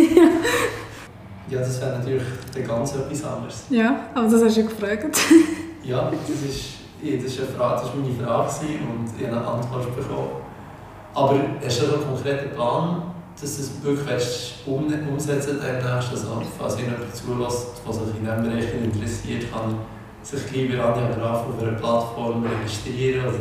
ja, 1.51 1.59
das 1.59 1.81
wäre 1.81 1.99
natürlich 1.99 2.23
ganz 2.67 2.95
etwas 2.95 3.25
anderes. 3.25 3.65
Ja, 3.71 4.07
aber 4.15 4.29
das 4.29 4.43
hast 4.43 4.57
du 4.57 4.61
ja 4.63 4.67
gefragt. 4.67 5.17
ja, 5.85 6.11
das 6.11 6.31
ist, 6.31 6.75
das 7.03 7.33
ist, 7.33 7.39
eine 7.39 7.49
Frage, 7.49 7.83
das 7.83 7.91
war 7.91 7.97
meine 7.97 8.15
Frage 8.15 8.51
und 8.67 9.21
ich 9.21 9.27
habe 9.27 9.37
eine 9.37 9.47
Antwort 9.47 9.95
bekommen. 9.95 10.29
Aber 11.15 11.39
hast 11.65 11.83
du 11.83 11.95
einen 11.95 12.05
konkreten 12.05 12.55
Plan, 12.55 13.14
dass 13.41 13.57
du 13.57 13.62
es 13.62 13.70
wirklich 13.82 14.55
um, 14.66 14.87
umsetzen 15.11 15.59
demnächst? 15.61 16.11
Also, 16.11 16.43
falls 16.59 16.78
jemand 16.78 17.14
zulässt, 17.14 17.66
was 17.87 17.97
sich 17.97 18.16
in 18.16 18.24
diesem 18.24 18.43
Bereich 18.43 18.74
interessiert, 18.82 19.53
kann 19.53 19.76
sich 20.22 20.47
gleich 20.47 20.70
bei 20.70 20.82
Anja 20.82 21.14
Graf 21.16 21.47
auf 21.49 21.62
einer 21.62 21.72
Plattform 21.72 22.45
registrieren? 22.45 23.26
Oder? 23.26 23.39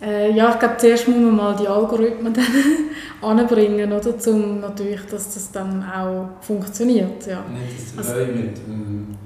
Äh, 0.00 0.32
ja, 0.32 0.52
ich 0.52 0.58
glaube, 0.58 0.76
zuerst 0.76 1.08
muss 1.08 1.16
man 1.16 1.36
mal 1.36 1.56
die 1.56 1.66
Algorithmen 1.66 2.32
dann 3.20 3.38
anbringen, 3.38 3.92
oder? 3.92 4.14
Um 4.26 4.60
natürlich, 4.60 5.04
dass 5.06 5.34
das 5.34 5.50
dann 5.50 5.82
auch 5.82 6.28
funktioniert. 6.40 7.26
Ja. 7.26 7.44
Nicht, 7.48 7.98
dass 7.98 8.10
also, 8.10 8.32
mit 8.32 8.56
dem, 8.58 9.16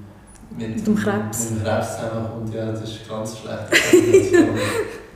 mit, 0.57 0.75
mit 0.75 0.87
dem 0.87 0.95
Krebs. 0.95 1.51
Mit 1.51 1.59
dem 1.59 1.65
Krebs 1.65 1.95
zusammenkommt, 1.95 2.53
ja, 2.53 2.71
das 2.71 2.83
ist 2.83 3.07
ganz 3.07 3.37
schlechte 3.37 4.37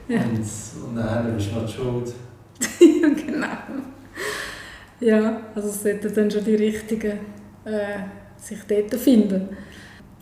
ja. 0.07 0.21
Und, 0.21 0.89
und 0.89 0.95
dann 0.95 1.35
bist 1.35 1.49
du 1.51 1.59
noch 1.59 1.67
schuld. 1.67 2.13
ja, 2.79 3.07
genau. 3.09 3.47
Ja, 4.99 5.41
also 5.53 5.69
es 5.69 5.83
sollten 5.83 6.13
dann 6.13 6.31
schon 6.31 6.43
die 6.43 6.55
Richtigen 6.55 7.19
äh, 7.65 7.99
sich 8.37 8.59
dort 8.67 8.95
finden. 8.95 9.49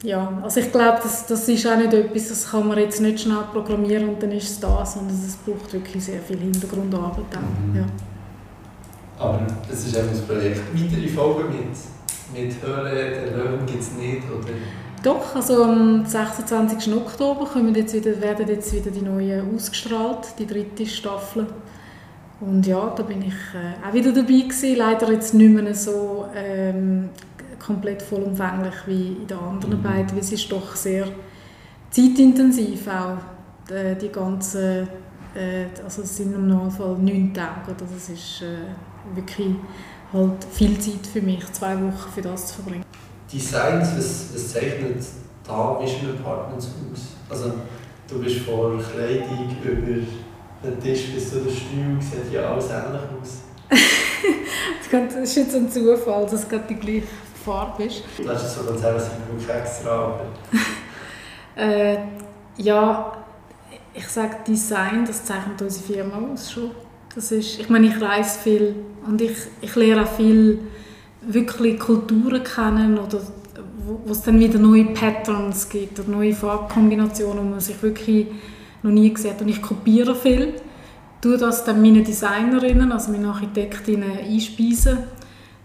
Ja, 0.03 0.39
also 0.43 0.59
ich 0.59 0.71
glaube, 0.71 0.99
das, 1.01 1.26
das 1.26 1.47
ist 1.47 1.65
auch 1.65 1.78
nicht 1.78 1.93
etwas, 1.93 2.30
das 2.30 2.51
kann 2.51 2.67
man 2.67 2.78
jetzt 2.78 3.01
nicht 3.01 3.21
schnell 3.21 3.43
programmieren 3.51 4.09
und 4.09 4.21
dann 4.21 4.32
ist 4.32 4.49
es 4.51 4.59
da, 4.59 4.86
sondern 4.86 5.15
es 5.15 5.36
braucht 5.38 5.73
wirklich 5.73 6.03
sehr 6.03 6.19
viel 6.19 6.38
Hintergrundarbeit 6.38 7.26
auch. 7.34 7.67
Mhm. 7.67 7.78
Ja. 7.78 7.86
Aber 9.17 9.47
das 9.69 9.86
ist 9.86 9.97
einfach 9.97 10.11
das 10.11 10.21
Projekt. 10.21 10.61
Weitere 10.73 11.07
Folgen 11.07 11.49
mit, 11.49 12.43
mit 12.43 12.61
Höhle 12.61 12.93
der 12.93 13.38
Löwen 13.38 13.65
gibt 13.65 13.82
es 13.82 13.93
nicht, 13.93 14.23
oder? 14.30 14.53
Doch, 15.01 15.36
also 15.36 15.63
am 15.63 16.05
26. 16.05 16.93
Oktober 16.93 17.47
jetzt 17.76 17.93
wieder, 17.93 18.19
werden 18.21 18.47
jetzt 18.47 18.73
wieder 18.73 18.91
die 18.91 19.01
neuen 19.01 19.55
ausgestrahlt, 19.55 20.34
die 20.39 20.47
dritte 20.47 20.86
Staffel. 20.86 21.47
Und 22.41 22.65
ja, 22.67 22.93
da 22.95 23.03
bin 23.03 23.21
ich 23.21 23.33
äh, 23.33 23.88
auch 23.88 23.93
wieder 23.93 24.11
dabei 24.11 24.41
gewesen. 24.41 24.75
Leider 24.75 25.11
jetzt 25.11 25.33
nicht 25.33 25.53
mehr 25.53 25.73
so 25.73 26.25
ähm, 26.36 27.09
komplett 27.59 28.01
vollumfänglich 28.01 28.75
wie 28.86 29.07
in 29.21 29.27
den 29.27 29.38
anderen 29.38 29.79
mhm. 29.79 29.83
beiden, 29.83 30.11
weil 30.11 30.19
es 30.19 30.31
ist 30.31 30.51
doch 30.51 30.75
sehr 30.75 31.07
zeitintensiv 31.89 32.88
auch, 32.88 33.17
die, 33.69 33.73
äh, 33.73 33.95
die 33.95 34.09
ganzen, 34.09 34.88
äh, 35.33 35.65
also 35.83 36.01
es 36.01 36.17
sind 36.17 36.33
im 36.33 36.47
Normalfall 36.47 36.97
neun 36.97 37.33
Tage, 37.33 37.71
oder 37.71 37.86
das 37.86 38.09
ist 38.09 38.41
äh, 38.41 39.15
wirklich 39.15 39.55
halt 40.11 40.45
viel 40.51 40.77
Zeit 40.79 41.07
für 41.11 41.21
mich, 41.21 41.45
zwei 41.53 41.75
Wochen 41.75 42.09
für 42.13 42.21
das 42.21 42.47
zu 42.47 42.55
verbringen. 42.55 42.83
Designs, 43.31 43.95
was, 43.97 44.33
was 44.33 44.53
zeichnet 44.53 45.03
da 45.47 45.79
Vision 45.81 46.17
Apartments 46.19 46.67
aus? 46.67 47.01
Also 47.29 47.53
du 48.07 48.21
bist 48.21 48.38
von 48.39 48.79
Kleidung 48.79 49.55
über 49.63 50.05
der 50.66 50.80
Tisch 50.80 51.13
bis 51.13 51.30
zu 51.30 51.39
der 51.39 51.51
Stuhl 51.51 51.97
sieht 51.99 52.34
ja 52.34 52.51
alles 52.51 52.66
ähnlich 52.66 53.01
aus. 53.22 53.41
das 54.91 55.16
ist 55.16 55.36
jetzt 55.36 55.55
ein 55.55 55.70
Zufall, 55.70 56.24
dass 56.24 56.34
es 56.34 56.49
gerade 56.49 56.66
die 56.70 56.76
gleiche 56.76 57.07
Farbe 57.43 57.84
ist. 57.84 58.03
Du 58.18 58.30
hast 58.30 58.43
es 58.43 58.55
so 58.55 58.63
ganz 58.63 58.82
selber 58.82 59.01
wirklich 59.30 59.49
extra, 59.49 59.89
aber... 59.89 60.26
äh, 61.55 61.97
ja, 62.57 63.18
ich 63.93 64.07
sage 64.07 64.38
Design, 64.47 65.05
das 65.05 65.26
zeichnet 65.26 65.61
unsere 65.61 65.86
Firma 65.86 66.34
aus 66.34 66.51
schon. 66.51 66.72
Das 67.13 67.32
ist, 67.32 67.59
ich 67.59 67.70
meine, 67.70 67.88
ich 67.88 68.01
reise 68.01 68.39
viel 68.39 68.76
und 69.07 69.22
ich, 69.22 69.38
ich 69.61 69.76
lerne 69.76 70.03
auch 70.03 70.11
viel 70.16 70.59
wirklich 71.22 71.80
Kulturen 71.80 72.43
kennen 72.43 72.97
oder 72.97 73.22
wo 74.05 74.11
es 74.11 74.22
dann 74.24 74.39
wieder 74.39 74.59
neue 74.59 74.86
Patterns 74.86 75.70
gibt 75.70 75.99
oder 75.99 76.09
neue 76.09 76.34
Farbkombinationen, 76.34 77.38
wo 77.38 77.49
man 77.51 77.59
sich 77.59 77.82
wirklich 77.82 78.28
noch 78.86 78.91
nie 78.91 79.13
gesehen 79.13 79.36
Und 79.39 79.47
ich 79.47 79.61
kopiere 79.61 80.15
viel, 80.15 80.53
tue 81.21 81.38
das 81.38 81.63
dann 81.63 81.81
meinen 81.81 82.03
Designerinnen, 82.03 82.91
also 82.91 83.11
meinen 83.11 83.25
Architektinnen 83.25 84.19
einspeisen 84.19 84.99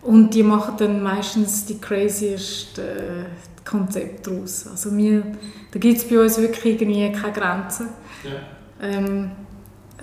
und 0.03 0.35
die 0.35 0.43
machen 0.43 0.75
dann 0.79 1.03
meistens 1.03 1.67
die 1.67 1.79
craziesten 1.79 2.85
äh, 2.85 3.25
Konzepte 3.65 4.31
daraus. 4.31 4.67
Also 4.67 4.97
wir, 4.97 5.23
da 5.71 5.79
gibt 5.79 5.99
es 5.99 6.09
bei 6.09 6.19
uns 6.19 6.39
wirklich 6.39 6.81
irgendwie 6.81 7.13
keine 7.13 7.33
Grenzen. 7.33 7.89
Ja. 8.25 8.89
Ähm, 8.89 9.31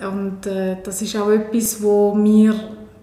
und 0.00 0.46
äh, 0.46 0.76
das 0.84 1.02
ist 1.02 1.16
auch 1.16 1.28
etwas, 1.30 1.82
wo 1.82 2.14
mir 2.14 2.54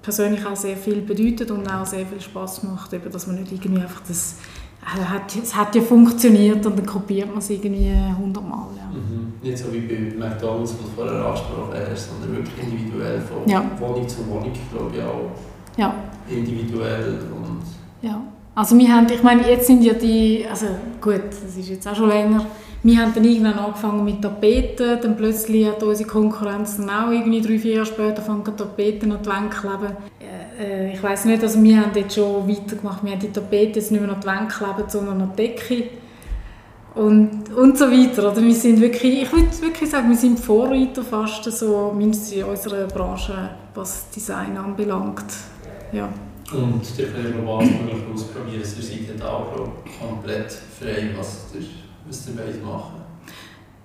persönlich 0.01 0.45
auch 0.45 0.55
sehr 0.55 0.77
viel 0.77 1.01
bedeutet 1.01 1.51
und 1.51 1.67
auch 1.67 1.85
sehr 1.85 2.05
viel 2.05 2.21
Spaß 2.21 2.63
macht, 2.63 2.93
eben, 2.93 3.11
dass 3.11 3.27
man 3.27 3.35
nicht 3.35 3.51
irgendwie 3.51 3.81
einfach 3.81 4.01
das 4.07 4.35
hat, 4.85 5.35
es 5.35 5.55
hat 5.55 5.75
ja 5.75 5.81
funktioniert 5.81 6.65
und 6.65 6.77
dann 6.77 6.85
kopiert 6.85 7.29
man 7.29 7.39
es 7.39 7.49
irgendwie 7.49 7.91
hundertmal. 8.17 8.67
Ja. 8.77 8.85
Mhm. 8.91 9.33
Nicht 9.41 9.57
so 9.57 9.73
wie 9.73 9.79
bei 9.81 10.15
McDonalds, 10.15 10.75
was 10.81 10.91
vorher 10.95 11.25
angesprochen 11.25 11.73
hast, 11.91 12.09
sondern 12.09 12.37
wirklich 12.37 12.53
individuell 12.63 13.19
von 13.21 13.49
ja. 13.49 13.63
Wohnung 13.79 14.07
zu 14.07 14.27
Wohnung, 14.27 14.51
glaube 14.71 14.91
ich 14.95 15.01
auch. 15.01 15.77
Ja. 15.77 15.93
Individuell 16.29 17.19
und... 17.35 18.07
Ja. 18.07 18.21
Also 18.53 18.77
wir 18.77 18.87
haben, 18.87 19.07
ich 19.11 19.21
meine, 19.21 19.49
jetzt 19.49 19.67
sind 19.67 19.83
ja 19.83 19.93
die, 19.93 20.45
also 20.49 20.67
gut, 21.01 21.23
das 21.29 21.57
ist 21.57 21.67
jetzt 21.69 21.85
auch 21.87 21.95
schon 21.95 22.07
länger, 22.07 22.45
wir 22.83 22.97
haben 22.99 23.11
dann 23.13 23.23
irgendwann 23.25 23.59
angefangen 23.59 24.05
mit 24.05 24.21
Tapeten, 24.21 25.01
dann 25.01 25.17
plötzlich 25.17 25.67
hat 25.67 25.81
unsere 25.81 26.07
Konkurrenz 26.07 26.77
dann 26.77 26.89
auch 26.89 27.09
irgendwie 27.11 27.41
drei, 27.41 27.57
vier 27.57 27.73
Jahre 27.73 27.85
später 27.87 28.21
fangen 28.21 28.45
Tapeten 28.45 29.11
an 29.11 29.19
die 29.23 29.27
Wände 29.27 29.49
kleben. 29.49 29.97
Äh, 30.59 30.93
ich 30.93 31.01
weiß 31.01 31.25
nicht, 31.25 31.41
also 31.41 31.61
wir 31.61 31.81
haben 31.81 31.91
jetzt 31.95 32.15
schon 32.15 32.47
weitergemacht, 32.47 33.03
wir 33.03 33.11
haben 33.11 33.19
die 33.19 33.31
Tapeten 33.31 33.75
jetzt 33.75 33.91
nicht 33.91 34.01
mehr 34.01 34.11
an 34.11 34.19
die 34.21 34.27
Wände 34.27 34.47
kleben, 34.47 34.89
sondern 34.89 35.21
an 35.21 35.31
die 35.35 35.47
Decke 35.47 35.83
und, 36.95 37.53
und 37.53 37.77
so 37.77 37.85
weiter. 37.85 38.31
Oder 38.31 38.41
wir 38.41 38.55
sind 38.55 38.79
wirklich, 38.79 39.23
ich 39.23 39.31
würde 39.31 39.61
wirklich 39.61 39.89
sagen, 39.89 40.09
wir 40.09 40.17
sind 40.17 40.39
Vorreiter 40.39 41.03
fast 41.03 41.43
so, 41.43 41.93
mindestens 41.95 42.33
in 42.33 42.43
unserer 42.43 42.87
Branche, 42.87 43.51
was 43.73 44.09
Design 44.09 44.57
anbelangt. 44.57 45.25
Ja. 45.91 46.09
Und 46.51 46.81
ihr 46.97 47.07
könnt 47.07 47.33
global 47.33 47.67
ausprobieren, 48.13 48.61
ihr 48.61 48.65
seid 48.65 49.21
auch 49.23 49.47
komplett 49.99 50.51
frei, 50.51 51.09
was 51.17 51.47
ihr 51.55 51.65
was 52.07 52.27
ihr 52.27 52.63
machen 52.63 53.04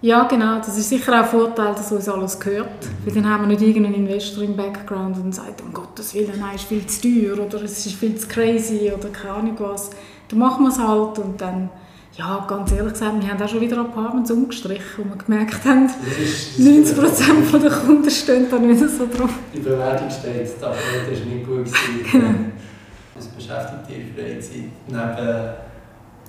ja, 0.03 0.25
genau. 0.25 0.59
Das 0.59 0.79
ist 0.79 0.89
sicher 0.89 1.13
auch 1.13 1.25
ein 1.25 1.29
Vorteil, 1.29 1.75
dass 1.75 1.93
uns 1.93 2.09
alles 2.09 2.41
gehört. 2.41 2.87
Weil 3.05 3.15
dann 3.15 3.29
haben 3.29 3.43
wir 3.43 3.49
nicht 3.49 3.63
irgendeinen 3.63 4.07
Investor 4.07 4.45
im 4.45 4.57
Background 4.57 5.19
und 5.19 5.35
sagt, 5.35 5.61
um 5.61 5.73
Gottes 5.73 6.15
Willen, 6.15 6.39
nein, 6.39 6.55
es 6.55 6.63
ist 6.63 6.69
viel 6.69 6.87
zu 6.87 7.03
teuer 7.03 7.45
oder 7.45 7.63
es 7.63 7.85
ist 7.85 7.97
viel 7.97 8.17
zu 8.17 8.27
crazy 8.27 8.91
oder 8.97 9.09
keine 9.11 9.35
Ahnung 9.35 9.57
was. 9.59 9.91
Dann 10.29 10.39
machen 10.39 10.65
wir 10.65 10.71
es 10.71 10.79
halt 10.79 11.19
und 11.19 11.39
dann, 11.41 11.69
ja, 12.17 12.47
ganz 12.49 12.73
ehrlich 12.73 12.95
gesagt, 12.95 13.23
wir 13.23 13.31
haben 13.31 13.43
auch 13.43 13.49
schon 13.49 13.61
wieder 13.61 13.79
Apartments 13.79 14.31
umgestrichen, 14.31 14.85
wo 14.97 15.05
wir 15.05 15.23
gemerkt 15.23 15.65
haben, 15.67 15.87
das 15.87 16.57
das 16.57 16.59
90 16.59 16.97
Prozent 16.99 17.63
der 17.63 17.71
Kunden 17.71 18.11
stehen 18.11 18.47
da 18.51 18.59
nicht 18.59 18.81
so 18.81 19.07
drauf. 19.07 19.31
Die 19.55 19.61
Bewertung 19.61 20.09
steht, 20.09 20.51
da 20.61 20.71
das 20.71 21.19
ist 21.19 21.27
nicht 21.27 21.47
gut 21.47 21.65
gewesen. 21.65 22.11
Genau. 22.11 22.35
Was 23.17 23.27
beschäftigt 23.27 23.89
dich 23.89 24.15
Freizeit 24.15 24.71
neben 24.89 25.51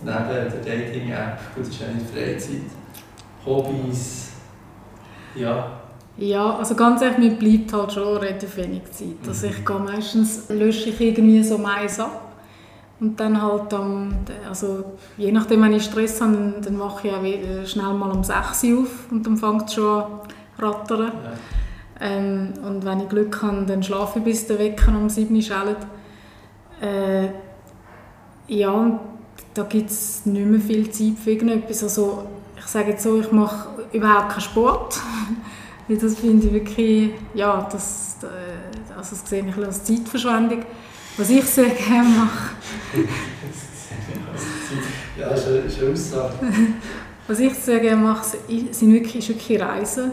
neben 0.03 0.28
der 0.28 0.49
Dating-App, 0.49 1.39
gut, 1.55 1.67
das 1.67 1.69
ist 1.69 1.82
ja 1.82 1.88
nicht 1.88 2.09
Freizeit, 2.09 2.81
Hobbys, 3.46 4.32
ja. 5.36 5.78
Ja, 6.18 6.58
also 6.58 6.76
ganz 6.76 7.02
ehrlich, 7.02 7.18
mir 7.18 7.32
bleibt 7.32 7.74
halt 7.74 7.94
schon 7.94 8.18
relativ 8.18 8.58
wenig 8.58 8.84
Zeit. 8.92 9.28
Also 9.28 9.48
ich 9.48 9.66
gehe 9.66 9.80
meistens, 9.80 10.50
lösche 10.50 10.89
ich 10.89 11.00
irgendwie 11.00 11.42
so 11.42 11.58
Mais 11.58 12.00
ab 12.00 12.34
und 13.00 13.20
dann 13.20 13.42
halt 13.42 13.74
am, 13.74 14.14
also 14.48 14.84
je 15.18 15.32
nachdem, 15.32 15.64
wenn 15.64 15.74
ich 15.74 15.86
Stress 15.86 16.22
habe, 16.22 16.54
dann, 16.62 16.78
mache 16.78 17.08
ich 17.08 17.14
auch 17.14 17.24
äh, 17.24 17.66
schnell 17.66 17.94
mal 17.94 18.12
um 18.12 18.24
6 18.24 18.64
Uhr 18.66 18.82
auf 18.82 19.12
und 19.12 19.26
dann 19.26 19.38
fängt 19.38 19.70
es 19.70 19.74
schon 19.74 20.04
an 20.04 20.20
rattern. 20.60 21.12
Ja. 21.24 21.32
Ähm, 22.00 22.54
und 22.64 22.86
wenn 22.86 23.00
ich 23.02 23.10
Glück 23.10 23.42
habe, 23.42 23.66
dann 23.66 23.82
schlafe 23.84 24.20
ich 24.20 24.26
bis 24.26 24.48
der 24.48 24.60
Wecker 24.60 24.92
um 24.92 25.10
7 25.10 25.36
Uhr 25.36 25.42
schellt. 25.42 25.78
Äh, 26.82 27.30
ja, 28.48 28.72
und 28.72 29.00
da 29.54 29.64
gibt 29.64 29.89
es 29.89 30.26
nicht 30.26 30.46
mehr 30.46 30.60
viel 30.60 30.89
Zeit 30.89 31.18
für 31.24 31.32
irgendetwas. 31.32 31.84
Also, 31.84 32.24
sage 32.72 32.91
jetzt 32.91 33.03
so, 33.03 33.19
ich 33.19 33.32
mache 33.32 33.69
überhaupt 33.91 34.30
keinen 34.30 34.41
Sport. 34.41 34.99
Weil 35.88 35.97
das 35.97 36.15
finde 36.15 36.47
ich 36.47 36.53
wirklich, 36.53 37.11
ja, 37.34 37.67
das, 37.72 38.17
äh, 38.24 38.97
also 38.97 39.15
das 39.15 39.30
sehe 39.30 39.45
ich 39.45 39.57
als 39.57 39.84
Zeitverschwendung. 39.84 40.63
Was 41.17 41.30
ich 41.30 41.43
sehr 41.43 41.69
gerne 41.69 42.09
mache. 42.09 42.55
ja, 45.19 45.28
ist 45.28 45.47
eine 45.47 45.91
Aussage. 45.91 46.34
Was 47.28 47.39
ich 47.39 47.53
sehr 47.53 47.80
gerne 47.80 48.01
mache, 48.01 48.38
sind 48.72 48.93
wirklich, 48.93 49.28
wirklich 49.28 49.61
Reisen. 49.61 50.11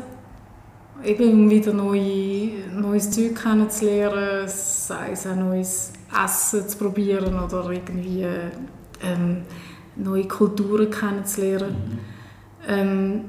Eben 1.04 1.32
um 1.32 1.50
wieder 1.50 1.72
neue, 1.72 2.50
neues 2.72 3.10
Zeug 3.10 3.40
kennenzulernen, 3.40 4.46
sei 4.46 5.12
es 5.12 5.26
auch 5.26 5.36
neues 5.36 5.92
Essen 6.24 6.68
zu 6.68 6.76
probieren 6.76 7.38
oder 7.38 7.70
irgendwie 7.70 8.26
ähm, 9.02 9.42
neue 9.94 10.26
Kulturen 10.26 10.90
kennenzulernen. 10.90 11.76
Mhm. 11.90 12.17
Ähm, 12.68 13.24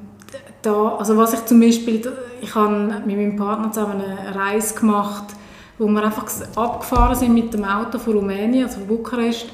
da, 0.62 0.96
also 0.98 1.18
was 1.18 1.34
ich 1.34 1.46
zum 1.46 1.60
Beispiel, 1.60 2.02
ich 2.42 2.54
habe 2.54 3.02
mit 3.06 3.18
meinem 3.18 3.36
Partner 3.36 3.72
zusammen 3.72 4.02
eine 4.02 4.36
Reise 4.36 4.76
gemacht, 4.76 5.34
wo 5.78 5.88
wir 5.88 6.04
einfach 6.04 6.26
abgefahren 6.56 7.16
sind 7.16 7.34
mit 7.34 7.54
dem 7.54 7.64
Auto 7.64 7.98
von 7.98 8.14
Rumänien, 8.14 8.66
also 8.66 8.80
von 8.80 8.88
Bukarest. 8.88 9.48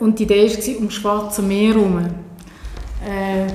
Und 0.00 0.18
die 0.18 0.24
Idee 0.24 0.48
war, 0.48 0.78
um 0.78 0.86
das 0.86 0.94
Schwarze 0.94 1.42
Meer 1.42 1.74
herum. 1.74 1.98
Äh, 3.04 3.46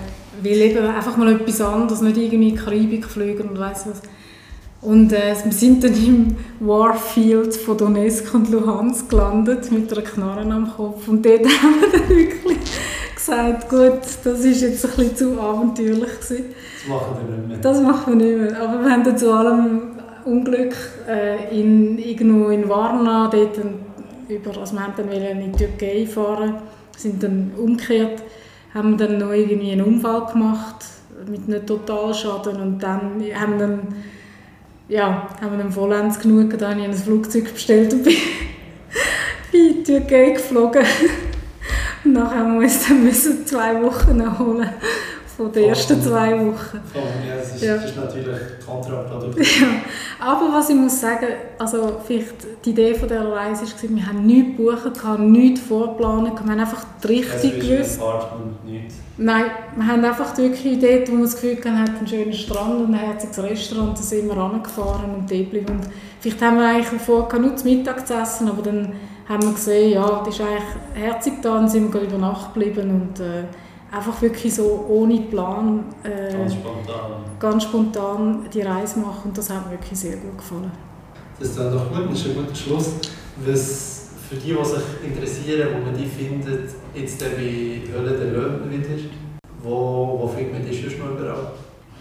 weil 0.42 0.62
eben 0.62 0.86
einfach 0.86 1.16
mal 1.18 1.32
etwas 1.34 1.62
anderes, 1.62 2.02
nicht 2.02 2.18
irgendwie 2.18 2.50
in 2.50 2.56
die 2.56 2.62
Karibik 2.62 3.06
fliegen 3.06 3.50
und 3.50 3.60
weiss 3.60 3.86
was. 3.88 4.02
Und 4.82 5.14
äh, 5.14 5.34
wir 5.44 5.52
sind 5.52 5.84
dann 5.84 5.94
im 5.94 6.36
Warfield 6.60 7.56
von 7.56 7.78
Donetsk 7.78 8.34
und 8.34 8.50
Luhansk 8.50 9.10
gelandet, 9.10 9.72
mit 9.72 9.92
einer 9.92 10.02
Knarre 10.02 10.42
am 10.42 10.70
Kopf. 10.76 11.08
Und 11.08 11.26
dort 11.26 11.46
haben 11.62 11.82
wir 11.82 12.00
dann 12.00 12.10
wirklich 12.10 12.58
gesagt, 13.26 13.70
gut, 13.70 14.02
das 14.24 14.40
ist 14.40 14.62
jetzt 14.62 14.86
ein 14.86 14.92
bisschen 14.92 15.16
zu 15.16 15.40
abenteuerlich 15.40 16.20
gewesen. 16.20 16.46
Das 16.80 16.90
machen 16.90 17.18
wir 17.18 17.38
nicht 17.38 17.48
mehr. 17.48 17.58
Das 17.60 17.82
machen 17.82 18.20
wir 18.20 18.26
nicht 18.26 18.52
mehr. 18.52 18.62
Aber 18.62 18.84
wir 18.84 18.92
haben 18.92 19.04
dann 19.04 19.18
zu 19.18 19.32
allem 19.32 19.82
Unglück 20.26 20.76
äh, 21.08 21.60
in, 21.60 21.98
irgendwo 21.98 22.50
in 22.50 22.68
Varna, 22.68 23.30
dort 23.30 23.58
über, 24.28 24.60
also 24.60 24.76
wir 24.76 24.84
haben 24.84 24.94
dann 24.98 25.10
in 25.12 25.52
die 25.52 25.66
Türkei 25.66 26.06
fahren, 26.06 26.56
sind 26.98 27.22
dann 27.24 27.52
umgekehrt, 27.58 28.24
haben 28.74 28.98
dann 28.98 29.18
noch 29.18 29.32
irgendwie 29.32 29.72
einen 29.72 29.84
Unfall 29.86 30.26
gemacht 30.32 30.86
mit 31.30 31.42
einem 31.48 31.66
Totalschaden 31.66 32.62
und 32.62 32.84
dann 32.84 33.24
haben 33.36 33.60
dann 33.60 33.80
ja, 34.90 35.28
haben 35.42 35.52
wir 35.52 35.64
dann 35.64 35.72
vollends 35.72 36.20
genug, 36.20 36.58
dann 36.58 36.72
habe 36.72 36.82
ich 36.82 36.88
ein 36.88 36.94
Flugzeug 36.94 37.54
bestellt 37.54 37.94
und 37.94 38.04
bin, 38.04 38.14
bin 39.52 39.62
in 39.62 39.78
die 39.78 39.84
Türkei 39.84 40.32
geflogen. 40.32 40.84
Nachher 42.06 42.46
uns 42.46 42.88
dann 42.88 43.04
müssen 43.04 43.46
zwei 43.46 43.82
Wochen 43.82 44.20
erholen 44.20 44.70
von 45.36 45.52
den 45.52 45.70
ersten 45.70 46.02
zwei 46.02 46.32
Wochen. 46.34 46.80
Ja, 46.94 47.36
das 47.38 47.56
ist, 47.56 47.64
ja. 47.64 47.76
ist 47.76 47.96
natürlich 47.96 48.38
kontraproduktiv. 48.66 49.62
Ja. 49.62 49.68
Aber 50.20 50.54
was 50.54 50.70
ich 50.70 50.76
muss 50.76 51.00
sagen, 51.00 51.28
also 51.58 52.00
vielleicht 52.06 52.36
die 52.64 52.70
Idee 52.70 52.94
von 52.94 53.08
dieser 53.08 53.32
Reise 53.32 53.64
war, 53.64 53.96
wir 53.96 54.06
haben 54.08 54.26
nichts 54.26 54.58
gebucht, 54.58 55.20
nichts 55.20 55.62
vorplanen, 55.62 56.32
wir 56.34 56.40
haben 56.40 56.60
einfach 56.60 56.86
die 57.04 57.08
Richtung 57.08 57.52
also 57.52 57.68
gewusst. 57.68 58.00
Nein, 59.18 59.46
wir 59.76 59.88
haben 59.88 60.06
einfach 60.06 60.38
wirklich 60.38 60.80
dort, 60.80 61.12
wo 61.12 61.18
wir 61.18 61.24
das 61.24 61.36
Gefühl 61.36 61.58
hatten, 61.58 61.98
einen 61.98 62.08
schönen 62.08 62.34
Strand 62.34 62.82
und 62.82 62.94
ein 62.94 63.00
herziges 63.00 63.42
Restaurant, 63.42 63.98
da 63.98 64.02
sind 64.02 64.28
wir 64.28 64.38
angefahren 64.38 65.16
und 65.16 65.30
dort 65.30 65.30
geblieben. 65.30 65.68
Und 65.70 65.88
vielleicht 66.20 66.42
haben 66.42 66.58
wir 66.58 66.68
eigentlich 66.68 67.02
vorher 67.02 67.40
nur 67.40 67.56
zu 67.56 67.68
Mittag 67.68 68.08
zu 68.08 68.14
essen, 68.14 68.50
aber 68.50 68.62
dann 68.62 68.94
haben 69.28 69.44
wir 69.44 69.54
gesehen, 69.54 69.94
ja, 69.94 70.24
das 70.26 70.36
ist 70.36 70.42
eigentlich 70.42 70.64
herzig 70.94 71.34
da, 71.42 71.60
und 71.60 71.70
sind 71.70 71.94
wir 71.94 72.02
über 72.02 72.18
Nacht 72.18 72.54
geblieben 72.54 72.90
und 72.90 73.20
äh, 73.20 73.46
einfach 73.92 74.22
wirklich 74.22 74.54
so 74.54 74.86
ohne 74.90 75.22
Plan 75.22 75.86
äh, 76.04 76.34
ganz, 76.34 76.54
spontan. 76.54 77.12
ganz 77.40 77.64
spontan 77.64 78.46
die 78.54 78.62
Reise 78.62 79.00
machen 79.00 79.22
und 79.26 79.38
das 79.38 79.50
hat 79.50 79.66
mir 79.66 79.74
wirklich 79.74 80.00
sehr 80.00 80.18
gut 80.18 80.38
gefallen. 80.38 80.72
Das 81.40 81.50
ist 81.50 81.60
dann 81.60 81.72
doch 81.72 81.90
gut, 81.92 82.12
das 82.12 82.20
ist 82.20 82.28
ein 82.28 82.36
guter 82.36 82.56
Schluss. 82.56 82.94
Was 83.46 84.10
für 84.30 84.36
die, 84.36 84.54
die 84.54 84.66
sich 84.66 84.84
interessieren, 85.04 85.70
wo 85.74 85.86
man 85.86 85.98
die 85.98 86.06
findet, 86.06 86.70
jetzt 86.94 87.20
bei 87.20 87.82
Höhle 87.92 88.18
der 88.18 88.32
Löwen 88.32 88.72
wieder, 88.72 88.90
wo, 89.62 90.20
wo 90.22 90.28
findet 90.28 90.54
man 90.54 90.66
die 90.66 90.76
sonst 90.76 91.00
noch 91.00 91.12
überall? 91.12 91.52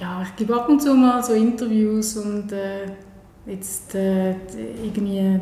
Ja, 0.00 0.22
ich 0.22 0.34
gebe 0.36 0.54
ab 0.54 0.68
und 0.68 0.80
zu 0.80 0.94
mal 0.94 1.22
so 1.22 1.32
Interviews 1.32 2.16
und 2.16 2.50
äh, 2.52 2.86
jetzt 3.46 3.94
äh, 3.94 4.30
irgendwie, 4.82 5.40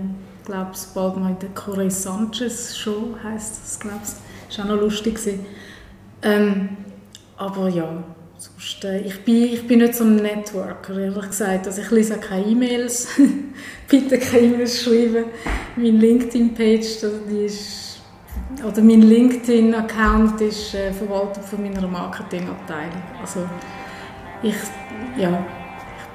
ich 0.50 0.54
glaube 0.56 0.72
bald 0.94 1.16
mal 1.16 1.30
in 1.30 1.38
der 1.38 1.50
Corey 1.50 1.90
Sanchez 1.90 2.76
Show 2.76 3.14
heisst 3.22 3.60
das, 3.62 3.78
glaube 3.78 4.00
ich. 4.02 4.58
War 4.58 4.64
auch 4.64 4.68
noch 4.70 4.80
lustig. 4.80 5.20
Ähm, 6.22 6.76
aber 7.36 7.68
ja, 7.68 8.02
sonst, 8.36 8.84
äh, 8.84 9.00
ich, 9.02 9.24
bin, 9.24 9.44
ich 9.44 9.64
bin 9.66 9.78
nicht 9.78 9.94
so 9.94 10.02
ein 10.02 10.16
Networker, 10.16 10.98
ehrlich 10.98 11.26
gesagt. 11.28 11.68
Also 11.68 11.82
ich 11.82 11.90
lese 11.92 12.16
keine 12.16 12.46
E-Mails. 12.46 13.08
Bitte 13.88 14.18
keine 14.18 14.46
E-Mails 14.46 14.82
schreiben. 14.82 15.26
Meine 15.76 15.90
LinkedIn-Page, 15.90 16.86
die 17.30 17.44
ist, 17.44 18.00
oder 18.66 18.82
mein 18.82 19.02
LinkedIn-Account 19.02 20.40
ist 20.40 20.74
äh, 20.74 20.92
verwaltet 20.92 21.44
von 21.44 21.62
meiner 21.62 21.86
Marketingabteilung. 21.86 23.02
Also 23.20 23.48
ich, 24.42 24.56
ja, 25.16 25.46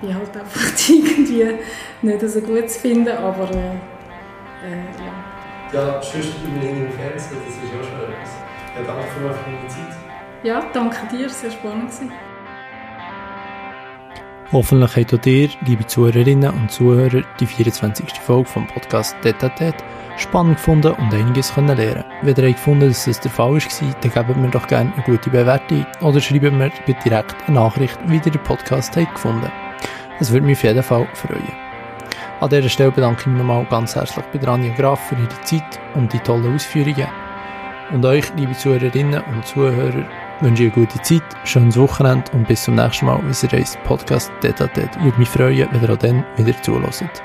ich 0.01 0.07
bin 0.07 0.13
halt 0.13 0.35
einfach 0.35 0.89
irgendwie 0.89 1.55
nicht 2.01 2.29
so 2.29 2.41
gut 2.41 2.69
zu 2.69 2.79
finden, 2.81 3.15
aber 3.15 3.49
äh, 3.51 3.94
äh, 4.63 5.03
ja. 5.03 5.13
Ja, 5.73 6.01
sonst 6.01 6.35
im 6.43 6.91
Fernsehen, 6.91 7.37
das 7.45 7.55
ist 7.55 7.73
auch 7.73 7.83
schon 7.83 7.99
etwas. 8.09 8.31
Ja, 8.75 8.81
danke 8.85 9.07
für 9.07 9.21
deine 9.21 9.67
Zeit. 9.67 9.97
Ja, 10.43 10.63
danke 10.73 11.07
dir, 11.11 11.29
sehr 11.29 11.51
spannend 11.51 11.89
gewesen. 11.89 12.11
Hoffentlich 14.51 14.95
habt 14.95 15.13
auch 15.13 15.25
ihr, 15.25 15.49
liebe 15.65 15.87
Zuhörerinnen 15.87 16.53
und 16.53 16.71
Zuhörer, 16.71 17.23
die 17.39 17.45
24. 17.45 18.13
Folge 18.19 18.47
vom 18.47 18.67
Podcast 18.67 19.15
Detatet 19.23 19.75
spannend 20.17 20.57
gefunden 20.57 20.93
und 20.93 21.13
einiges 21.13 21.53
können 21.53 21.75
lernen. 21.75 22.03
Wenn 22.21 22.35
ihr 22.35 22.53
gefunden 22.53 22.87
dass 22.87 23.05
das 23.05 23.19
der 23.19 23.31
Fall 23.31 23.53
war, 23.53 23.95
dann 24.01 24.11
gebt 24.11 24.37
mir 24.37 24.49
doch 24.49 24.67
gerne 24.67 24.93
eine 24.93 25.03
gute 25.03 25.29
Bewertung 25.29 25.85
oder 26.01 26.21
schreibt 26.21 26.43
mir 26.43 26.95
direkt 27.03 27.35
eine 27.47 27.55
Nachricht, 27.55 27.97
wie 28.07 28.15
ihr 28.15 28.31
den 28.31 28.43
Podcast 28.43 28.95
habt 28.95 29.13
gefunden. 29.13 29.51
Das 30.19 30.31
würde 30.31 30.45
mich 30.45 30.57
auf 30.57 30.63
jeden 30.63 30.83
Fall 30.83 31.07
freuen. 31.13 31.64
An 32.41 32.49
dieser 32.49 32.69
Stelle 32.69 32.91
bedanke 32.91 33.21
ich 33.21 33.27
mich 33.27 33.37
nochmal 33.37 33.65
ganz 33.65 33.95
herzlich 33.95 34.25
bei 34.25 34.45
Rania 34.45 34.73
Graf 34.73 34.99
für 35.07 35.15
ihre 35.15 35.41
Zeit 35.43 35.79
und 35.93 36.11
die 36.11 36.19
tollen 36.19 36.53
Ausführungen. 36.53 37.07
Und 37.93 38.03
euch, 38.05 38.25
liebe 38.35 38.53
Zuhörerinnen 38.53 39.23
und 39.33 39.45
Zuhörer, 39.45 40.05
wünsche 40.41 40.63
ich 40.63 40.73
eine 40.73 40.85
gute 40.85 41.01
Zeit, 41.01 41.23
schönes 41.45 41.77
Wochenende 41.77 42.29
und 42.33 42.47
bis 42.47 42.63
zum 42.63 42.75
nächsten 42.75 43.05
Mal, 43.05 43.19
wenn 43.23 43.49
ihr 43.49 43.53
reist 43.53 43.81
Podcast 43.83 44.31
Detatet. 44.43 45.01
Würde 45.01 45.17
mich 45.17 45.29
freuen, 45.29 45.69
wenn 45.71 45.81
ihr 45.81 45.89
auch 45.89 45.97
dann 45.97 46.25
wieder 46.35 46.61
zulässt. 46.61 47.23